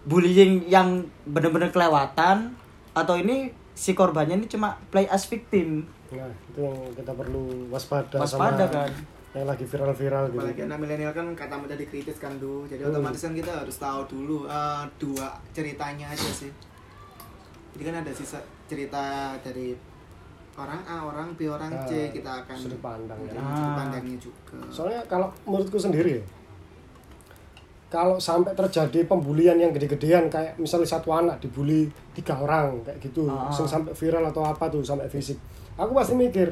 bullying 0.03 0.67
yang 0.67 1.07
bener-bener 1.23 1.71
kelewatan 1.71 2.51
atau 2.91 3.15
ini 3.15 3.47
si 3.71 3.95
korbannya 3.95 4.35
ini 4.35 4.47
cuma 4.47 4.75
play 4.91 5.07
as 5.07 5.23
victim 5.25 5.87
Nah, 6.11 6.27
itu 6.27 6.59
yang 6.61 6.75
kita 6.93 7.11
perlu 7.11 7.67
waspada, 7.67 8.19
waspada 8.19 8.67
sama 8.67 8.85
kan 8.85 8.91
yang 9.31 9.47
lagi 9.47 9.63
viral-viral 9.63 10.23
gitu. 10.29 10.39
Apalagi 10.39 10.61
anak 10.63 10.77
milenial 10.79 11.11
kan 11.11 11.27
kata 11.31 11.55
mudah 11.55 11.75
dikritis 11.75 12.15
kan 12.15 12.31
du. 12.35 12.63
Jadi 12.63 12.83
Hmm. 12.83 12.91
otomatis 12.91 13.19
kan 13.19 13.31
kita 13.31 13.51
harus 13.51 13.75
tahu 13.75 13.99
dulu 14.07 14.47
eh, 14.47 14.83
dua 14.95 15.27
ceritanya 15.51 16.07
aja 16.07 16.29
sih. 16.29 16.51
Jadi 17.73 17.83
kan 17.83 17.95
ada 17.99 18.11
sisa 18.11 18.39
cerita 18.63 19.35
dari 19.39 19.75
orang 20.55 20.81
A, 20.81 20.95
orang 21.03 21.27
B, 21.33 21.47
orang 21.47 21.71
C 21.83 21.91
Ah, 21.91 22.07
kita 22.09 22.31
akan 22.41 22.55
sudut 22.55 22.79
pandang 22.79 23.19
ya. 23.21 23.29
dari 23.29 23.39
Ah. 23.39 23.51
sudut 23.51 23.75
pandangnya 23.75 24.17
juga. 24.17 24.57
Soalnya 24.69 25.01
kalau 25.05 25.27
menurutku 25.43 25.75
sendiri 25.77 26.23
kalau 27.85 28.17
sampai 28.17 28.51
terjadi 28.51 29.05
pembulian 29.05 29.55
yang 29.55 29.71
gede-gedean 29.71 30.27
kayak 30.27 30.57
misalnya 30.57 30.89
satu 30.89 31.11
anak 31.11 31.39
dibully 31.39 31.87
tiga 32.11 32.35
orang 32.35 32.81
kayak 32.81 32.99
gitu, 32.99 33.27
Ah. 33.27 33.47
sampai 33.47 33.93
viral 33.93 34.25
atau 34.25 34.43
apa 34.43 34.67
tuh 34.67 34.81
sampai 34.81 35.07
fisik, 35.07 35.37
aku 35.73 35.91
pasti 35.93 36.13
mikir 36.13 36.49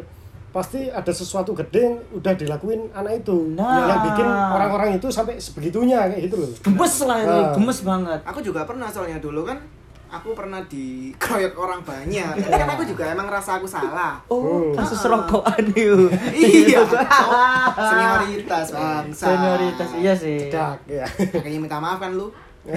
pasti 0.49 0.86
ada 0.86 1.10
sesuatu 1.10 1.49
gede 1.51 1.82
yang 1.82 1.97
udah 2.14 2.38
dilakuin 2.38 2.86
anak 2.93 3.26
itu 3.26 3.34
Nah. 3.58 3.89
yang 3.89 4.01
bikin 4.06 4.28
orang-orang 4.30 4.89
itu 4.93 5.10
sampai 5.10 5.34
sebegitunya 5.36 6.06
kayak 6.06 6.30
gitu 6.30 6.38
loh. 6.38 6.51
gemes 6.62 6.95
lah 7.01 7.18
ini 7.18 7.39
Ah. 7.41 7.51
gemes 7.51 7.80
banget 7.82 8.20
Aku 8.24 8.39
juga 8.39 8.62
pernah 8.62 8.86
soalnya 8.86 9.18
dulu 9.18 9.41
kan 9.41 9.58
aku 10.14 10.32
pernah 10.32 10.61
dikeroyok 10.64 11.53
orang 11.55 11.82
banyak. 11.82 12.32
Tapi 12.38 12.53
kan 12.53 12.70
aku 12.70 12.86
juga 12.86 13.09
emang 13.09 13.26
rasa 13.26 13.57
aku 13.57 13.66
salah. 13.66 14.22
oh 14.28 14.70
Hmm. 14.70 14.78
kasus 14.78 15.01
rokokan 15.03 15.66
itu 15.68 16.05
iya, 16.32 16.86
senioritas 17.89 18.68
bangsa. 18.70 19.26
senioritas 19.28 19.89
iya 19.95 20.14
sih 20.14 20.47
Dak 20.47 20.86
ya. 20.86 21.03
Makanya 21.09 21.59
minta 21.59 21.78
maaf 21.78 21.97
kan 21.97 22.14
lu. 22.14 22.30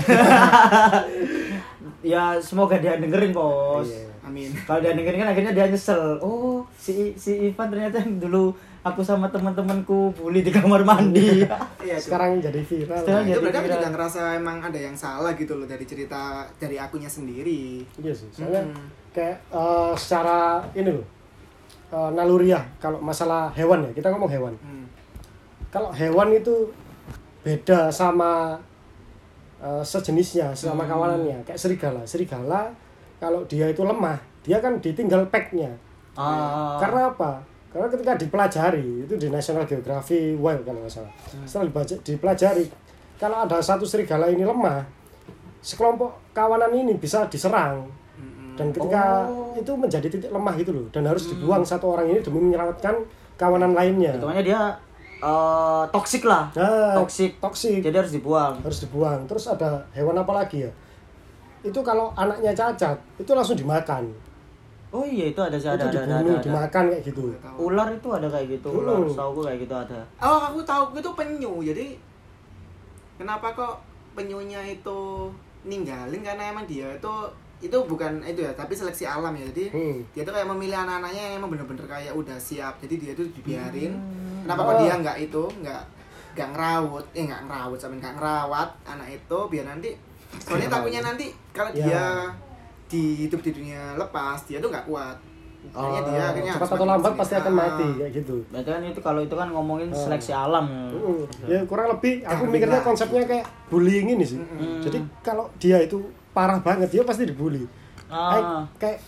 ya 2.02 2.38
semoga 2.40 2.76
dia 2.76 2.96
dengerin 2.96 3.30
bos 3.30 3.86
Iya. 3.86 4.02
Amin. 4.26 4.50
kalau 4.66 4.82
dia 4.82 4.92
dengerin 4.92 5.22
kan 5.22 5.30
akhirnya 5.30 5.52
dia 5.52 5.66
nyesel 5.68 6.18
oh 6.18 6.66
si 6.74 7.14
si 7.14 7.46
Ivan 7.46 7.70
ternyata 7.70 8.02
yang 8.02 8.18
dulu 8.18 8.50
aku 8.86 9.02
sama 9.02 9.26
teman-temanku 9.26 10.14
bully 10.14 10.40
di 10.40 10.48
kamar 10.48 10.80
mandi 10.80 11.42
Iya. 11.86 11.98
Sekarang 11.98 12.38
jadi 12.38 12.60
viral. 12.60 12.98
Sekarang 12.98 13.22
Nah, 13.22 13.28
jadi 13.28 13.32
itu 13.32 13.40
berarti 13.40 13.56
aku 13.56 13.66
viral. 13.66 13.76
juga 13.76 13.88
ngerasa 13.92 14.20
emang 14.34 14.56
ada 14.60 14.74
yang 14.76 14.94
salah 14.94 15.32
gitu 15.34 15.54
loh 15.54 15.66
dari 15.66 15.82
cerita 15.82 16.20
dari 16.56 16.76
akunya 16.76 17.06
sendiri. 17.08 17.82
Iya 17.96 18.12
sih, 18.12 18.26
soalnya 18.28 18.62
Hmm. 18.64 18.86
kayak 19.12 19.36
eh, 19.44 19.92
secara 19.96 20.38
ini 20.72 20.90
loh 20.92 21.06
eh, 21.88 22.10
naluriah 22.12 22.62
kalau 22.76 22.98
masalah 22.98 23.50
hewan 23.52 23.86
ya 23.86 23.92
kita 23.92 24.10
ngomong 24.10 24.26
hewan. 24.28 24.54
Hmm. 24.58 24.86
Kalau 25.68 25.90
hewan 25.90 26.30
itu 26.32 26.70
beda 27.42 27.86
sama 27.88 28.58
eh, 29.56 29.82
sejenisnya, 29.82 30.50
sama 30.52 30.82
Hmm. 30.82 30.90
kawanannya. 30.90 31.38
Kayak 31.42 31.58
serigala, 31.58 32.02
serigala 32.02 32.70
kalau 33.16 33.42
dia 33.44 33.66
itu 33.66 33.80
lemah, 33.80 34.18
dia 34.42 34.58
kan 34.58 34.76
ditinggal 34.76 35.26
packnya. 35.26 35.70
ah 36.14 36.76
Karena 36.76 37.08
apa? 37.08 37.40
Karena 37.76 37.92
ketika 37.92 38.12
dipelajari 38.16 39.04
itu 39.04 39.14
di 39.20 39.28
National 39.28 39.68
Geographic 39.68 40.40
Wild 40.40 40.64
kalau 40.64 40.80
nggak 40.80 40.96
salah. 40.96 41.12
Hmm. 41.28 41.44
Setelah 41.44 41.68
dibaca, 41.68 41.94
dipelajari, 42.00 42.64
kalau 43.20 43.44
ada 43.44 43.60
satu 43.60 43.84
serigala 43.84 44.32
ini 44.32 44.48
lemah, 44.48 44.80
sekelompok 45.60 46.32
kawanan 46.32 46.72
ini 46.72 46.96
bisa 46.96 47.26
diserang 47.26 47.84
Mm-mm. 48.16 48.54
dan 48.54 48.70
ketika 48.70 49.26
Oh. 49.26 49.50
itu 49.52 49.72
menjadi 49.74 50.06
titik 50.06 50.30
lemah 50.30 50.54
gitu 50.56 50.70
loh 50.70 50.86
dan 50.94 51.02
harus 51.04 51.26
dibuang 51.26 51.66
satu 51.66 51.90
orang 51.92 52.06
ini 52.06 52.22
demi 52.22 52.38
menyelamatkan 52.38 52.94
kawanan 53.34 53.74
lainnya. 53.74 54.14
hitungannya 54.14 54.44
dia 54.46 54.60
eh, 55.18 55.84
toksik 55.90 56.22
lah 56.24 56.48
Nah, 56.54 56.94
toksik 57.02 57.42
toksik 57.42 57.82
jadi 57.82 57.98
harus 57.98 58.14
dibuang 58.14 58.62
harus 58.62 58.78
dibuang. 58.84 59.26
Terus 59.26 59.50
ada 59.50 59.82
hewan 59.92 60.16
apa 60.16 60.32
lagi 60.32 60.64
ya? 60.64 60.70
Itu 61.66 61.82
kalau 61.82 62.14
anaknya 62.14 62.54
cacat 62.54 62.94
itu 63.18 63.32
langsung 63.34 63.58
dimakan. 63.58 64.06
Oh 64.88 65.02
iya 65.02 65.24
itu 65.28 65.40
ada 65.40 65.54
sih 65.54 65.66
ada 65.66 65.82
itu 65.82 65.88
ada, 65.88 66.00
ada, 66.00 66.14
dibunuh, 66.16 66.30
ada, 66.30 66.38
ada. 66.38 66.46
dimakan 66.46 66.84
kayak 66.88 67.02
gitu. 67.04 67.22
Tahu. 67.36 67.56
ular 67.60 67.88
itu 67.90 68.08
ada 68.10 68.28
kayak 68.28 68.46
gitu 68.50 68.68
ular 68.72 68.96
Hmm. 68.98 69.12
tahu 69.12 69.30
gue 69.32 69.44
kayak 69.44 69.60
gitu 69.60 69.74
ada 69.76 70.00
Oh, 70.18 70.40
aku 70.44 70.58
tahu 70.62 70.82
itu 70.94 71.10
penyu. 71.12 71.52
Jadi 71.60 71.86
kenapa 73.16 73.46
kok 73.52 73.74
penyunya 74.12 74.60
itu 74.64 74.98
ninggalin 75.62 76.22
karena 76.22 76.44
emang 76.48 76.64
dia 76.64 76.88
itu 76.90 77.12
itu 77.56 77.72
bukan 77.82 78.20
itu 78.22 78.40
ya, 78.40 78.52
tapi 78.52 78.72
seleksi 78.72 79.02
alam 79.02 79.32
ya. 79.32 79.44
Jadi 79.46 79.64
Hmm. 79.70 79.98
dia 80.12 80.22
tuh 80.22 80.30
kayak 80.30 80.44
memilih 80.46 80.76
anak-anaknya 80.78 81.22
yang 81.24 81.34
emang 81.36 81.50
bener-bener 81.50 81.86
kayak 81.86 82.12
udah 82.12 82.36
siap. 82.36 82.76
Jadi 82.78 82.94
dia 82.98 83.12
tuh 83.12 83.24
dibiarin. 83.30 83.92
Hmm. 83.92 84.44
Kenapa 84.44 84.60
Oh. 84.60 84.66
kok 84.68 84.76
dia 84.78 84.94
nggak 84.94 85.16
itu, 85.20 85.42
nggak 85.60 85.82
nggak 86.36 86.48
ngerawat, 86.52 87.04
eh 87.12 87.24
nggak 87.24 87.42
ngerawat, 87.42 87.78
sampai 87.80 87.96
nggak 87.96 88.14
ngerawat 88.14 88.68
anak 88.86 89.08
itu 89.10 89.38
biar 89.48 89.64
nanti 89.66 89.90
soalnya 90.36 90.68
takutnya 90.68 91.00
nanti 91.00 91.26
kalau 91.50 91.72
Ya. 91.72 91.80
dia 91.80 92.04
di 92.86 93.02
hidup 93.20 93.40
di 93.40 93.50
dunia 93.52 93.94
lepas 93.94 94.38
dia 94.42 94.56
tuh 94.56 94.68
nggak 94.68 94.86
kuat. 94.86 95.16
Makanya 95.66 96.00
dia 96.04 96.14
Ah, 96.16 96.30
akhirnya 96.30 96.52
cepat 96.54 96.68
atau 96.70 96.86
lambat 96.86 97.12
pasti 97.16 97.34
akan 97.34 97.50
Ah. 97.50 97.58
mati 97.60 97.86
kayak 97.96 98.12
gitu. 98.14 98.36
berarti 98.46 98.70
kan 98.70 98.82
itu 98.84 99.00
kalau 99.00 99.20
itu 99.20 99.34
kan 99.34 99.48
ngomongin 99.48 99.88
Hmm. 99.88 99.98
seleksi 100.00 100.30
alam 100.30 100.66
Mm, 100.88 101.22
Ya 101.44 101.60
kurang 101.64 101.90
lebih 101.90 102.22
aku 102.22 102.30
Kambing 102.40 102.50
mikirnya 102.54 102.78
lagi. 102.78 102.86
konsepnya 102.86 103.22
kayak 103.24 103.46
bullying 103.66 104.06
ini 104.08 104.22
sih. 104.24 104.38
Mm-mm. 104.38 104.78
Jadi 104.80 104.98
kalau 105.20 105.50
dia 105.56 105.78
itu 105.78 105.98
parah 106.30 106.58
banget 106.58 106.86
dia 106.88 107.02
pasti 107.02 107.24
dibully. 107.24 107.66
ah 108.06 108.30
Kayak, 108.30 108.46
kayak 108.78 108.98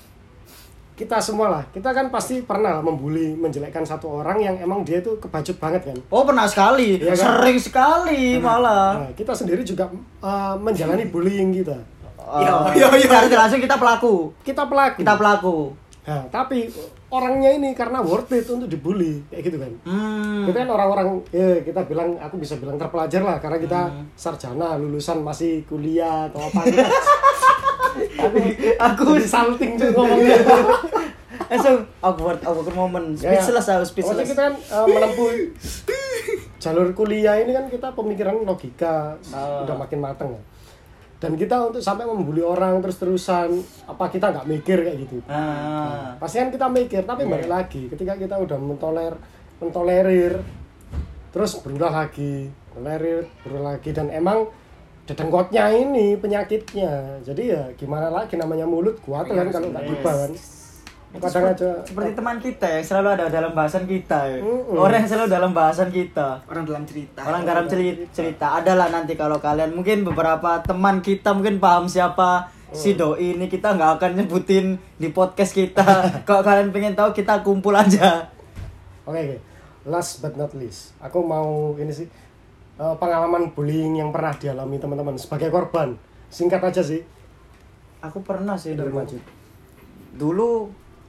kita 0.98 1.22
semua 1.22 1.46
lah, 1.48 1.62
kita 1.70 1.94
kan 1.94 2.10
pasti 2.10 2.42
pernah 2.42 2.74
lah 2.74 2.82
membuli, 2.82 3.30
menjelekkan 3.32 3.86
satu 3.86 4.18
orang 4.18 4.34
yang 4.36 4.58
emang 4.58 4.82
dia 4.82 4.98
itu 4.98 5.14
kebacut 5.16 5.54
banget 5.56 5.82
kan. 5.84 5.98
oh 6.10 6.26
pernah 6.26 6.42
sekali 6.42 6.98
Iya 6.98 7.14
kan? 7.14 7.38
sering 7.38 7.58
sekali 7.60 8.22
malah 8.36 8.98
Nah, 8.98 9.10
kita 9.14 9.30
sendiri 9.30 9.62
juga 9.62 9.86
uh, 10.18 10.58
menjalani 10.58 11.06
bullying 11.06 11.54
kita. 11.54 11.78
Oh, 12.28 12.40
Iya, 12.70 12.86
iya, 12.92 13.18
iya. 13.24 13.36
langsung 13.38 13.56
kita 13.58 13.74
pelaku 13.74 14.36
Kita 14.42 14.62
pelaku. 14.64 14.96
kita 14.98 15.14
pelaku 15.14 15.56
Nah, 16.04 16.24
tapi 16.26 16.64
orangnya 17.08 17.52
ini 17.52 17.72
karena 17.72 18.00
worth 18.00 18.32
it 18.32 18.44
untuk 18.46 18.64
dibully 18.64 19.20
kayak 19.26 19.44
gitu 19.44 19.56
kan. 19.58 19.72
Hmm. 19.82 20.44
Kita 20.44 20.56
kan 20.58 20.70
orang-orang 20.70 21.20
ya 21.28 21.60
kita 21.60 21.84
bilang 21.84 22.16
aku 22.16 22.36
bisa 22.36 22.56
bilang 22.56 22.76
terpelajar 22.76 23.20
lah 23.20 23.36
karena 23.36 23.56
kita 23.58 23.80
Hmm. 23.86 24.08
sarjana 24.14 24.76
lulusan 24.76 25.20
masih 25.20 25.64
kuliah 25.64 26.24
atau 26.26 26.40
apa 26.42 26.64
gitu. 26.64 26.80
aku 28.24 28.36
Aku 28.78 29.04
salting 29.20 29.76
tuh 29.76 29.90
ngomongnya. 29.90 30.36
langsung 31.46 31.76
awkward 31.98 32.40
awkward 32.40 32.72
moment. 32.72 33.12
Ya. 33.14 33.36
Speechless 33.36 33.66
aku 33.66 33.76
Pokoknya 33.76 33.84
speechless. 33.86 34.28
kita 34.30 34.42
kan 34.42 34.54
eh, 34.56 34.86
menempuh 34.86 35.30
jalur 36.58 36.88
kuliah 36.92 37.36
ini 37.36 37.52
kan 37.52 37.64
kita 37.66 37.92
pemikiran 37.92 38.42
logika 38.42 39.12
Ah. 39.28 39.60
udah 39.60 39.76
makin 39.76 39.98
mateng 39.98 40.30
ya. 40.30 40.40
Dan 41.18 41.34
kita 41.34 41.58
untuk 41.66 41.82
sampai 41.82 42.06
membuli 42.06 42.38
orang 42.38 42.78
terus-terusan 42.78 43.50
apa 43.90 44.06
kita 44.06 44.30
nggak 44.30 44.46
mikir 44.46 44.78
kayak 44.86 44.98
gitu. 45.02 45.18
Ah. 45.26 46.14
Pasti 46.14 46.38
kan 46.38 46.54
kita 46.54 46.70
mikir, 46.70 47.02
tapi 47.02 47.26
Iya. 47.26 47.30
balik 47.34 47.50
lagi 47.50 47.82
ketika 47.90 48.14
kita 48.14 48.38
udah 48.38 48.54
mentoler 48.54 49.14
mentolerir 49.58 50.38
terus 51.34 51.58
berulah 51.58 52.06
lagi, 52.06 52.46
tolerir, 52.70 53.26
berulah 53.42 53.74
lagi 53.74 53.90
dan 53.90 54.14
emang 54.14 54.46
dedengkotnya 55.10 55.74
ini 55.74 56.14
penyakitnya. 56.14 57.18
Jadi 57.26 57.42
ya 57.50 57.66
gimana 57.74 58.14
lagi 58.14 58.38
namanya 58.38 58.68
mulut 58.68 59.00
kuat 59.02 59.26
kan 59.26 59.50
kalau 59.50 59.74
nggak 59.74 59.84
Yes. 59.88 60.67
Kadang 61.08 61.56
aja 61.56 61.70
Seperti 61.88 62.10
teman 62.12 62.36
kita 62.36 62.66
yang 62.68 62.84
selalu 62.84 63.08
ada 63.16 63.24
dalam 63.32 63.56
bahasan 63.56 63.88
kita. 63.88 64.18
ya. 64.28 64.38
Mm-mm. 64.44 64.76
Orang 64.76 65.00
yang 65.00 65.08
selalu 65.08 65.28
dalam 65.32 65.50
bahasan 65.56 65.88
kita. 65.88 66.44
orang 66.44 66.64
dalam 66.68 66.84
cerita 66.84 67.20
Orang 67.24 67.42
dalam 67.48 67.64
cerita, 67.64 68.02
cerita 68.12 68.46
adalah 68.60 68.92
nanti 68.92 69.16
kalau 69.16 69.40
kalian 69.40 69.72
mungkin 69.72 70.04
beberapa 70.04 70.60
teman 70.60 71.00
kita 71.00 71.32
mungkin 71.32 71.56
paham 71.56 71.88
siapa 71.88 72.52
si 72.68 72.92
doi 72.92 73.32
ini 73.32 73.48
kita 73.48 73.72
nggak 73.72 73.90
akan 73.96 74.10
nyebutin 74.20 74.76
di 75.00 75.08
podcast 75.08 75.56
kita. 75.56 75.84
kalau 76.28 76.44
kalian 76.44 76.68
pengen 76.68 76.92
tahu 76.92 77.16
kita 77.16 77.40
kumpul 77.40 77.72
aja. 77.72 78.28
Oke, 79.08 79.16
oke. 79.16 79.36
Last 79.88 80.20
but 80.20 80.36
not 80.36 80.52
least, 80.52 80.92
aku 81.00 81.24
mau 81.24 81.72
ini 81.80 81.88
sih 81.88 82.04
eh, 82.76 82.94
pengalaman 83.00 83.56
bullying 83.56 83.96
yang 84.04 84.12
pernah 84.12 84.36
dialami 84.36 84.76
teman-teman 84.76 85.16
sebagai 85.16 85.48
korban. 85.48 85.96
Singkat 86.28 86.60
aja 86.60 86.84
sih 86.84 87.00
Aku 87.98 88.22
pernah 88.22 88.54
sih 88.54 88.78
dari 88.78 88.94
dulu. 88.94 89.18
Dulu 90.14 90.50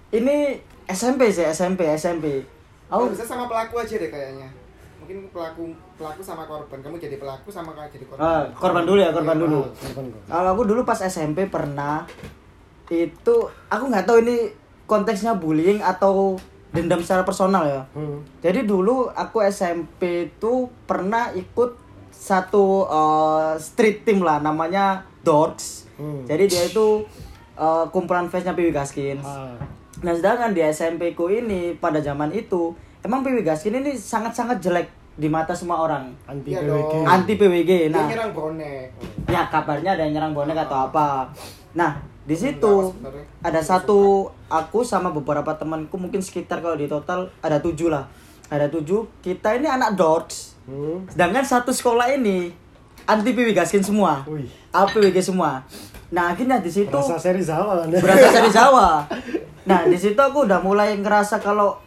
ini 0.10 0.58
SMP 0.90 1.30
sih 1.30 1.46
SMP 1.46 1.86
SMP. 1.94 2.42
Oh, 2.90 3.06
Aku 3.06 3.14
bisa 3.14 3.26
sama 3.26 3.46
pelaku 3.46 3.78
aja 3.82 3.96
deh 4.02 4.10
kayaknya 4.10 4.50
mungkin 5.10 5.26
pelaku 5.34 5.74
pelaku 5.98 6.22
sama 6.22 6.46
korban 6.46 6.86
kamu 6.86 7.02
jadi 7.02 7.18
pelaku 7.18 7.50
sama 7.50 7.74
kamu 7.74 7.90
jadi 7.90 8.06
korban 8.06 8.22
ah, 8.22 8.46
korban 8.54 8.86
dulu 8.86 9.00
ya 9.02 9.10
korban 9.10 9.38
dulu. 9.42 9.66
Korban, 9.74 10.06
korban. 10.14 10.30
Kalau 10.30 10.50
aku 10.54 10.64
dulu 10.70 10.82
pas 10.86 11.02
SMP 11.02 11.50
pernah 11.50 12.06
itu 12.94 13.36
aku 13.74 13.84
nggak 13.90 14.06
tahu 14.06 14.22
ini 14.22 14.54
konteksnya 14.86 15.34
bullying 15.34 15.82
atau 15.82 16.38
dendam 16.70 17.02
secara 17.02 17.26
personal 17.26 17.66
ya. 17.66 17.82
Hmm. 17.98 18.22
Jadi 18.46 18.70
dulu 18.70 19.10
aku 19.10 19.42
SMP 19.50 20.30
itu 20.30 20.70
pernah 20.86 21.34
ikut 21.34 21.74
satu 22.14 22.86
eh, 22.86 23.54
street 23.58 24.06
team 24.06 24.22
lah 24.22 24.38
namanya 24.38 25.10
Dorks. 25.26 25.90
Hmm. 25.98 26.22
Jadi 26.30 26.54
dia 26.54 26.70
itu 26.70 27.02
eh, 27.58 27.86
kumpulan 27.90 28.30
fansnya 28.30 28.54
Piwi 28.54 28.70
Gaskin. 28.70 29.26
Ah, 29.26 29.58
Nah 30.00 30.14
sedangkan 30.16 30.56
di 30.56 30.62
SMP 30.64 31.12
ku 31.12 31.28
ini 31.28 31.76
pada 31.76 32.00
zaman 32.00 32.32
itu 32.32 32.72
emang 33.04 33.24
Piwi 33.24 33.44
Gaskin 33.44 33.84
ini 33.84 33.96
sangat-sangat 33.96 34.64
jelek 34.64 34.88
di 35.20 35.28
mata 35.28 35.52
semua 35.52 35.84
orang. 35.84 36.16
anti 36.24 36.56
Iya 36.56 36.64
PWG. 36.64 36.72
dong. 36.72 37.04
Anti 37.04 37.34
PWG. 37.36 37.72
dia 37.92 37.92
Nah, 37.92 38.08
nyerang 38.08 38.32
bonek 38.32 38.96
ya 39.28 39.52
kabarnya 39.52 40.00
ada 40.00 40.02
yang 40.08 40.16
nyerang 40.16 40.32
bonek 40.32 40.56
atau 40.56 40.88
apa. 40.88 41.28
Nah, 41.76 42.00
di 42.24 42.34
situ 42.40 42.96
ada 43.44 43.60
satu 43.60 44.32
aku 44.48 44.88
sama 44.88 45.12
beberapa 45.12 45.52
temanku 45.60 46.00
mungkin 46.00 46.24
sekitar 46.24 46.64
kalau 46.64 46.80
di 46.80 46.88
total 46.88 47.28
ada 47.44 47.60
tujuh 47.60 47.92
lah. 47.92 48.08
Ada 48.48 48.72
tujuh. 48.72 49.06
Kita 49.20 49.54
ini 49.60 49.68
anak 49.68 50.00
Dorks. 50.00 50.56
Hmm. 50.66 51.04
Sedangkan 51.12 51.44
satu 51.44 51.76
sekolah 51.76 52.16
ini 52.16 52.56
anti 53.10 53.34
PW 53.34 53.50
Gaskin 53.52 53.82
semua. 53.82 54.22
APWG 54.70 55.18
semua. 55.20 55.66
Nah, 56.10 56.34
akhirnya 56.34 56.62
di 56.62 56.70
situ 56.70 56.94
rasa 56.94 57.18
seri 57.18 57.42
Zawa 57.42 57.82
kan. 57.82 57.90
berasal 57.90 58.32
dari 58.32 58.50
Jawa. 58.50 58.90
Nah, 59.60 59.86
di 59.86 59.94
situ 59.94 60.18
aku 60.18 60.50
udah 60.50 60.58
mulai 60.60 60.98
ngerasa 60.98 61.38
kalau 61.38 61.78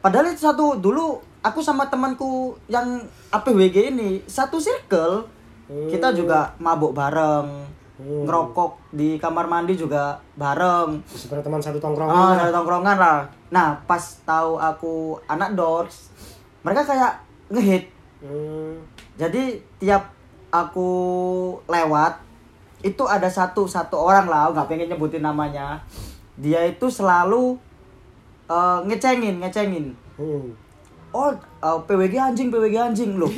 padahal 0.00 0.32
itu 0.32 0.40
satu 0.40 0.80
dulu 0.80 1.20
aku 1.40 1.60
sama 1.60 1.84
temanku 1.84 2.56
yang 2.64 2.96
APWG 3.28 3.92
ini 3.92 4.24
satu 4.24 4.56
circle. 4.56 5.28
Kita 5.68 6.10
juga 6.10 6.56
mabuk 6.56 6.90
bareng, 6.90 7.68
Hmm. 7.94 8.24
ngerokok 8.24 8.90
di 8.90 9.20
kamar 9.20 9.44
mandi 9.44 9.76
juga 9.76 10.16
bareng. 10.32 11.04
Sebenarnya 11.04 11.44
teman 11.44 11.60
satu 11.60 11.76
tongkrongan. 11.76 12.08
Ah, 12.10 12.32
ada 12.34 12.48
tongkrongan 12.50 12.96
lah. 12.96 13.18
Nah, 13.50 13.76
pas 13.84 14.00
tahu 14.24 14.56
aku 14.56 14.92
anak 15.28 15.52
Dorks, 15.52 16.08
mereka 16.64 16.80
kayak 16.82 17.20
ngehit. 17.52 17.92
Hmm. 18.18 18.80
Jadi 19.14 19.60
tiap 19.76 20.08
aku 20.50 20.90
lewat 21.66 22.18
itu 22.80 23.04
ada 23.04 23.28
satu 23.28 23.68
satu 23.68 23.96
orang 23.96 24.26
lah, 24.26 24.50
nggak 24.50 24.66
pengen 24.66 24.88
nyebutin 24.90 25.22
namanya. 25.22 25.78
Dia 26.36 26.66
itu 26.66 26.88
selalu 26.88 27.56
eh, 28.50 28.78
ngecengin, 28.86 29.38
ngecengin. 29.38 29.94
Hmm. 30.18 30.50
Oh, 31.10 31.30
eh, 31.34 31.78
PWG 31.86 32.14
anjing, 32.18 32.48
PWG 32.50 32.76
anjing 32.78 33.18
loh. 33.18 33.30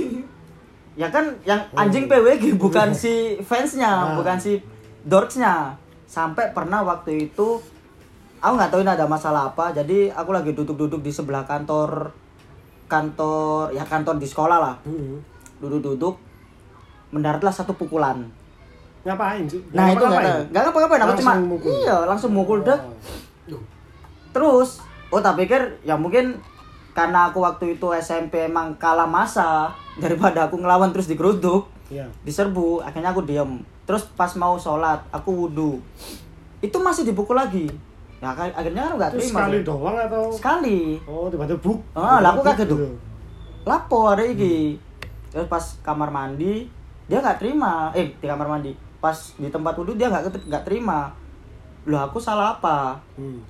ya 1.00 1.08
kan 1.08 1.24
yang 1.48 1.60
anjing 1.72 2.04
PWG 2.04 2.56
bukan 2.60 2.92
si 2.92 3.40
fansnya, 3.40 3.88
Ah. 3.88 4.16
bukan 4.16 4.36
si 4.36 4.60
dorksnya. 5.04 5.76
Sampai 6.08 6.52
pernah 6.52 6.84
waktu 6.84 7.32
itu 7.32 7.60
aku 8.38 8.52
nggak 8.56 8.70
tahu 8.70 8.84
ini 8.84 8.92
ada 8.92 9.08
masalah 9.08 9.48
apa. 9.50 9.72
Jadi 9.72 10.12
aku 10.12 10.30
lagi 10.30 10.52
duduk-duduk 10.52 11.00
di 11.00 11.08
sebelah 11.08 11.44
kantor 11.44 12.12
kantor 12.86 13.72
ya 13.72 13.88
kantor 13.88 14.20
di 14.20 14.28
sekolah 14.28 14.58
lah 14.60 14.76
Hmm. 14.84 15.16
duduk-duduk 15.64 16.12
mendaratlah 17.12 17.50
satu 17.50 17.72
pukulan. 17.72 18.24
Ngapain 19.02 19.44
sih? 19.44 19.60
Nah 19.70 19.86
itu 19.88 20.00
nggak 20.00 20.48
nggak 20.48 20.62
ngapa-ngapain 20.64 21.00
aku 21.00 21.10
Langsung 21.12 21.22
cuma 21.22 21.34
mukul. 21.48 21.70
iya 21.76 21.96
langsung 22.02 22.30
mukul 22.32 22.58
dah. 22.60 22.78
Oh. 22.78 23.62
Terus 24.32 24.80
oh 25.08 25.20
tak 25.20 25.36
pikir 25.36 25.60
ya 25.82 25.94
mungkin 25.94 26.40
karena 26.92 27.26
aku 27.26 27.40
waktu 27.40 27.74
itu 27.74 27.86
SMP 27.94 28.42
emang 28.42 28.76
kalah 28.76 29.04
masa 29.06 29.68
daripada 30.02 30.46
aku 30.46 30.56
ngelawan 30.56 30.88
terus 30.90 31.06
digeruduk 31.06 31.68
Iya. 31.88 32.08
diserbu 32.22 32.80
akhirnya 32.80 33.12
aku 33.12 33.20
diem 33.22 33.60
terus 33.84 34.08
pas 34.10 34.32
mau 34.32 34.56
sholat 34.56 35.04
aku 35.10 35.44
wudhu 35.44 35.76
itu 36.58 36.72
masih 36.78 37.04
dipukul 37.04 37.34
lagi 37.34 37.68
ya 38.16 38.32
ak- 38.32 38.56
akhirnya 38.56 38.86
kan 38.86 38.92
nggak 38.96 39.12
terima 39.12 39.28
sekali 39.44 39.52
sih. 39.54 39.64
doang 39.66 39.96
atau? 39.98 40.24
sekali 40.32 40.78
Oh, 41.04 41.28
tiba-tiba 41.28 41.60
buk. 41.60 41.84
Ah, 41.92 42.16
lah 42.18 42.32
aku 42.32 42.40
kaget 42.42 42.64
Gitu. 42.64 42.76
tuh. 42.78 42.96
lapo 43.62 43.98
hari 44.06 44.32
ini 44.32 44.56
terus 45.28 45.44
pas 45.46 45.60
kamar 45.82 46.08
mandi 46.08 46.64
dia 47.06 47.18
nggak 47.22 47.38
terima. 47.38 47.90
Eh 47.94 48.14
di 48.14 48.26
kamar 48.26 48.48
mandi. 48.48 48.72
Pas 49.02 49.34
di 49.34 49.48
tempat 49.50 49.74
wudhu 49.78 49.94
dia 49.98 50.10
nggak 50.10 50.46
nggak 50.46 50.64
terima. 50.66 51.14
Loh 51.86 52.00
aku 52.02 52.22
salah 52.22 52.58
apa? 52.58 53.02
Hmm. 53.18 53.42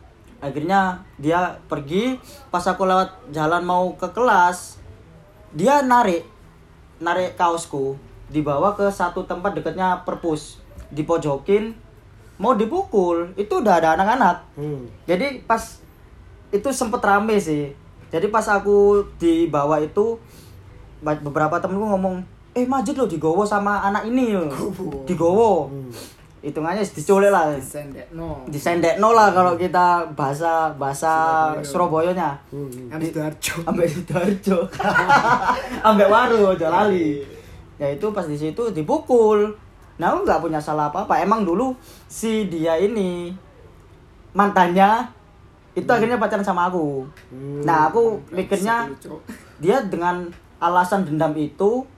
akhirnya 0.43 1.07
dia 1.23 1.63
pergi. 1.71 2.19
Pas 2.51 2.67
aku 2.67 2.83
lewat 2.83 3.31
jalan 3.31 3.63
mau 3.63 3.95
ke 3.95 4.11
kelas 4.11 4.83
dia 5.53 5.85
narik 5.85 6.27
narik 6.99 7.37
kaosku. 7.37 7.95
Dibawa 8.33 8.73
ke 8.73 8.89
satu 8.89 9.29
tempat 9.29 9.53
dekatnya 9.53 10.03
perpus. 10.03 10.59
Dipojokin 10.91 11.77
mau 12.41 12.57
dipukul. 12.57 13.37
Itu 13.39 13.61
udah 13.61 13.79
ada 13.79 13.89
anak-anak. 13.95 14.37
Hmm. 14.57 14.89
jadi 15.05 15.45
pas 15.45 15.79
itu 16.53 16.69
sempet 16.73 17.01
rame 17.05 17.37
sih. 17.39 17.73
Jadi 18.13 18.29
pas 18.29 18.45
aku 18.45 19.09
dibawa 19.17 19.81
itu 19.81 20.21
beberapa 21.01 21.59
temenku 21.59 21.89
ngomong 21.89 22.25
eh 22.53 22.69
Majid 22.69 23.01
lo 23.01 23.09
digowo 23.09 23.43
sama 23.49 23.81
anak 23.81 24.05
ini 24.13 24.37
yo. 24.37 24.45
Gowo. 24.49 25.05
digowo 25.09 25.53
Hmm. 25.73 25.89
hitungannya 26.43 26.85
diculik 26.85 27.33
lah. 27.33 27.55
Sendek 27.57 28.13
no. 28.13 28.45
disendekno 28.51 29.15
lah 29.17 29.33
kalau 29.33 29.57
kita 29.57 30.05
bahasa 30.13 30.69
bahasa 30.77 31.13
Surabaya-nya. 31.65 32.37
Hmm. 32.53 32.93
Habis 32.93 33.15
Darjo. 33.17 33.55
ambek 33.69 33.89
sidoarjo 33.89 34.59
ambek 35.89 36.09
waru 36.13 36.53
aja 36.53 36.69
lali. 36.69 37.25
Ya 37.81 37.89
itu 37.89 38.13
pas 38.13 38.29
di 38.29 38.37
situ 38.37 38.63
dipukul. 38.75 39.55
Nah 39.97 40.13
nggak 40.13 40.45
punya 40.45 40.61
salah 40.61 40.93
apa 40.93 41.09
apa 41.09 41.25
emang 41.25 41.47
dulu 41.49 41.73
si 42.11 42.51
dia 42.53 42.77
ini 42.77 43.33
mantannya 44.37 45.09
itu 45.73 45.89
akhirnya 45.89 46.21
pacaran 46.21 46.45
sama 46.45 46.69
aku. 46.69 47.09
Hmm. 47.33 47.65
nah 47.65 47.89
aku 47.89 48.21
mikirnya 48.29 48.93
dia 49.57 49.81
dengan 49.89 50.29
alasan 50.61 51.09
dendam 51.09 51.33
itu 51.33 51.89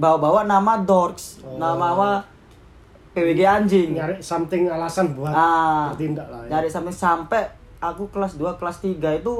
bawa-bawa 0.00 0.42
nama 0.44 0.80
Dorks 0.80 1.38
Oh. 1.40 1.60
nama 1.60 2.24
PWG 3.10 3.40
anjing 3.42 3.88
Nyari 3.92 4.16
something 4.18 4.64
alasan 4.66 5.12
buat 5.12 5.28
ah 5.28 5.90
bertindak 5.90 6.24
lah. 6.26 6.40
Ya. 6.44 6.56
dari 6.56 6.68
sampai 6.68 6.90
sampai 6.90 7.42
aku 7.78 8.08
kelas 8.08 8.34
2 8.34 8.56
kelas 8.56 8.80
3 8.80 8.96
itu 9.14 9.34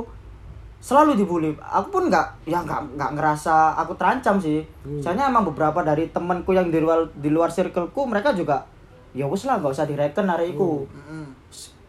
selalu 0.78 1.12
dibully 1.14 1.50
aku 1.58 1.88
pun 1.90 2.04
nggak 2.06 2.44
ya 2.44 2.60
nggak 2.60 2.96
nggak 2.96 3.10
ngerasa 3.14 3.76
aku 3.76 3.92
terancam 3.94 4.36
sih 4.36 4.64
Hmm. 4.80 4.98
soalnya 4.98 5.28
emang 5.28 5.44
beberapa 5.44 5.80
dari 5.80 6.08
temanku 6.08 6.50
yang 6.50 6.68
di 6.68 6.78
luar 6.78 7.04
di 7.14 7.28
luar 7.28 7.48
circleku 7.48 8.00
mereka 8.02 8.32
juga 8.32 8.64
ya 9.12 9.24
wes 9.24 9.44
lah 9.44 9.56
nggak 9.56 9.70
usah 9.70 9.84
direken 9.84 10.24
hari 10.24 10.50
itu 10.50 10.84
Mm-mm. 10.86 11.24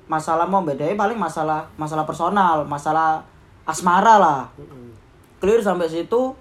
masalah 0.06 0.44
mau 0.44 0.60
bedanya 0.62 0.94
paling 0.94 1.16
masalah 1.16 1.64
masalah 1.76 2.04
personal 2.04 2.64
masalah 2.64 3.24
asmara 3.64 4.16
lah 4.18 4.42
Mm-mm. 4.54 4.92
clear 5.38 5.60
sampai 5.60 5.88
situ 5.88 6.36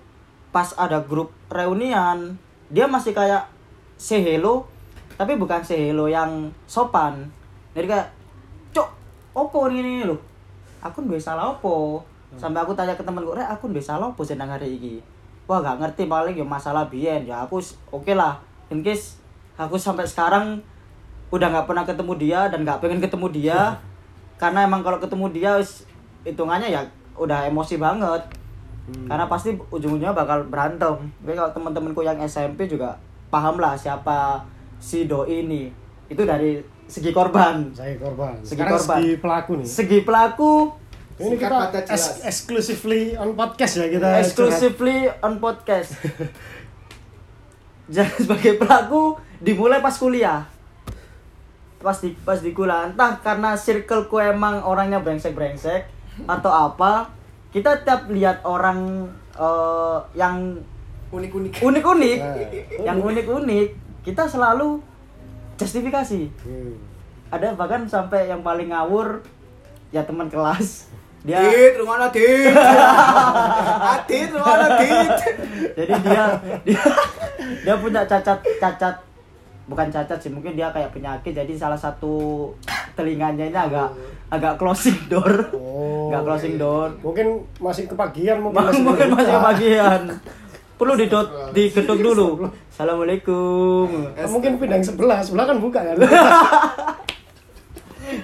pas 0.51 0.75
ada 0.75 0.99
grup 1.03 1.31
reunian 1.51 2.35
dia 2.71 2.87
masih 2.87 3.11
kayak 3.11 3.51
say 3.99 4.23
hello 4.23 4.67
tapi 5.19 5.37
bukan 5.37 5.61
say 5.61 5.93
hello 5.93 6.09
yang 6.09 6.49
sopan. 6.65 7.29
Jadi 7.77 7.87
kayak 7.93 8.09
cok 8.73 8.89
opo 9.37 9.69
ini? 9.69 10.07
Loh 10.07 10.17
aku 10.81 11.05
nggak 11.05 11.21
salah 11.21 11.53
opo? 11.53 12.01
Sampai 12.39 12.63
aku 12.63 12.73
tanya 12.73 12.95
ke 12.97 13.05
temanku 13.05 13.37
rek 13.37 13.45
aku 13.45 13.69
nggak 13.69 13.85
salah 13.85 14.09
opo 14.09 14.25
senang 14.25 14.49
hari 14.49 14.81
ini? 14.81 15.03
Wah 15.45 15.59
gak 15.61 15.83
ngerti 15.83 16.07
paling 16.07 16.39
ya 16.39 16.47
masalah 16.47 16.87
bien 16.87 17.27
ya 17.27 17.45
aku 17.45 17.61
oke 17.91 18.15
lah. 18.15 18.41
In 18.73 18.81
case 18.81 19.19
aku 19.59 19.77
sampai 19.77 20.07
sekarang 20.07 20.63
udah 21.31 21.47
nggak 21.53 21.67
pernah 21.67 21.85
ketemu 21.85 22.13
dia 22.17 22.41
dan 22.49 22.65
nggak 22.65 22.81
pengen 22.81 23.03
ketemu 23.03 23.27
dia 23.31 23.59
karena 24.41 24.67
emang 24.67 24.83
kalau 24.83 24.99
ketemu 24.99 25.27
dia 25.31 25.53
hitungannya 26.25 26.73
ya 26.73 26.83
udah 27.15 27.47
emosi 27.47 27.77
banget 27.77 28.25
Hmm. 28.91 29.07
karena 29.07 29.25
pasti 29.25 29.55
ujung-ujungnya 29.55 30.11
bakal 30.11 30.43
berantem. 30.45 30.99
Tapi 31.23 31.33
kalau 31.33 31.51
teman-temanku 31.51 32.03
yang 32.03 32.19
SMP 32.21 32.67
juga 32.67 32.99
paham 33.29 33.57
lah 33.57 33.75
siapa 33.75 34.43
si 34.77 35.07
doi 35.07 35.43
ini. 35.43 35.71
Itu 36.07 36.27
dari 36.27 36.59
segi 36.85 37.15
korban. 37.15 37.71
saya 37.71 37.95
korban 37.97 38.35
Segi 38.43 38.59
sekarang 38.59 38.73
korban. 38.75 38.99
segi 38.99 39.13
pelaku 39.17 39.51
nih 39.55 39.67
Segi 39.67 39.99
pelaku 40.03 40.53
ini 41.21 41.37
kita 41.37 41.85
es- 41.87 42.25
exclusively 42.25 43.13
on 43.15 43.37
podcast 43.37 43.77
ya 43.77 43.87
kita 43.87 44.09
exclusively 44.19 45.07
on 45.21 45.37
podcast. 45.37 45.95
Jadi 47.95 48.25
sebagai 48.25 48.57
pelaku 48.57 49.15
dimulai 49.39 49.79
pas 49.79 49.95
kuliah. 49.95 50.49
Pas 51.77 51.97
di 51.97 52.17
pas 52.23 52.39
di 52.39 52.51
kuliah 52.51 52.89
entah 52.89 53.19
karena 53.19 53.53
circleku 53.53 54.17
emang 54.17 54.63
orangnya 54.63 54.99
brengsek-brengsek 54.99 55.87
atau 56.25 56.49
apa, 56.49 57.09
kita 57.51 57.83
tiap 57.83 58.07
lihat 58.11 58.43
orang 58.47 59.11
eh, 59.35 59.99
yang 60.15 60.59
unik-unik 61.11 61.59
unik-unik, 61.59 62.19
Nah, 62.23 62.35
yang 62.87 62.99
unik-unik, 63.03 63.69
kita 64.07 64.31
selalu 64.31 64.79
justifikasi. 65.59 66.31
Hmm. 66.47 66.79
Ada 67.31 67.55
bahkan 67.59 67.87
sampai 67.91 68.31
yang 68.31 68.47
paling 68.47 68.71
ngawur 68.71 69.23
ya 69.91 70.07
teman 70.07 70.31
kelas. 70.31 70.91
Dia 71.21 71.37
Dit, 71.37 71.77
rumah 71.77 72.09
Dit. 72.09 72.55
Adit, 73.99 74.29
rumah 74.33 74.79
Dit. 74.81 75.13
jadi 75.77 75.93
dia 76.01 76.25
dia 76.65 76.83
dia 77.61 77.75
punya 77.77 78.07
cacat 78.09 78.41
cacat 78.57 78.95
bukan 79.71 79.87
cacat 79.87 80.19
sih 80.19 80.35
mungkin 80.35 80.59
dia 80.59 80.67
kayak 80.75 80.91
penyakit 80.91 81.31
jadi 81.31 81.55
salah 81.55 81.79
satu 81.79 82.51
telinganya 82.99 83.47
ini 83.47 83.55
agak 83.55 83.95
agak 84.27 84.59
closing 84.59 84.99
door. 85.07 85.31
Oh. 85.55 86.11
nggak 86.11 86.27
closing 86.27 86.59
door. 86.59 86.91
Mungkin 86.99 87.39
masih 87.63 87.87
kepagian 87.87 88.43
mungkin 88.43 88.83
mungkin 88.83 89.15
belum 89.15 89.15
masih 89.15 89.31
buka. 89.31 89.39
kebagian 89.39 90.01
perlu 90.75 90.95
didot 90.99 91.29
digedok 91.55 91.99
dulu. 92.11 92.29
Assalamualaikum. 92.67 93.87
Mungkin 94.19 94.59
pindah 94.59 94.83
yang 94.83 94.87
sebelah 94.87 95.23
sebelah 95.23 95.47
kan 95.47 95.59
buka 95.63 95.81
kan? 95.87 95.97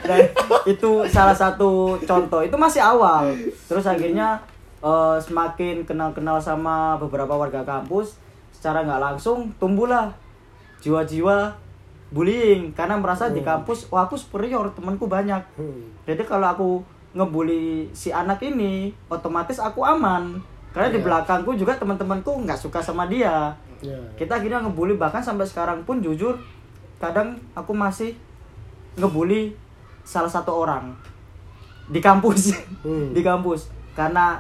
Dan 0.03 0.19
itu 0.67 0.91
salah 1.07 1.37
satu 1.37 1.95
contoh. 2.03 2.43
Itu 2.43 2.59
masih 2.59 2.83
awal. 2.83 3.31
Terus 3.71 3.87
akhirnya 3.87 4.43
eh, 4.83 5.17
semakin 5.23 5.87
kenal-kenal 5.87 6.43
sama 6.43 6.99
beberapa 6.99 7.39
warga 7.39 7.63
kampus 7.63 8.19
secara 8.51 8.83
nggak 8.83 8.99
langsung 8.99 9.55
tumbuhlah 9.63 10.11
jiwa-jiwa 10.87 11.51
bullying 12.15 12.71
karena 12.71 12.95
merasa 12.95 13.27
di 13.35 13.43
kampus 13.43 13.91
wah 13.91 14.07
aku 14.07 14.15
superior 14.15 14.71
temanku 14.71 15.11
banyak. 15.11 15.43
Hmm. 15.59 15.91
jadi 16.07 16.23
kalau 16.23 16.47
aku 16.47 16.69
ngebully 17.19 17.91
si 17.91 18.15
anak 18.15 18.39
ini 18.47 18.95
otomatis 19.11 19.59
aku 19.59 19.83
aman. 19.83 20.39
Karena 20.71 20.93
di 20.93 21.01
Iya. 21.01 21.07
belakangku 21.09 21.57
juga 21.59 21.75
teman-temanku 21.75 22.47
nggak 22.47 22.61
suka 22.61 22.79
sama 22.79 23.11
dia. 23.11 23.51
Ya 23.83 23.99
kita 24.15 24.39
akhirnya 24.39 24.63
ngebully 24.63 24.95
bahkan 24.95 25.19
sampai 25.25 25.49
sekarang 25.49 25.83
pun 25.83 25.99
jujur 25.99 26.39
kadang 27.03 27.35
aku 27.59 27.75
masih 27.75 28.15
ngebully 28.95 29.53
salah 30.07 30.31
satu 30.31 30.55
orang 30.63 30.95
di 31.91 31.99
kampus. 31.99 32.55
Hmm. 32.87 33.11
di 33.17 33.21
kampus. 33.27 33.67
Karena 33.99 34.39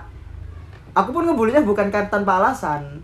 aku 0.94 1.10
pun 1.10 1.26
ngebulinya 1.26 1.66
bukan 1.66 1.90
kan 1.90 2.06
tanpa 2.06 2.38
alasan. 2.38 3.02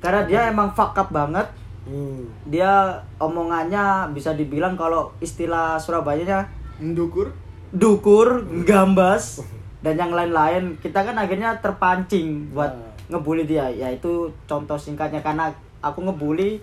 Karena 0.00 0.24
dia 0.24 0.40
emang 0.48 0.72
fuck 0.72 0.96
up 0.96 1.08
banget 1.12 1.44
Hmm. 1.82 2.30
dia 2.46 2.94
omongannya 3.18 4.06
bisa 4.14 4.38
dibilang 4.38 4.78
kalau 4.78 5.10
istilah 5.18 5.74
Surabayanya 5.74 6.46
Mendukur. 6.78 7.34
dukur, 7.74 8.46
gambas, 8.62 9.42
dan 9.80 9.98
yang 9.98 10.14
lain-lain. 10.14 10.78
Kita 10.78 11.02
kan 11.02 11.18
akhirnya 11.18 11.58
terpancing 11.58 12.54
buat 12.54 12.70
Nah. 12.70 12.90
ngebully 13.10 13.44
dia. 13.44 13.66
Ya 13.66 13.90
itu 13.90 14.30
contoh 14.46 14.78
singkatnya 14.78 15.18
karena 15.20 15.50
aku 15.82 16.06
ngebully 16.06 16.62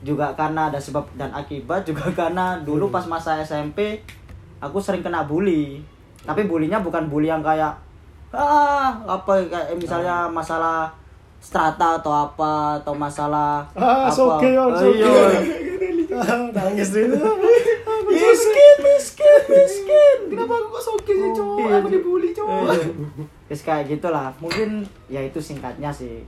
juga 0.00 0.30
karena 0.34 0.70
ada 0.70 0.78
sebab 0.78 1.06
dan 1.14 1.30
akibat 1.30 1.82
juga 1.82 2.06
karena 2.26 2.58
dulu 2.62 2.90
pas 2.90 3.06
masa 3.06 3.38
SMP 3.38 4.02
aku 4.58 4.82
sering 4.82 5.02
kena 5.02 5.22
bully. 5.22 5.78
Tapi 6.26 6.50
bulinya 6.50 6.82
bukan 6.82 7.06
bully 7.06 7.30
yang 7.30 7.42
kayak 7.42 7.70
ah 8.28 8.92
apa 9.06 9.40
kayak 9.46 9.78
misalnya 9.78 10.28
masalah 10.28 10.90
strata 11.38 11.96
atau 11.96 12.12
apa 12.12 12.52
atau 12.78 12.92
masalah 12.92 13.64
Ah, 13.72 14.06
apa. 14.06 14.10
soge, 14.10 14.50
Oh, 14.52 14.68
oh, 14.68 14.74
soge. 14.74 14.98
iya. 14.98 15.38
nangis 16.50 16.90
itu 16.90 17.14
miskin 18.08 18.76
miskin 18.80 19.40
miskin 19.46 20.16
Kenapa 20.28 20.54
aku 20.56 20.66
kok 20.70 20.82
soge 20.84 21.12
sih, 21.12 21.30
cowok? 21.30 21.58
Iya, 21.58 21.74
Aku 21.78 21.88
dibully, 21.88 22.28
cowok. 22.32 22.74
Terus 23.46 23.62
kayak 23.62 23.84
gitulah. 23.88 24.28
Mungkin 24.38 24.82
ya 25.06 25.20
itu 25.20 25.38
singkatnya 25.38 25.88
sih. 25.88 26.24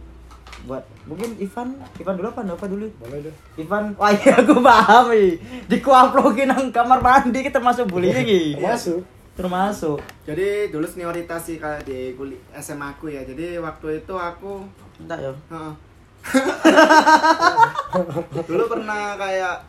Buat 0.61 0.85
mungkin 1.05 1.37
Ivan, 1.37 1.73
Ivan 1.97 2.15
dulu 2.15 2.29
apa 2.29 2.45
apa 2.45 2.67
dulu? 2.69 2.85
boleh 3.01 3.19
deh 3.25 3.35
Ivan, 3.57 3.97
wah 3.97 4.13
iya 4.13 4.37
aku 4.37 4.61
paham 4.61 5.05
nih. 5.09 5.41
Dikuaplogin 5.67 6.49
nang 6.49 6.69
kamar 6.69 7.01
mandi 7.01 7.41
kita 7.41 7.57
masuk 7.59 7.89
bullying 7.89 8.61
masuk 8.61 9.01
Termasuk. 9.41 9.99
Jadi 10.29 10.69
dulu 10.69 10.85
senioritas 10.85 11.49
sih 11.49 11.57
kayak 11.57 11.89
di 11.89 12.13
kuli 12.15 12.37
SMA 12.61 12.95
aku 12.95 13.09
ya. 13.09 13.25
Jadi 13.25 13.57
waktu 13.57 14.05
itu 14.05 14.15
aku 14.15 14.69
Entar 15.01 15.17
ya. 15.17 15.33
Heeh. 15.33 15.73
dulu 18.49 18.65
pernah 18.69 19.17
kayak 19.17 19.65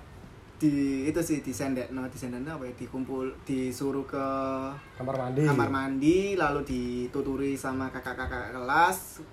di 0.61 1.09
itu 1.09 1.17
sih 1.23 1.41
di 1.41 1.49
sendek 1.49 1.89
no 1.89 2.05
di 2.05 2.17
sendek 2.21 2.45
apa 2.45 2.69
ya 2.69 2.73
dikumpul 2.77 3.33
disuruh 3.41 4.05
ke 4.05 4.27
kamar 4.93 5.17
mandi 5.17 5.41
kamar 5.41 5.69
mandi 5.73 6.17
lalu 6.37 6.61
dituturi 6.61 7.57
sama 7.57 7.89
kakak-kakak 7.89 8.53
kelas 8.53 9.25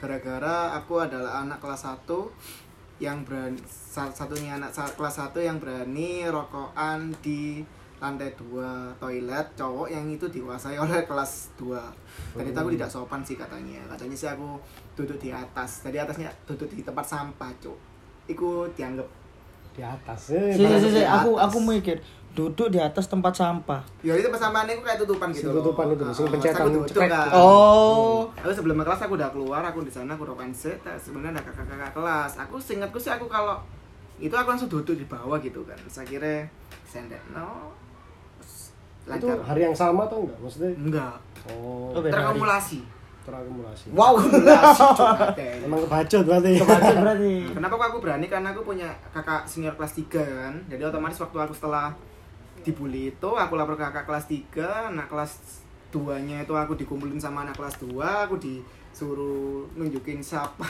gara-gara 0.00 0.72
aku 0.80 1.04
adalah 1.04 1.44
anak 1.44 1.60
kelas 1.60 1.84
1 1.84 2.08
yang 3.04 3.20
berani 3.28 3.60
sa- 3.68 4.08
satunya 4.08 4.56
anak 4.56 4.72
kelas 4.72 5.28
1 5.28 5.36
yang 5.44 5.60
berani 5.60 6.24
rokokan 6.24 7.12
di 7.20 7.60
lantai 7.96 8.28
dua 8.36 8.92
toilet 8.96 9.46
cowok 9.54 9.88
yang 9.88 10.04
itu 10.06 10.26
dikuasai 10.26 10.76
oleh 10.76 11.00
kelas 11.02 11.48
2 11.56 11.72
dan 12.36 12.44
itu 12.44 12.52
aku 12.54 12.70
tidak 12.76 12.86
sopan 12.86 13.20
sih 13.20 13.34
katanya 13.34 13.80
katanya 13.88 14.12
sih 14.12 14.28
aku 14.28 14.60
duduk 14.92 15.16
di 15.16 15.32
atas 15.32 15.80
jadi 15.80 16.04
atasnya 16.04 16.28
duduk 16.44 16.68
di 16.68 16.84
tempat 16.84 17.02
sampah 17.02 17.48
cuk 17.56 17.76
Iku 18.26 18.66
dianggap 18.74 19.06
di 19.72 19.80
atas 19.80 20.28
Si, 20.28 20.36
si, 20.52 20.60
si, 20.60 20.88
si, 20.90 21.00
aku 21.00 21.38
aku 21.38 21.56
mikir 21.58 22.02
duduk 22.34 22.68
di 22.68 22.76
atas 22.76 23.08
tempat 23.08 23.32
sampah. 23.32 23.80
ya 24.02 24.12
itu 24.12 24.28
tempat 24.28 24.44
sampahnya 24.44 24.76
aku 24.76 24.84
kayak 24.84 24.98
tutupan 25.00 25.28
gitu 25.30 25.48
Si 25.48 25.56
tutupan 25.56 25.84
itu, 25.88 26.04
loh. 26.04 26.12
si 26.12 26.20
Ah, 26.20 26.28
pencetan 26.28 26.64
aku. 26.68 27.32
Oh. 27.32 28.28
Lalu 28.36 28.52
sebelum 28.52 28.76
kelas 28.76 29.00
aku 29.00 29.12
udah 29.16 29.30
keluar, 29.32 29.62
aku 29.64 29.80
di 29.80 29.88
sana 29.88 30.12
aku 30.12 30.28
rokan 30.28 30.52
set. 30.52 30.76
Sebenarnya 31.00 31.40
ada 31.40 31.48
kakak-kakak 31.48 31.96
kelas. 31.96 32.32
Aku 32.44 32.60
seingatku 32.60 33.00
sih 33.00 33.08
aku 33.08 33.24
kalau 33.24 33.56
itu 34.18 34.32
aku 34.32 34.52
langsung 34.52 34.68
duduk 34.68 34.92
di 34.92 35.08
bawah 35.08 35.40
gitu 35.40 35.64
kan. 35.64 35.80
Saya 35.88 36.04
kira 36.04 36.44
sendek 36.84 37.24
no. 37.32 37.72
Terus 39.06 39.22
itu 39.22 39.26
Lancar. 39.30 39.46
hari 39.46 39.60
yang 39.70 39.76
sama 39.78 40.02
atau 40.10 40.26
enggak 40.26 40.38
maksudnya 40.42 40.70
Enggak. 40.74 41.16
oh 41.46 41.94
Oh. 41.94 42.02
Terakumulasi. 42.02 42.80
terakumulasi 43.22 43.86
Wow. 43.94 44.18
Akumulasi 44.22 44.82
Cuk. 44.98 45.38
emang 45.66 45.78
kebacot 45.86 46.22
berarti 46.26 46.50
Kebaca 46.58 46.92
berarti. 46.98 47.34
Kenapa 47.54 47.74
kok 47.78 47.86
aku 47.94 47.98
berani? 48.02 48.26
Karena 48.26 48.48
aku 48.50 48.62
punya 48.66 48.90
kakak 49.14 49.46
senior 49.46 49.74
kelas 49.78 49.94
3 49.94 50.10
kan. 50.10 50.54
Jadi 50.66 50.82
otomatis 50.82 51.18
waktu 51.22 51.38
aku 51.38 51.54
setelah 51.54 51.94
dibully 52.66 53.14
itu 53.14 53.30
aku 53.30 53.54
lapor 53.54 53.78
ke 53.78 53.86
kakak 53.86 54.10
kelas 54.10 54.26
3, 54.26 54.90
anak 54.90 55.06
kelas 55.06 55.62
2-nya 55.94 56.42
itu 56.42 56.50
aku 56.50 56.74
dikumpulin 56.74 57.14
sama 57.22 57.46
anak 57.46 57.54
kelas 57.54 57.78
2, 57.78 58.26
aku 58.26 58.42
disuruh 58.42 59.70
nunjukin 59.78 60.18
siapa 60.18 60.66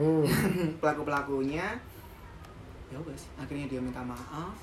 hmm. 0.00 0.24
pelaku-pelakunya. 0.80 1.76
Ya 2.88 2.98
wes, 3.04 3.28
akhirnya 3.36 3.68
dia 3.68 3.78
minta 3.84 4.00
maaf. 4.00 4.56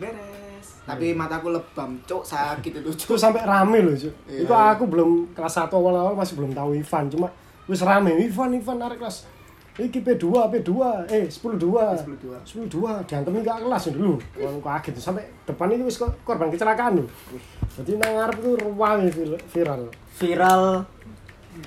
Beres. 0.00 0.66
Tapi 0.82 1.12
mataku 1.12 1.48
lebam, 1.48 2.00
cuk, 2.02 2.24
sakit 2.24 2.72
itu, 2.74 2.88
itu 2.88 3.04
cuk. 3.06 3.14
sampai 3.14 3.44
rame 3.44 3.78
loh 3.80 3.92
Cuk. 3.92 4.10
Iya. 4.26 4.42
itu 4.42 4.52
aku 4.52 4.84
belum 4.86 5.10
kelas 5.30 5.60
1 5.60 5.70
awal-awal 5.70 6.14
masih 6.14 6.34
belum 6.34 6.50
tahu 6.50 6.72
Ivan 6.74 7.04
cuma 7.06 7.28
wis 7.66 7.78
rame 7.80 8.10
Ivan 8.16 8.50
Ivan 8.50 8.76
narik 8.76 8.98
kelas 8.98 9.28
iki 9.76 10.02
P2 10.02 10.24
P2 10.50 10.70
eh 11.06 11.24
10 11.24 11.56
2 11.56 11.62
10-2. 11.62 12.36
10 12.42 12.66
2 12.66 13.06
diantemi 13.06 13.40
gak 13.40 13.62
kelas 13.62 13.88
dulu 13.88 14.18
wong 14.34 14.58
kaget 14.58 14.98
sampai 14.98 15.24
depan 15.42 15.70
ini 15.70 15.84
wis 15.84 15.96
korban 15.96 16.48
kecelakaan 16.48 16.98
lho 16.98 17.06
jadi 17.72 17.96
nang 17.96 18.12
ngarep 18.14 18.36
itu 18.36 18.50
ruang 18.58 18.98
vir- 19.06 19.44
viral 19.46 19.82
Viral 20.12 20.64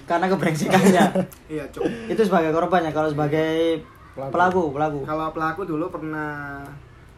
karena 0.04 0.26
kebrengsekannya. 0.28 1.06
Iya, 1.54 1.64
Cuk. 1.70 1.86
itu 2.08 2.22
sebagai 2.22 2.50
korbannya 2.50 2.90
kalau 2.90 3.08
sebagai 3.08 3.82
Pelaku. 4.14 4.30
pelaku 4.32 4.62
pelaku. 4.72 5.00
Kalau 5.04 5.28
pelaku 5.30 5.62
dulu 5.66 5.86
pernah 5.90 6.62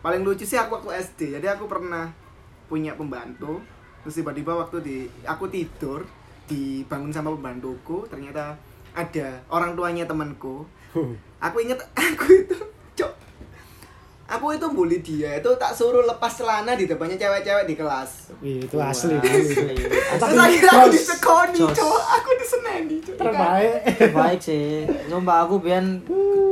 paling 0.05 0.21
lucu 0.21 0.45
sih 0.45 0.53
aku 0.53 0.77
waktu 0.77 1.01
SD. 1.01 1.33
Jadi 1.41 1.49
aku 1.49 1.65
pernah 1.65 2.13
punya 2.69 2.93
pembantu. 2.93 3.57
Terus 4.05 4.21
tiba-tiba 4.21 4.53
waktu 4.53 4.77
di 4.85 4.97
aku 5.25 5.49
tidur 5.49 6.05
dibangun 6.45 7.09
sama 7.09 7.33
pembantuku, 7.33 8.05
ternyata 8.05 8.53
ada 8.93 9.41
orang 9.49 9.73
tuanya 9.73 10.05
temanku. 10.05 10.69
Aku 11.41 11.57
inget 11.57 11.81
aku 11.97 12.45
itu. 12.45 12.59
Aku 14.35 14.51
itu 14.51 14.67
bully 14.67 14.99
dia, 14.99 15.39
itu 15.39 15.49
tak 15.55 15.71
suruh 15.71 16.03
lepas 16.03 16.31
celana 16.35 16.75
di 16.75 16.85
depannya 16.85 17.15
cewek-cewek 17.15 17.63
di 17.65 17.75
kelas. 17.79 18.35
Wih, 18.43 18.67
itu 18.67 18.75
asli 18.75 19.15
Wah, 19.15 19.23
dulu. 19.23 19.39
asli. 19.39 19.75
Terus 20.19 20.39
akhirnya 20.39 20.71
aku 20.75 20.87
disekoni, 20.91 21.59
Jos. 21.63 21.71
cok. 21.71 22.01
Aku 22.19 22.29
diseneni, 22.35 22.95
cok. 22.99 23.15
terbaik 23.15 23.79
Baik 24.11 24.39
sih. 24.43 24.83
Coba 25.07 25.47
aku 25.47 25.55
biyen 25.63 26.03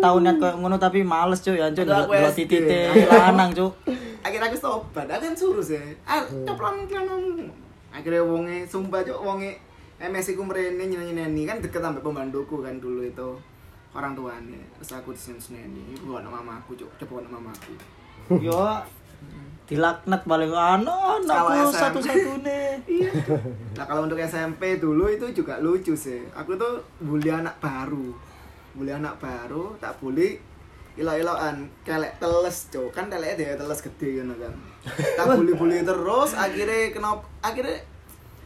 tau 0.04 0.20
niat 0.20 0.36
koyo 0.36 0.60
ngono 0.60 0.76
tapi 0.76 1.00
males 1.00 1.40
cuy 1.40 1.56
ya 1.56 1.72
cuy 1.72 1.88
dua 1.88 2.28
titik 2.36 2.68
lanang 3.08 3.56
cuy. 3.56 3.72
akhirnya 4.20 4.52
aku 4.52 4.58
sobat 4.60 5.08
aku 5.08 5.24
kan 5.24 5.36
suruh 5.36 5.64
sih 5.64 5.80
ah 6.04 6.20
coplon 6.44 6.84
celanamu 6.92 7.48
akhirnya 7.88 8.20
wonge 8.20 8.68
sumpah 8.68 9.00
cok 9.00 9.20
wonge 9.24 9.56
MS 10.04 10.36
ku 10.36 10.44
mrene 10.44 10.92
nyanyi 10.92 11.16
nyanyi 11.16 11.44
kan 11.48 11.64
deket 11.64 11.80
sampai 11.80 12.04
pembantuku 12.04 12.60
kan 12.60 12.76
dulu 12.84 13.08
itu 13.08 13.30
orang 13.94 14.18
tuanya 14.18 14.62
terus 14.78 14.90
aku 14.98 15.14
disenen-seneni 15.14 15.94
itu 15.94 16.04
buat 16.10 16.26
mamaku 16.26 16.74
cok 16.74 16.90
coba 17.06 17.22
buat 17.22 17.28
mamaku. 17.30 17.74
Yo 18.46 18.62
dilaknat 19.64 20.28
balik 20.28 20.52
anak 20.52 21.24
anakku 21.24 21.72
SM. 21.72 21.80
satu-satunya. 21.80 22.60
iya. 23.00 23.12
Nah 23.80 23.86
kalau 23.88 24.06
untuk 24.10 24.20
SMP 24.20 24.82
dulu 24.82 25.08
itu 25.08 25.32
juga 25.32 25.64
lucu 25.64 25.96
sih. 25.96 26.26
Aku 26.36 26.60
tuh 26.60 26.84
bully 27.00 27.32
anak 27.32 27.56
baru. 27.64 28.12
Bully 28.76 28.92
anak 28.92 29.22
baru 29.22 29.78
tak 29.80 29.96
bully 30.04 30.36
ilo-iloan 30.94 31.66
kelek 31.82 32.22
teles 32.22 32.70
cok 32.70 32.94
kan 32.94 33.10
teleknya 33.10 33.34
dia 33.40 33.52
teles 33.56 33.80
gede 33.80 34.22
gitu 34.22 34.36
kan. 34.36 34.54
Tak 35.18 35.26
bully-bully 35.38 35.86
terus 35.86 36.36
akhirnya 36.36 36.92
kenapa 36.92 37.24
akhirnya 37.40 37.78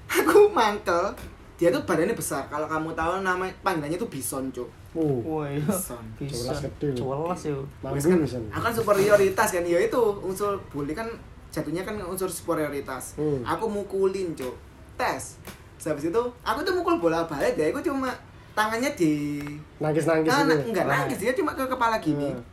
aku 0.08 0.54
mantel 0.54 1.18
dia 1.58 1.68
tuh 1.68 1.82
badannya 1.82 2.14
besar 2.14 2.46
kalau 2.46 2.66
kamu 2.66 2.94
tahu 2.94 3.20
nama 3.20 3.44
panggilannya 3.60 3.98
tuh 3.98 4.06
bison 4.08 4.46
cok 4.48 4.70
oh 4.94 5.18
Woi, 5.22 5.58
Bison. 5.60 6.02
bisa. 6.18 6.48
Jelas 6.48 6.60
gede. 6.64 6.90
Jelas 6.96 7.42
yo. 7.44 7.66
Kan, 7.80 7.94
bisa 7.94 8.38
aku 8.48 8.62
kan 8.62 8.74
superioritas 8.74 9.50
kan 9.52 9.64
ya 9.64 9.78
itu 9.78 10.02
unsur 10.20 10.54
bully 10.68 10.94
kan 10.94 11.10
jatuhnya 11.50 11.82
kan 11.82 11.98
unsur 12.00 12.28
superioritas 12.28 13.14
Hmm. 13.16 13.42
aku 13.42 13.66
mukulin 13.66 14.32
cok 14.32 14.54
tes 14.96 15.42
habis 15.80 16.06
itu 16.06 16.22
aku 16.42 16.60
tuh 16.62 16.74
mukul 16.74 16.98
bola 16.98 17.24
balik 17.24 17.54
dia 17.54 17.70
aku 17.70 17.80
cuma 17.80 18.12
tangannya 18.52 18.92
di 18.92 19.40
nangis 19.78 20.04
nangis 20.04 20.28
nah, 20.28 20.42
itu 20.42 20.50
na- 20.52 20.66
enggak 20.66 20.86
Wah. 20.86 20.94
nangis 21.00 21.18
dia 21.18 21.32
cuma 21.32 21.54
ke 21.54 21.64
kepala 21.64 21.96
gini 21.98 22.28
Hmm. 22.28 22.44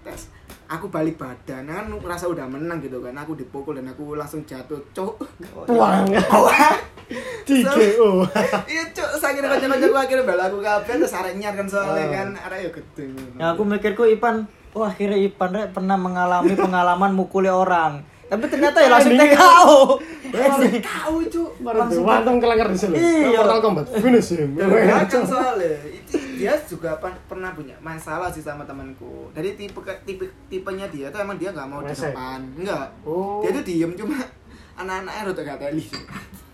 Tes. 0.00 0.28
Aku 0.66 0.86
balik 0.86 1.16
badan 1.16 1.64
kan 1.64 1.88
ngerasa 1.88 2.26
udah 2.26 2.44
menang 2.44 2.78
gitu 2.78 2.98
kan. 2.98 3.14
Aku 3.14 3.32
dipukul 3.32 3.74
dan 3.74 3.86
aku 3.86 4.12
langsung 4.12 4.44
jatuh 4.44 4.80
cok 4.92 5.12
puang 5.64 6.04
di 7.40 7.64
KO 7.64 8.28
iya 8.68 8.84
cok 8.92 9.10
sakit 9.16 9.40
kocok-kocok 9.40 9.80
aku 9.82 9.96
akhirnya 9.96 10.24
bala 10.28 10.44
aku 10.44 10.60
kabeh 10.60 10.92
terus 10.94 11.14
arek 11.14 11.40
nyar 11.40 11.56
kan 11.56 11.64
soalnya 11.64 12.04
Oh. 12.04 12.12
kan. 12.12 12.28
Arek 12.38 12.58
yo 12.60 12.70
gede 12.70 13.04
Ya 13.34 13.46
aku 13.48 13.62
mikirku 13.64 14.04
Ipan, 14.06 14.44
oh 14.70 14.84
akhirnya 14.84 15.16
Ipan 15.16 15.50
rek 15.50 15.72
pernah 15.72 15.96
mengalami 15.96 16.52
pengalaman 16.52 17.16
mukuli 17.16 17.48
orang. 17.48 18.04
Tapi 18.28 18.44
ternyata 18.44 18.76
ya 18.78 18.92
langsung 18.92 19.16
Ini- 19.16 19.24
TKO. 19.24 19.72
kau 20.84 21.16
cok 21.24 21.50
Baru 21.58 21.80
tuh 21.88 22.04
wantong 22.04 22.36
kelengker 22.36 22.68
di 22.68 22.76
sini. 22.78 22.94
Iya. 23.00 23.40
Mortal 23.40 23.60
Kombat 23.62 23.86
finish 23.96 24.36
him 24.36 24.52
belakang 24.52 25.24
soalnya. 25.24 25.80
Itu 25.88 26.16
dia 26.38 26.52
juga 26.62 26.90
pan- 26.96 27.20
pernah 27.24 27.50
punya 27.50 27.74
masalah 27.78 28.28
sih 28.28 28.40
sama 28.40 28.62
temanku 28.62 29.28
dari 29.30 29.52
tipe 29.52 29.76
tipe 30.04 30.22
tipenya 30.46 30.86
dia 30.86 31.06
tuh 31.08 31.18
emang 31.18 31.34
dia 31.34 31.50
nggak 31.50 31.66
mau 31.66 31.80
di 31.80 31.90
depan 31.90 32.40
enggak 32.54 32.86
Oh. 33.02 33.40
dia 33.40 33.50
tuh 33.50 33.62
diem 33.62 33.92
cuma 33.94 34.14
anak-anaknya 34.74 35.22
rada 35.26 35.42
gak 35.44 35.58
teli 35.60 35.86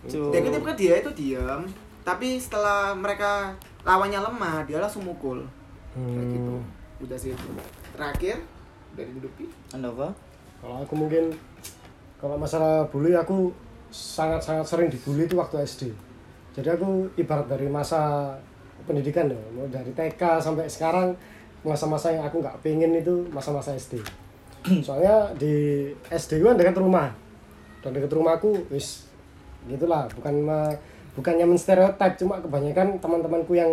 Cuk. 0.03 0.29
dia 0.29 0.39
tipe 0.41 0.71
dia 0.75 0.93
itu 0.97 1.11
diem 1.11 1.61
tapi 2.01 2.35
setelah 2.35 2.91
mereka 2.91 3.53
lawannya 3.81 4.19
lemah 4.19 4.61
dia 4.63 4.77
langsung 4.77 5.03
mukul 5.03 5.45
kayak 5.93 6.27
gitu 6.29 6.55
Hmm. 6.55 7.01
udah 7.01 7.15
sih 7.15 7.31
itu 7.31 7.49
terakhir 7.91 8.35
dari 8.93 9.11
Dupi 9.13 9.45
Anda 9.69 9.87
apa? 9.89 10.07
Kalau 10.57 10.81
aku 10.81 10.93
mungkin 10.97 11.35
kalau 12.15 12.35
masalah 12.35 12.83
bully 12.85 13.11
aku 13.11 13.51
sangat-sangat 13.89 14.65
sering 14.65 14.87
dibully 14.87 15.23
itu 15.23 15.35
waktu 15.35 15.59
SD. 15.61 15.81
Jadi 16.51 16.69
aku 16.69 16.87
ibarat 17.15 17.45
dari 17.45 17.67
masa 17.67 18.31
pendidikan 18.85 19.27
ya, 19.27 19.41
mau 19.53 19.65
dari 19.67 19.91
TK 19.91 20.21
sampai 20.39 20.69
sekarang 20.69 21.11
masa-masa 21.65 22.13
yang 22.13 22.23
aku 22.23 22.39
nggak 22.39 22.61
pengen 22.61 22.93
itu 22.93 23.25
masa-masa 23.33 23.73
SD. 23.73 23.97
Soalnya 24.85 25.33
di 25.35 25.89
SD 26.09 26.41
kan 26.41 26.57
dekat 26.57 26.77
rumah. 26.77 27.09
Dan 27.81 27.93
dekat 27.97 28.13
rumahku 28.13 28.69
wis 28.69 29.09
gitulah. 29.65 30.05
Bukan 30.13 30.45
me- 30.45 30.77
bukannya 31.17 31.45
menstereotip 31.49 32.21
cuma 32.21 32.37
kebanyakan 32.41 33.01
teman-temanku 33.01 33.53
yang 33.57 33.71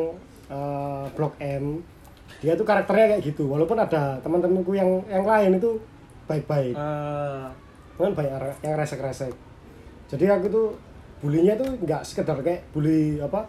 eh, 0.49 1.05
blok 1.13 1.37
M 1.41 1.85
dia 2.41 2.57
tuh 2.57 2.65
karakternya 2.65 3.17
kayak 3.17 3.23
gitu. 3.29 3.45
Walaupun 3.47 3.77
ada 3.77 4.17
teman-temanku 4.25 4.73
yang 4.73 5.05
yang 5.07 5.23
lain 5.29 5.61
itu 5.61 5.77
baik-baik. 6.25 6.73
Eh, 6.75 7.45
kan 8.01 8.13
banyak 8.17 8.33
yang 8.65 8.75
resek-resek. 8.75 9.33
Jadi 10.09 10.25
aku 10.29 10.47
tuh 10.49 10.67
bulinya 11.23 11.55
tuh 11.55 11.71
nggak 11.79 12.03
sekedar 12.03 12.35
kayak 12.43 12.67
bully 12.75 13.23
apa 13.23 13.47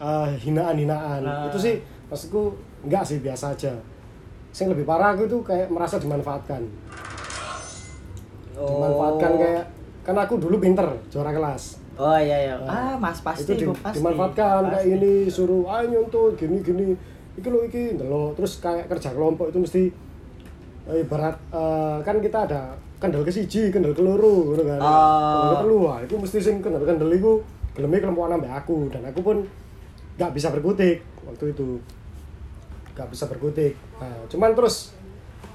eh, 0.00 0.28
hinaan-hinaan 0.38 1.20
Ah. 1.20 1.46
itu 1.46 1.58
sih 1.60 1.74
maksudku 2.06 2.56
nggak 2.82 3.02
sih 3.02 3.18
biasa 3.18 3.52
aja 3.52 3.72
yang 4.52 4.68
lebih 4.68 4.82
parah 4.82 5.12
aku 5.12 5.24
tuh 5.26 5.40
kayak 5.40 5.68
merasa 5.68 5.96
dimanfaatkan 5.96 6.64
dimanfaatkan 8.52 9.30
oh. 9.30 9.38
kayak 9.38 9.64
kan 10.02 10.16
aku 10.16 10.34
dulu 10.36 10.56
pinter 10.58 10.84
juara 11.08 11.30
kelas 11.30 11.78
Oh 12.00 12.16
iya 12.16 12.32
iya. 12.40 12.56
Ah, 12.64 12.96
Mas 12.96 13.20
pasti 13.20 13.44
itu 13.44 13.60
di- 13.60 13.76
pasti. 13.76 14.00
dimanfaatkan 14.00 14.64
kayak 14.66 14.80
Pasti. 14.80 14.96
ini 14.96 15.12
suruh 15.28 15.68
ayo 15.68 15.84
nyontot 15.90 16.32
gini 16.34 16.56
gini 16.58 16.96
iki 17.34 17.44
lo 17.46 17.60
iki 17.60 17.92
ndelok 17.94 18.32
terus 18.34 18.56
kayak 18.56 18.88
kerja 18.88 19.12
kelompok 19.12 19.52
itu 19.52 19.60
mesti 19.60 19.82
eh, 20.86 20.98
ibarat 20.98 21.36
eh, 21.50 21.98
kan 22.00 22.16
kita 22.18 22.38
ada 22.42 22.72
kendal 22.96 23.20
ke 23.20 23.28
siji 23.28 23.68
kendal 23.68 23.92
keluru 23.92 24.56
gitu 24.56 24.64
kan 24.64 24.80
Ah. 24.80 25.52
kendal 25.52 25.68
wah 25.78 26.00
itu 26.00 26.16
mesti 26.16 26.40
sing 26.40 26.56
kendal 26.58 26.80
kendal 26.82 27.08
iku 27.10 27.44
geleme 27.70 28.00
kelompok 28.00 28.26
nambah 28.30 28.48
aku 28.50 28.88
dan 28.88 29.04
aku 29.04 29.20
pun 29.20 29.36
nggak 30.20 30.36
bisa 30.36 30.52
berkutik 30.52 31.00
waktu 31.24 31.56
itu 31.56 31.80
nggak 32.92 33.08
bisa 33.08 33.24
berkutik 33.24 33.72
nah, 33.96 34.20
cuman 34.28 34.52
terus 34.52 34.92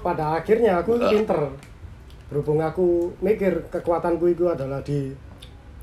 pada 0.02 0.42
akhirnya 0.42 0.82
aku 0.82 0.98
pinter 0.98 1.54
berhubung 2.26 2.58
aku 2.58 3.14
mikir 3.22 3.70
kekuatanku 3.70 4.26
itu 4.34 4.50
adalah 4.50 4.82
di 4.82 5.14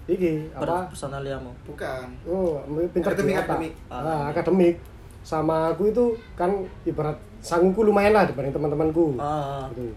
iki 0.04 0.52
apa 0.52 0.92
personaliamu. 0.92 1.56
bukan 1.64 2.12
Oh, 2.28 2.60
pinter 2.92 3.16
Akademik, 3.16 3.32
di 3.32 3.40
akademik. 3.40 3.74
Ah, 3.88 4.28
akademik. 4.28 4.76
Sama 5.24 5.72
aku 5.72 5.88
itu 5.88 6.12
kan 6.36 6.52
ibarat 6.84 7.16
sanggungku 7.40 7.88
lumayan 7.88 8.12
lah 8.12 8.28
dibanding 8.28 8.52
teman-temanku. 8.52 9.16
Ah. 9.16 9.72
Gitu. 9.72 9.96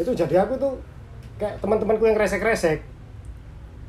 Itu 0.00 0.10
jadi 0.16 0.48
aku 0.48 0.56
tuh 0.56 0.80
kayak 1.36 1.60
teman-temanku 1.60 2.08
yang 2.08 2.16
resek-resek 2.16 2.80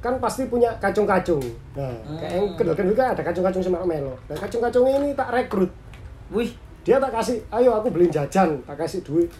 kan 0.03 0.19
pasti 0.19 0.43
punya 0.45 0.67
kacung-kacung. 0.77 1.39
Nah, 1.73 1.87
kayak 2.13 2.31
yang 2.33 2.45
Hmm. 2.45 2.57
kedua 2.59 2.75
juga 2.75 3.03
ada 3.09 3.23
kacung-kacung 3.23 3.63
sama 3.63 3.81
Melo. 3.81 4.19
Nah, 4.27 4.35
kacung-kacung 4.35 4.83
ini 4.85 5.15
tak 5.15 5.31
rekrut. 5.31 5.71
Wih, 6.29 6.51
Dia 6.83 6.99
tak 6.99 7.15
kasih, 7.15 7.39
ayo 7.49 7.71
aku 7.71 7.87
beliin 7.87 8.11
jajan, 8.11 8.59
tak 8.61 8.75
kasih 8.75 8.99
duit 8.99 9.31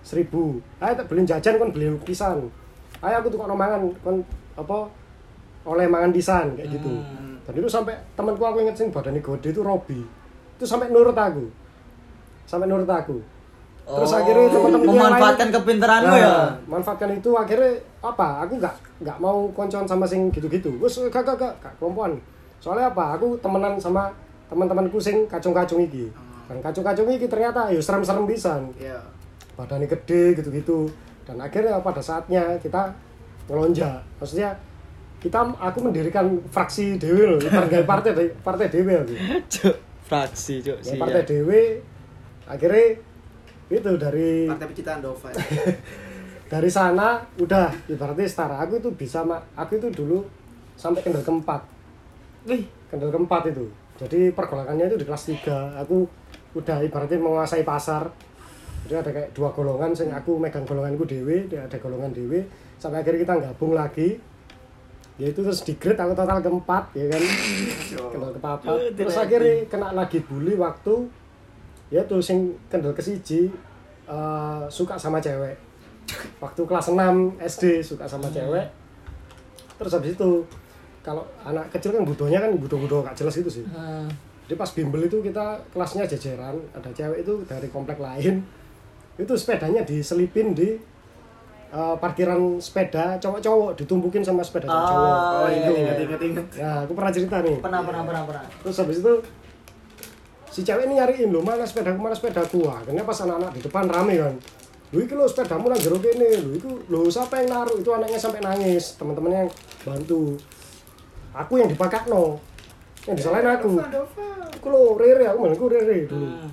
seribu. 0.00 0.56
Ayo 0.80 0.96
tak 0.96 1.04
beliin 1.04 1.28
jajan 1.28 1.60
kan 1.60 1.68
beli 1.68 1.92
lukisan. 1.92 2.48
Ayo 2.98 3.20
aku 3.20 3.28
tukar 3.28 3.52
mangan 3.52 3.92
kon 4.00 4.24
apa 4.56 4.88
oleh 5.62 5.84
mangan 5.84 6.08
pisan 6.08 6.56
kayak 6.56 6.72
gitu. 6.72 6.88
Hmm. 6.88 7.36
Dan 7.44 7.60
itu 7.60 7.68
sampai 7.68 7.92
temanku 8.16 8.40
aku 8.40 8.64
inget 8.64 8.72
sing 8.72 8.88
badannya 8.88 9.20
gede 9.20 9.52
itu 9.52 9.60
Robi. 9.60 10.00
Itu 10.56 10.64
sampai 10.64 10.88
nurut 10.88 11.12
aku. 11.12 11.44
Sampai 12.46 12.64
nurut 12.64 12.88
aku. 12.88 13.20
Terus 13.84 14.08
Oh, 14.08 14.16
akhirnya 14.16 14.48
teman-teman 14.48 14.84
memanfaatkan 14.86 15.48
lain- 15.48 15.56
kepintaranmu 15.60 16.08
Nah, 16.08 16.16
ya. 16.18 16.36
Manfaatkan 16.64 17.10
itu 17.10 17.30
akhirnya 17.32 17.70
apa? 18.00 18.48
Aku 18.48 18.56
nggak 18.56 18.74
nggak 18.98 19.18
mau 19.18 19.46
koncoan 19.54 19.86
sama 19.86 20.04
sing 20.04 20.30
gitu-gitu. 20.30 20.74
Wes 20.82 20.98
gak 21.08 21.22
gak 21.22 21.36
gak 21.38 21.54
gak 21.62 21.72
kelompokan. 21.78 22.18
Soalnya 22.58 22.90
apa? 22.90 23.14
Aku 23.14 23.38
temenan 23.38 23.78
sama 23.78 24.10
teman-temanku 24.50 24.98
sing 24.98 25.26
kacung-kacung 25.26 25.78
iki. 25.80 26.10
Dan 26.50 26.58
kacung-kacung 26.58 27.06
iki 27.08 27.30
ternyata 27.30 27.70
ya 27.70 27.78
serem-serem 27.78 28.26
pisan. 28.26 28.72
ya 28.74 28.98
Badannya 29.54 29.86
gede 29.86 30.34
gitu-gitu. 30.34 30.90
Dan 31.22 31.38
akhirnya 31.38 31.78
pada 31.78 32.02
saatnya 32.02 32.58
kita 32.58 32.90
ngelonjak. 33.46 34.02
Maksudnya 34.18 34.56
kita 35.18 35.42
aku 35.58 35.78
mendirikan 35.82 36.38
fraksi 36.46 36.94
dewi 36.94 37.26
loh, 37.26 37.38
partai 37.42 37.82
partai 37.82 38.12
partai 38.38 38.66
dewi 38.70 38.94
aku. 38.94 39.14
Cuk, 39.50 39.76
fraksi 40.06 40.62
cuk 40.62 40.78
Ya, 40.78 40.94
sih. 40.94 40.98
partai 40.98 41.26
dewi 41.26 41.82
akhirnya 42.46 43.02
itu 43.68 43.90
dari 44.00 44.48
Partai 44.48 44.66
pecinta 44.72 44.96
Andova. 44.96 45.28
dari 46.48 46.70
sana 46.72 47.20
udah 47.36 47.92
ibaratnya 47.92 48.24
setara. 48.24 48.56
Aku 48.64 48.80
itu 48.80 48.88
bisa 48.96 49.20
mak. 49.20 49.44
Aku 49.54 49.76
itu 49.76 49.92
dulu 49.92 50.24
sampai 50.74 51.04
kendal 51.04 51.20
keempat. 51.20 51.60
Wih, 52.48 52.64
kendal 52.88 53.12
keempat 53.12 53.52
itu. 53.52 53.68
Jadi 54.00 54.32
pergolakannya 54.32 54.88
itu 54.88 54.96
di 54.96 55.06
kelas 55.06 55.22
3 55.28 55.84
aku 55.84 56.08
udah 56.56 56.80
ibaratnya 56.80 57.20
menguasai 57.20 57.62
pasar. 57.62 58.08
Jadi 58.88 58.94
ada 58.96 59.10
kayak 59.12 59.30
dua 59.36 59.52
golongan 59.52 59.92
sing 59.92 60.08
aku 60.08 60.40
megang 60.40 60.64
golonganku 60.64 61.04
dewe 61.04 61.44
dia 61.44 61.68
ada 61.68 61.76
golongan 61.76 62.08
dewe 62.14 62.48
sampai 62.80 63.04
akhirnya 63.04 63.20
kita 63.28 63.34
gabung 63.52 63.76
lagi. 63.76 64.16
Ya 65.18 65.34
itu 65.34 65.42
terus 65.42 65.66
di 65.66 65.74
grade 65.76 65.98
aku 65.98 66.14
total 66.16 66.40
keempat 66.40 66.94
ya 66.96 67.06
kan? 67.12 67.22
Kendal 67.92 68.32
kepapat. 68.38 68.72
Eh, 68.72 68.90
terus 68.96 69.18
akhirnya 69.18 69.68
kena 69.68 69.92
lagi 69.92 70.24
bully 70.24 70.56
waktu 70.56 71.10
ya 71.92 72.06
tuh 72.08 72.24
sing 72.24 72.56
kendal 72.72 72.96
ke 72.96 73.02
siji 73.04 73.52
eh, 74.08 74.62
suka 74.72 74.96
sama 74.96 75.20
cewek 75.20 75.67
waktu 76.38 76.60
kelas 76.62 76.86
6 76.88 76.98
SD 77.38 77.64
suka 77.80 78.04
sama 78.04 78.28
cewek. 78.28 78.66
Terus 79.74 79.92
habis 79.92 80.12
itu 80.12 80.30
kalau 81.00 81.22
anak 81.40 81.70
kecil 81.70 81.92
kan 81.92 82.02
butuhnya 82.02 82.38
kan 82.38 82.50
butuh-butuh 82.52 83.02
gak 83.02 83.16
jelas 83.16 83.34
gitu 83.34 83.48
sih. 83.48 83.64
Eh, 83.64 84.06
jadi 84.44 84.54
pas 84.54 84.70
bimbel 84.70 85.02
itu 85.02 85.20
kita 85.20 85.44
kelasnya 85.68 86.04
jajaran 86.04 86.56
ada 86.72 86.90
cewek 86.90 87.22
itu 87.22 87.34
dari 87.44 87.68
komplek 87.68 87.96
lain. 87.96 88.42
Itu 89.14 89.34
sepedanya 89.34 89.82
diselipin 89.82 90.52
di 90.52 90.78
eh, 91.68 91.94
parkiran 91.96 92.56
sepeda 92.58 93.16
cowok-cowok 93.18 93.76
ditumpukin 93.76 94.20
sama 94.20 94.40
sepeda 94.40 94.66
Ah, 94.66 94.84
cowok 94.84 95.16
Oh, 95.38 95.48
iya, 95.48 95.56
ingat 95.58 95.72
iya. 95.72 95.82
ingat 95.84 95.98
ingat 96.00 96.20
ingat. 96.22 96.46
nah 96.56 96.76
aku 96.82 96.92
pernah 96.92 97.12
cerita 97.12 97.36
nih. 97.40 97.56
Pernah 97.58 97.80
pernah 97.84 98.02
pernah 98.02 98.22
pernah. 98.24 98.44
terus 98.58 98.76
habis 98.78 98.98
itu 98.98 99.12
si 100.48 100.60
cewek 100.62 100.84
ini 100.84 100.96
nyariin 100.96 101.28
lo 101.28 101.38
mana 101.38 101.62
sepedaku 101.62 102.00
mana 102.00 102.12
sepedaku 102.12 102.66
akhirnya 102.66 103.04
pas 103.04 103.20
anak-anak 103.20 103.52
di 103.52 103.60
depan 103.62 103.84
rame 103.86 104.14
kan 104.16 104.34
lu 104.88 105.04
iki 105.04 105.12
lo 105.12 105.28
sepedamu 105.28 105.68
nang 105.68 105.80
jero 105.80 106.00
kene. 106.00 106.40
Lu 106.40 106.50
itu 106.56 106.68
lo 106.88 107.04
siapa 107.12 107.44
yang 107.44 107.52
naruh 107.52 107.76
itu 107.76 107.90
anaknya 107.92 108.16
sampai 108.16 108.40
nangis. 108.40 108.96
Teman-temannya 108.96 109.44
yang 109.44 109.52
bantu. 109.84 110.40
Aku 111.36 111.60
yang 111.60 111.68
dipakai 111.68 112.08
no 112.08 112.40
yang 113.04 113.16
disalahin 113.16 113.48
aku. 113.52 113.70
Andova. 113.76 114.26
aku 114.48 114.66
lo 114.72 114.82
rere 114.96 115.24
aku 115.28 115.38
malah 115.44 115.56
aku 115.56 115.66
rere 115.70 115.96
dulu. 116.08 116.28
Hmm. 116.28 116.50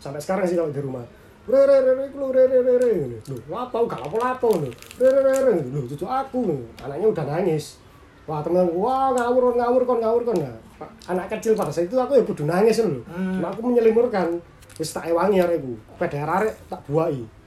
sampai 0.00 0.20
sekarang 0.22 0.48
sih 0.48 0.56
kalau 0.56 0.72
di 0.72 0.80
rumah. 0.82 1.04
Rere 1.50 1.76
rere 1.82 2.02
aku 2.10 2.16
lo 2.22 2.28
rere 2.30 2.58
rere. 2.62 3.18
Lu 3.26 3.36
apa 3.54 3.76
gak 3.86 4.00
lapo 4.06 4.16
lapo 4.18 4.48
lu 4.54 4.70
rere 4.98 5.20
rere. 5.20 5.54
Lu 5.66 5.86
cucu 5.90 6.06
aku 6.06 6.54
anaknya 6.86 7.06
udah 7.10 7.24
nangis. 7.26 7.82
Wah 8.30 8.46
temen 8.46 8.70
wah 8.78 9.10
ngawur 9.10 9.58
ngawur 9.58 9.82
kon 9.86 9.98
ngawur 9.98 10.22
kon. 10.22 10.38
Pak, 10.78 10.90
anak 11.12 11.28
kecil 11.34 11.58
pada 11.58 11.68
saat 11.68 11.90
itu 11.90 11.98
aku 11.98 12.14
ya 12.14 12.22
kudu 12.24 12.46
nangis 12.46 12.78
lu 12.80 13.02
Hmm. 13.10 13.36
Cuma 13.36 13.50
aku 13.50 13.60
menyelimurkan. 13.66 14.38
Wis 14.78 14.94
tak 14.96 15.10
ewangi 15.10 15.42
arek 15.42 15.60
iku. 15.60 15.74
Peda 15.98 16.24
arek 16.24 16.54
tak 16.70 16.80
buai 16.88 17.39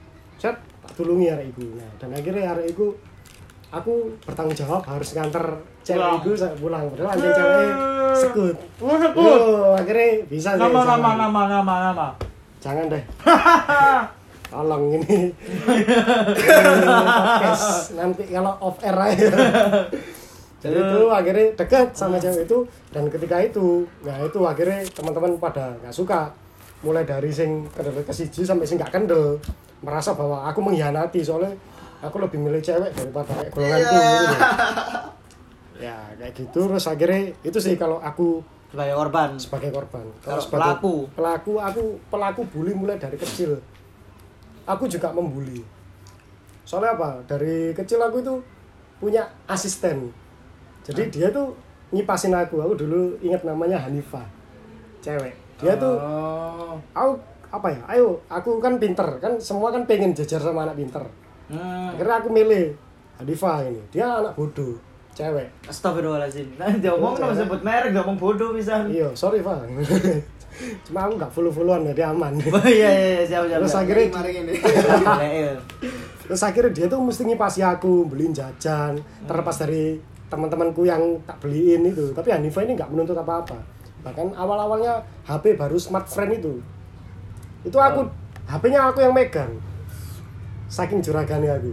set 0.44 0.60
tak 0.60 0.92
tulungi 0.92 1.32
arek 1.32 1.56
iku 1.56 1.64
nah 1.72 1.88
dan 1.96 2.12
akhirnya 2.12 2.52
arek 2.52 2.76
iku 2.76 2.92
aku 3.72 4.12
bertanggung 4.28 4.52
jawab 4.52 4.84
harus 4.84 5.16
nganter 5.16 5.44
cewek 5.80 6.20
iku 6.20 6.30
sampai 6.36 6.58
pulang 6.60 6.84
padahal 6.92 7.16
anjing 7.16 7.32
cewek 7.32 7.68
sekut 8.14 8.56
Oh, 8.78 8.94
sekut. 9.00 9.40
Yo, 9.40 9.72
akhirnya 9.74 10.22
bisa 10.28 10.54
sih, 10.54 10.60
Nama 10.60 10.70
jangan. 10.70 11.00
nama 11.00 11.10
nama 11.16 11.42
nama 11.48 11.74
nama. 11.90 12.08
Jangan 12.62 12.86
deh. 12.86 13.02
Tolong 14.54 14.84
ini. 14.94 15.34
Nanti 17.98 18.22
kalau 18.30 18.54
off 18.60 18.78
air 18.84 18.94
aja. 18.94 19.28
Jadi 20.62 20.78
itu 20.78 21.00
akhirnya 21.10 21.46
dekat 21.58 21.92
sama 21.92 22.16
cewek 22.16 22.46
itu 22.46 22.58
dan 22.88 23.10
ketika 23.10 23.36
itu, 23.42 23.84
nah 24.00 24.16
itu 24.22 24.38
akhirnya 24.40 24.80
teman-teman 24.94 25.36
pada 25.36 25.74
nggak 25.82 25.92
suka. 25.92 26.30
Mulai 26.86 27.02
dari 27.02 27.34
sing 27.34 27.66
kendel 27.72 27.98
ke 28.00 28.14
siji 28.14 28.46
sampai 28.46 28.68
sing 28.68 28.78
nggak 28.78 28.94
kendel 28.94 29.42
merasa 29.84 30.16
bahwa 30.16 30.42
aku 30.42 30.58
mengkhianati 30.58 31.20
soalnya 31.20 31.52
aku 32.00 32.16
lebih 32.18 32.40
milih 32.40 32.58
cewek 32.58 32.90
daripada 32.90 33.30
kayak 33.30 33.50
golonganku 33.52 33.94
gitu 33.94 34.26
loh. 34.26 34.40
Ya 35.74 35.96
kayak 36.14 36.32
gitu 36.34 36.60
terus 36.64 36.86
akhirnya 36.86 37.34
itu 37.42 37.58
sih 37.58 37.74
kalau 37.74 37.98
aku 37.98 38.40
Sebagai 38.70 38.94
korban. 38.96 39.30
sebagai 39.36 39.70
korban. 39.70 40.06
Kalau 40.18 40.40
sebagai 40.40 40.78
pelaku? 40.80 40.94
pelaku 41.12 41.52
aku 41.58 41.82
pelaku 42.08 42.40
bully 42.48 42.72
mulai 42.72 42.96
dari 42.96 43.14
kecil. 43.14 43.58
Aku 44.64 44.86
juga 44.86 45.10
membuli. 45.10 45.62
Soalnya 46.64 46.94
apa? 46.94 47.22
Dari 47.24 47.70
kecil 47.70 48.00
aku 48.00 48.18
itu 48.18 48.34
punya 48.98 49.22
asisten. 49.44 50.08
Jadi 50.82 51.10
dia 51.10 51.28
tuh 51.28 51.54
nyipasin 51.90 52.32
aku. 52.32 52.58
Aku 52.60 52.74
dulu 52.74 53.14
ingat 53.20 53.42
namanya 53.42 53.78
Hanifah. 53.78 54.24
Cewek. 54.98 55.34
Dia 55.60 55.74
tuh 55.76 55.94
Oh. 55.94 56.74
aku 56.90 57.18
apa 57.54 57.68
ya? 57.70 57.80
Ayo, 57.86 58.18
aku 58.26 58.58
kan 58.58 58.82
pinter 58.82 59.06
kan 59.22 59.38
semua 59.38 59.70
kan 59.70 59.86
pengen 59.86 60.10
jajar 60.10 60.42
sama 60.42 60.66
anak 60.66 60.74
pinter. 60.78 61.04
Hmm. 61.46 61.94
Akhirnya 61.94 62.16
aku 62.18 62.28
milih 62.34 62.74
Hanifah 63.22 63.62
ini. 63.70 63.82
Dia 63.94 64.18
anak 64.18 64.34
bodoh, 64.34 64.74
cewek. 65.14 65.46
Astagfirullahaladzim. 65.70 66.58
Nah, 66.58 66.74
dia 66.74 66.90
ngomong 66.90 67.14
nama 67.22 67.34
sebut 67.38 67.60
merek, 67.62 67.94
gak 67.94 68.02
ngomong 68.02 68.18
bodoh 68.18 68.50
bisa. 68.50 68.82
Iya, 68.90 69.14
sorry 69.14 69.38
Pak. 69.38 69.70
Cuma 70.86 71.06
aku 71.06 71.12
nggak 71.18 71.32
follow-followan 71.34 71.90
jadi 71.94 72.14
aman. 72.14 72.38
Oh 72.54 72.66
iya 72.66 72.90
iya 72.90 73.08
iya, 73.18 73.22
siap 73.26 73.42
siap. 73.50 73.58
Terus 73.62 73.74
siap. 73.74 73.82
akhirnya 73.86 74.30
ini. 74.42 74.54
Iya. 75.34 75.54
terus 76.24 76.40
akhirnya 76.40 76.72
dia 76.72 76.86
tuh 76.88 77.04
mesti 77.04 77.22
ngipasi 77.28 77.60
aku 77.60 78.08
beliin 78.08 78.32
jajan 78.32 78.96
terlepas 79.28 79.60
dari 79.60 80.00
teman-temanku 80.32 80.88
yang 80.88 81.20
tak 81.28 81.36
beliin 81.44 81.84
itu 81.84 82.16
tapi 82.16 82.32
Hanifa 82.32 82.64
ini 82.64 82.80
nggak 82.80 82.88
menuntut 82.88 83.12
apa-apa 83.12 83.60
bahkan 84.00 84.32
awal-awalnya 84.32 85.04
HP 85.28 85.52
baru 85.60 85.76
smartphone 85.76 86.32
itu 86.32 86.64
itu 87.64 87.78
aku 87.80 88.06
HP-nya 88.44 88.92
aku 88.92 89.00
yang 89.00 89.16
megang. 89.16 89.56
Saking 90.68 91.00
juragannya 91.00 91.48
aku. 91.48 91.72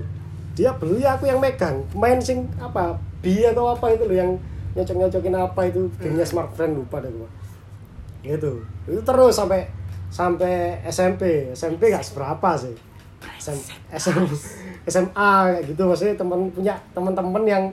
Dia 0.55 0.71
beli 0.75 1.03
aku 1.03 1.27
yang 1.27 1.43
megang. 1.43 1.83
Main 1.91 2.23
sing 2.23 2.47
apa 2.57 2.95
bi 3.19 3.43
atau 3.43 3.75
apa 3.75 3.91
itu 3.93 4.07
loh 4.07 4.15
yang 4.15 4.31
nyocok-nyocokin 4.73 5.35
apa 5.35 5.61
itu. 5.67 5.91
Gamenya 5.99 6.23
smartphone 6.23 6.79
lupa 6.79 7.03
deh 7.03 7.11
gua. 7.11 7.29
Gitu. 8.23 8.63
Itu 8.87 9.01
terus 9.03 9.35
sampai 9.35 9.67
sampai 10.11 10.79
SMP 10.87 11.51
SMP 11.51 11.91
nggak 11.91 12.07
seberapa 12.07 12.55
sih. 12.55 12.75
SM, 13.21 13.57
SM, 13.93 14.17
SMA 14.87 15.31
kayak 15.45 15.63
gitu. 15.69 15.81
Maksudnya 15.85 16.15
teman 16.17 16.49
punya 16.55 16.73
teman-teman 16.95 17.43
yang 17.45 17.63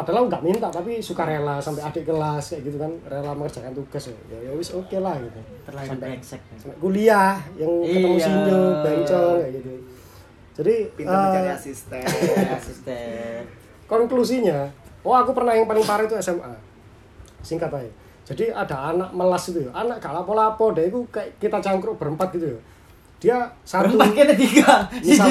padahal 0.00 0.26
nggak 0.26 0.40
minta 0.40 0.66
tapi 0.66 0.98
suka 0.98 1.22
rela 1.22 1.56
sampai 1.56 1.82
adik 1.82 2.04
kelas 2.04 2.44
kayak 2.50 2.62
gitu 2.64 2.76
kan 2.76 2.92
rela 3.04 3.30
mengerjakan 3.30 3.70
tugas 3.70 4.04
ya 4.04 4.16
ya, 4.28 4.38
ya 4.46 4.52
wis 4.52 4.70
oke 4.70 4.96
lah 4.96 5.14
gitu 5.16 5.40
Terlalu 5.62 5.86
sampai, 5.86 6.08
brengsek. 6.10 6.40
sampai 6.56 6.76
kuliah 6.76 7.36
yang 7.54 7.72
ketemu 7.80 8.08
Iya. 8.10 8.24
sinyo 8.24 8.60
bencong 8.80 9.36
kayak 9.38 9.52
gitu 9.54 9.72
jadi 10.52 10.74
Pintar 10.92 11.14
eh, 11.14 11.22
mencari 11.22 11.48
asisten. 11.50 12.02
Asisten. 12.50 13.40
konklusinya 13.86 14.58
oh 15.00 15.14
aku 15.14 15.32
pernah 15.32 15.52
yang 15.52 15.64
paling 15.64 15.82
parah 15.82 16.04
itu 16.04 16.16
SMA 16.16 16.52
singkat 17.40 17.70
aja 17.70 17.90
jadi 18.22 18.52
ada 18.52 18.94
anak 18.94 19.10
melas 19.10 19.48
itu 19.48 19.64
ya 19.64 19.70
anak 19.72 19.98
gak 19.98 20.12
lapo-lapo 20.12 20.70
deh 20.70 20.86
itu 20.86 21.02
kayak 21.08 21.34
kita 21.36 21.58
cangkruk 21.58 21.96
berempat 21.96 22.30
gitu 22.32 22.46
ya 22.48 22.58
dia 23.20 23.36
satu 23.60 24.00
Berempat 24.00 24.16
kena 24.16 24.32
tiga. 24.32 24.88
Si 24.96 25.12
Misal. 25.12 25.28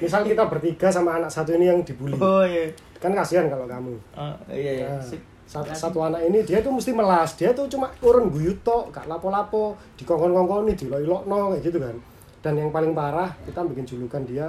misal 0.00 0.20
kita 0.24 0.48
bertiga 0.48 0.88
sama 0.88 1.20
anak 1.20 1.28
satu 1.28 1.52
ini 1.52 1.68
yang 1.68 1.84
dibully 1.84 2.16
Oh 2.16 2.40
iya. 2.40 2.72
Kan 3.04 3.12
kasihan 3.12 3.46
kalau 3.52 3.68
kamu 3.68 3.92
Oh, 4.16 4.32
iya 4.48 4.72
iya. 4.80 4.88
Nah, 4.88 5.04
satu, 5.44 5.68
satu 5.76 5.98
anak 6.00 6.24
ini 6.24 6.40
dia 6.40 6.64
tuh 6.64 6.72
mesti 6.72 6.96
melas 6.96 7.36
dia 7.36 7.52
tuh 7.52 7.68
cuma 7.68 7.92
urun 8.00 8.32
guyut 8.32 8.64
tok 8.64 8.88
gak 8.88 9.04
lapo-lapo 9.04 9.76
dikongkon-kongkoni 10.00 10.72
diloi-lokno 10.72 11.52
kayak 11.52 11.62
gitu 11.68 11.78
kan 11.84 11.96
dan 12.40 12.56
yang 12.56 12.72
paling 12.72 12.96
parah 12.96 13.28
kita 13.44 13.60
bikin 13.68 13.84
julukan 13.84 14.24
dia 14.24 14.48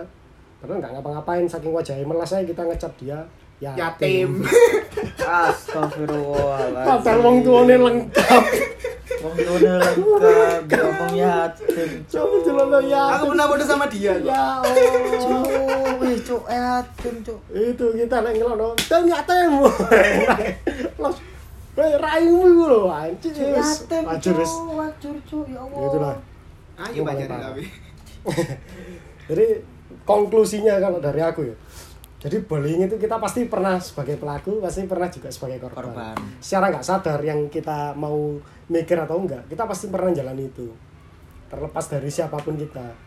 padahal 0.63 0.79
nggak 0.79 0.91
ngapa-ngapain 0.95 1.43
saking 1.51 1.75
wajahnya 1.75 2.07
melas 2.07 2.31
aja 2.31 2.47
kita 2.47 2.63
ngecap 2.63 2.93
dia 2.95 3.19
Yatim. 3.75 4.39
Astagfirullahaladzim. 5.15 6.87
Padahal 6.87 7.19
wong 7.23 7.37
tuane 7.41 7.75
lengkap. 7.79 8.43
Wong 9.23 9.35
tuane 9.39 9.69
lengkap, 9.79 10.61
dia 10.67 10.79
ngomong 10.83 11.13
yatim. 11.15 11.89
Coba 12.11 12.35
celana 12.43 12.79
yatim. 12.83 13.15
Aku 13.15 13.25
pernah 13.31 13.45
bodoh 13.47 13.67
sama 13.67 13.85
dia. 13.87 14.13
Ya 14.19 14.59
Allah. 14.59 14.75
Cuk, 15.17 15.47
wih 16.03 16.17
cuk 16.19 16.43
yatim 16.45 17.15
cuk. 17.23 17.39
Itu 17.51 17.85
kita 17.95 18.17
lagi 18.21 18.37
ngelono. 18.43 18.75
Dan 18.85 19.03
yatim. 19.07 19.51
Los. 20.99 21.17
Raimu 21.75 22.39
iku 22.55 22.63
lho, 22.71 22.81
anjir. 22.87 23.35
Yatim 23.35 24.03
Wajur 24.07 24.35
wis. 24.39 24.47
cuk, 24.51 24.79
wajur 24.79 25.15
cuk 25.27 25.45
ya 25.51 25.59
Allah. 25.59 25.79
Itulah. 25.83 26.15
Ayo 26.75 27.01
parah. 27.03 27.39
tapi. 27.51 27.63
Jadi 29.31 29.47
konklusinya 30.03 30.79
kalau 30.79 30.99
dari 30.99 31.21
aku 31.23 31.41
ya. 31.47 31.55
Jadi 32.25 32.41
bullying 32.41 32.89
itu 32.89 32.97
kita 32.97 33.21
pasti 33.21 33.45
pernah 33.45 33.77
sebagai 33.77 34.17
pelaku, 34.17 34.57
pasti 34.57 34.89
pernah 34.89 35.05
juga 35.13 35.29
sebagai 35.29 35.61
korban. 35.61 35.93
Korban. 35.93 36.17
Secara 36.41 36.73
nggak 36.73 36.81
sadar 36.81 37.21
yang 37.21 37.45
kita 37.53 37.93
mau 37.93 38.41
mikir 38.65 38.97
atau 38.97 39.21
enggak, 39.21 39.45
kita 39.45 39.69
pasti 39.69 39.93
pernah 39.93 40.09
jalan 40.09 40.41
itu. 40.41 40.73
Terlepas 41.45 41.85
dari 41.85 42.09
siapa 42.09 42.41
pun 42.41 42.57
kita. 42.57 42.97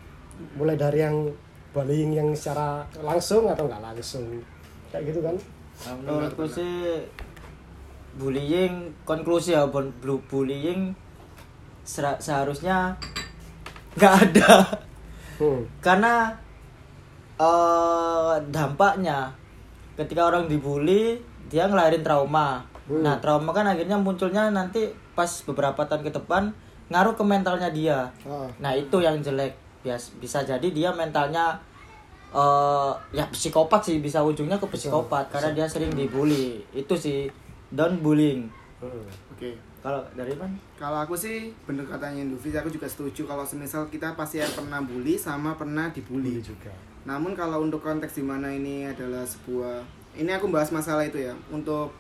Mulai 0.55 0.79
dari 0.79 1.03
yang 1.03 1.27
bullying 1.75 2.15
yang 2.15 2.31
secara 2.31 2.87
langsung 3.03 3.51
atau 3.51 3.67
nggak 3.67 3.83
langsung. 3.83 4.39
Kayak 4.95 5.11
gitu 5.11 5.21
kan. 5.27 5.35
Nah, 5.83 5.95
menurutku 5.99 6.47
sih 6.47 7.03
bullying 8.15 8.95
konklusi 9.03 9.55
ya 9.55 9.67
bu- 9.67 9.95
bu- 9.99 10.23
bullying 10.27 10.95
seharusnya 12.19 12.95
nggak 13.95 14.15
ada 14.27 14.51
Hmm. 15.39 15.63
karena 15.79 16.35
eh 17.39 18.35
dampaknya 18.51 19.31
ketika 19.95 20.27
orang 20.27 20.47
dibully 20.47 21.19
dia 21.47 21.67
ngelahirin 21.67 22.03
trauma 22.03 22.63
Hmm. 22.89 23.05
nah 23.05 23.21
trauma 23.21 23.53
kan 23.53 23.69
akhirnya 23.69 24.01
munculnya 24.01 24.49
nanti 24.49 24.89
pas 25.13 25.29
beberapa 25.45 25.85
tahun 25.85 26.09
ke 26.09 26.13
depan 26.15 26.49
ngaruh 26.89 27.13
ke 27.13 27.21
mentalnya 27.21 27.69
dia 27.69 28.09
Ah. 28.25 28.49
nah 28.59 28.73
itu 28.73 28.97
yang 28.99 29.21
jelek 29.21 29.53
Bias, 29.79 30.17
bisa 30.17 30.41
jadi 30.41 30.65
dia 30.65 30.89
mentalnya 30.91 31.53
eh 32.29 32.93
ya 33.13 33.29
psikopat 33.29 33.85
sih 33.85 34.01
bisa 34.01 34.21
ujungnya 34.21 34.57
ke 34.57 34.65
psikopat 34.67 35.29
karena 35.29 35.53
dia 35.53 35.67
sering 35.69 35.93
dibully 35.93 36.65
itu 36.73 36.95
sih 36.95 37.29
don't 37.71 38.01
bullying 38.01 38.49
Hmm. 38.81 39.05
Oke. 39.29 39.53
kalau 39.79 40.01
dari 40.15 40.33
mana 40.33 40.55
Kalau 40.75 41.03
aku 41.03 41.13
sih 41.13 41.51
bener 41.67 41.85
katanya 41.85 42.25
Luffy, 42.25 42.55
aku 42.55 42.71
juga 42.71 42.87
setuju 42.87 43.27
kalau 43.27 43.43
semisal 43.43 43.85
kita 43.91 44.15
pasti 44.15 44.39
pernah 44.49 44.79
bully 44.81 45.13
sama 45.13 45.53
pernah 45.53 45.91
dibully. 45.91 46.39
Bully 46.39 46.43
juga. 46.43 46.71
Namun 47.05 47.37
kalau 47.39 47.63
untuk 47.63 47.85
konteks 47.85 48.19
di 48.19 48.25
mana 48.25 48.51
ini 48.51 48.89
adalah 48.89 49.23
sebuah 49.23 49.85
ini 50.19 50.31
aku 50.35 50.51
bahas 50.51 50.75
masalah 50.75 51.07
itu 51.07 51.23
ya 51.23 51.35
untuk 51.53 51.95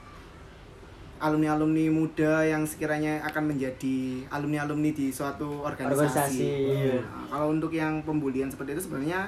alumni-alumni 1.18 1.90
muda 1.90 2.46
yang 2.46 2.62
sekiranya 2.62 3.18
akan 3.26 3.55
menjadi 3.55 4.22
alumni-alumni 4.30 4.94
di 4.94 5.11
suatu 5.11 5.66
organisasi. 5.66 5.99
Organisasi, 6.07 6.46
iya. 6.46 6.99
Nah, 7.03 7.26
kalau 7.26 7.46
untuk 7.51 7.74
yang 7.74 7.99
pembulian 8.07 8.46
seperti 8.46 8.78
itu 8.78 8.86
sebenarnya 8.86 9.26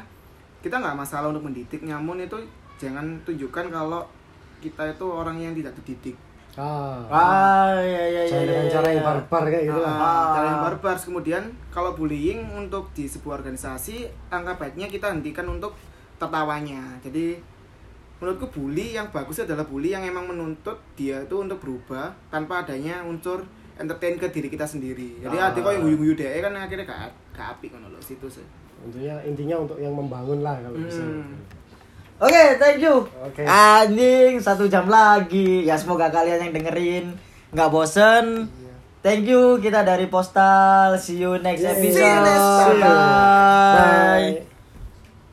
kita 0.63 0.79
nggak 0.79 0.95
masalah 0.95 1.35
untuk 1.35 1.51
mendidik, 1.51 1.83
namun 1.83 2.23
itu 2.23 2.39
jangan 2.79 3.19
tunjukkan 3.27 3.75
kalau 3.75 4.07
kita 4.63 4.95
itu 4.95 5.07
orang 5.09 5.37
yang 5.43 5.53
tidak 5.57 5.75
terdidik. 5.83 6.15
Ah. 6.59 7.07
ah 7.07 7.79
iya 7.79 8.05
iya 8.11 8.23
iya 8.23 8.23
Jangan 8.27 8.47
dengan 8.47 8.67
iya, 8.67 8.73
cara 8.75 8.87
yang 8.91 8.99
iya. 8.99 9.07
barbar 9.07 9.43
kayak 9.47 9.65
gitu 9.71 9.81
lah. 9.81 9.95
Ah, 9.95 10.27
cara 10.35 10.47
yang 10.47 10.63
barbar 10.67 10.97
kemudian 10.99 11.43
kalau 11.71 11.91
bullying 11.95 12.41
untuk 12.51 12.91
di 12.91 13.07
sebuah 13.07 13.39
organisasi 13.39 13.97
angka 14.35 14.59
baiknya 14.59 14.91
kita 14.91 15.15
hentikan 15.15 15.47
untuk 15.47 15.79
tertawanya 16.19 16.99
jadi 17.01 17.39
menurutku 18.21 18.53
bully 18.53 18.93
yang 18.93 19.09
bagus 19.09 19.41
adalah 19.41 19.65
bully 19.65 19.95
yang 19.95 20.05
emang 20.05 20.29
menuntut 20.29 20.77
dia 20.93 21.25
itu 21.25 21.41
untuk 21.41 21.57
berubah 21.63 22.13
tanpa 22.29 22.67
adanya 22.67 23.01
unsur 23.07 23.41
entertain 23.81 24.21
ke 24.21 24.29
diri 24.29 24.53
kita 24.53 24.69
sendiri 24.69 25.23
jadi 25.25 25.37
Ah. 25.41 25.49
ada 25.55 25.59
kok 25.63 25.73
yang 25.73 25.87
guyu-guyu 25.87 26.13
deh 26.19 26.45
kan 26.45 26.53
akhirnya 26.53 26.85
gak, 26.85 27.15
gak 27.33 27.47
apik 27.57 27.73
kan 27.73 27.81
loh 27.81 28.03
situ 28.03 28.29
sih 28.29 28.45
Intinya 28.81 29.21
intinya 29.29 29.57
untuk 29.61 29.77
yang 29.77 29.93
membangun 29.93 30.41
lah 30.41 30.57
kalau 30.57 30.81
bisa. 30.81 31.05
Oke, 32.21 32.45
thank 32.61 32.85
you. 32.85 33.09
Oke. 33.25 33.43
Anjing, 33.49 34.45
satu 34.45 34.69
jam 34.69 34.85
lagi. 34.93 35.65
Ya 35.65 35.81
semoga 35.81 36.13
kalian 36.13 36.45
yang 36.49 36.53
dengerin 36.53 37.17
nggak 37.51 37.71
bosen. 37.73 38.45
Iya. 38.45 38.73
Thank 39.01 39.25
you. 39.25 39.57
Kita 39.57 39.81
dari 39.81 40.05
Postal. 40.05 41.01
See 41.01 41.25
you 41.25 41.41
next 41.41 41.65
episode. 41.65 41.97
See 41.97 42.05
you 42.05 42.21
next 42.21 42.49
Bye. 42.77 42.85
Bye. 42.85 44.50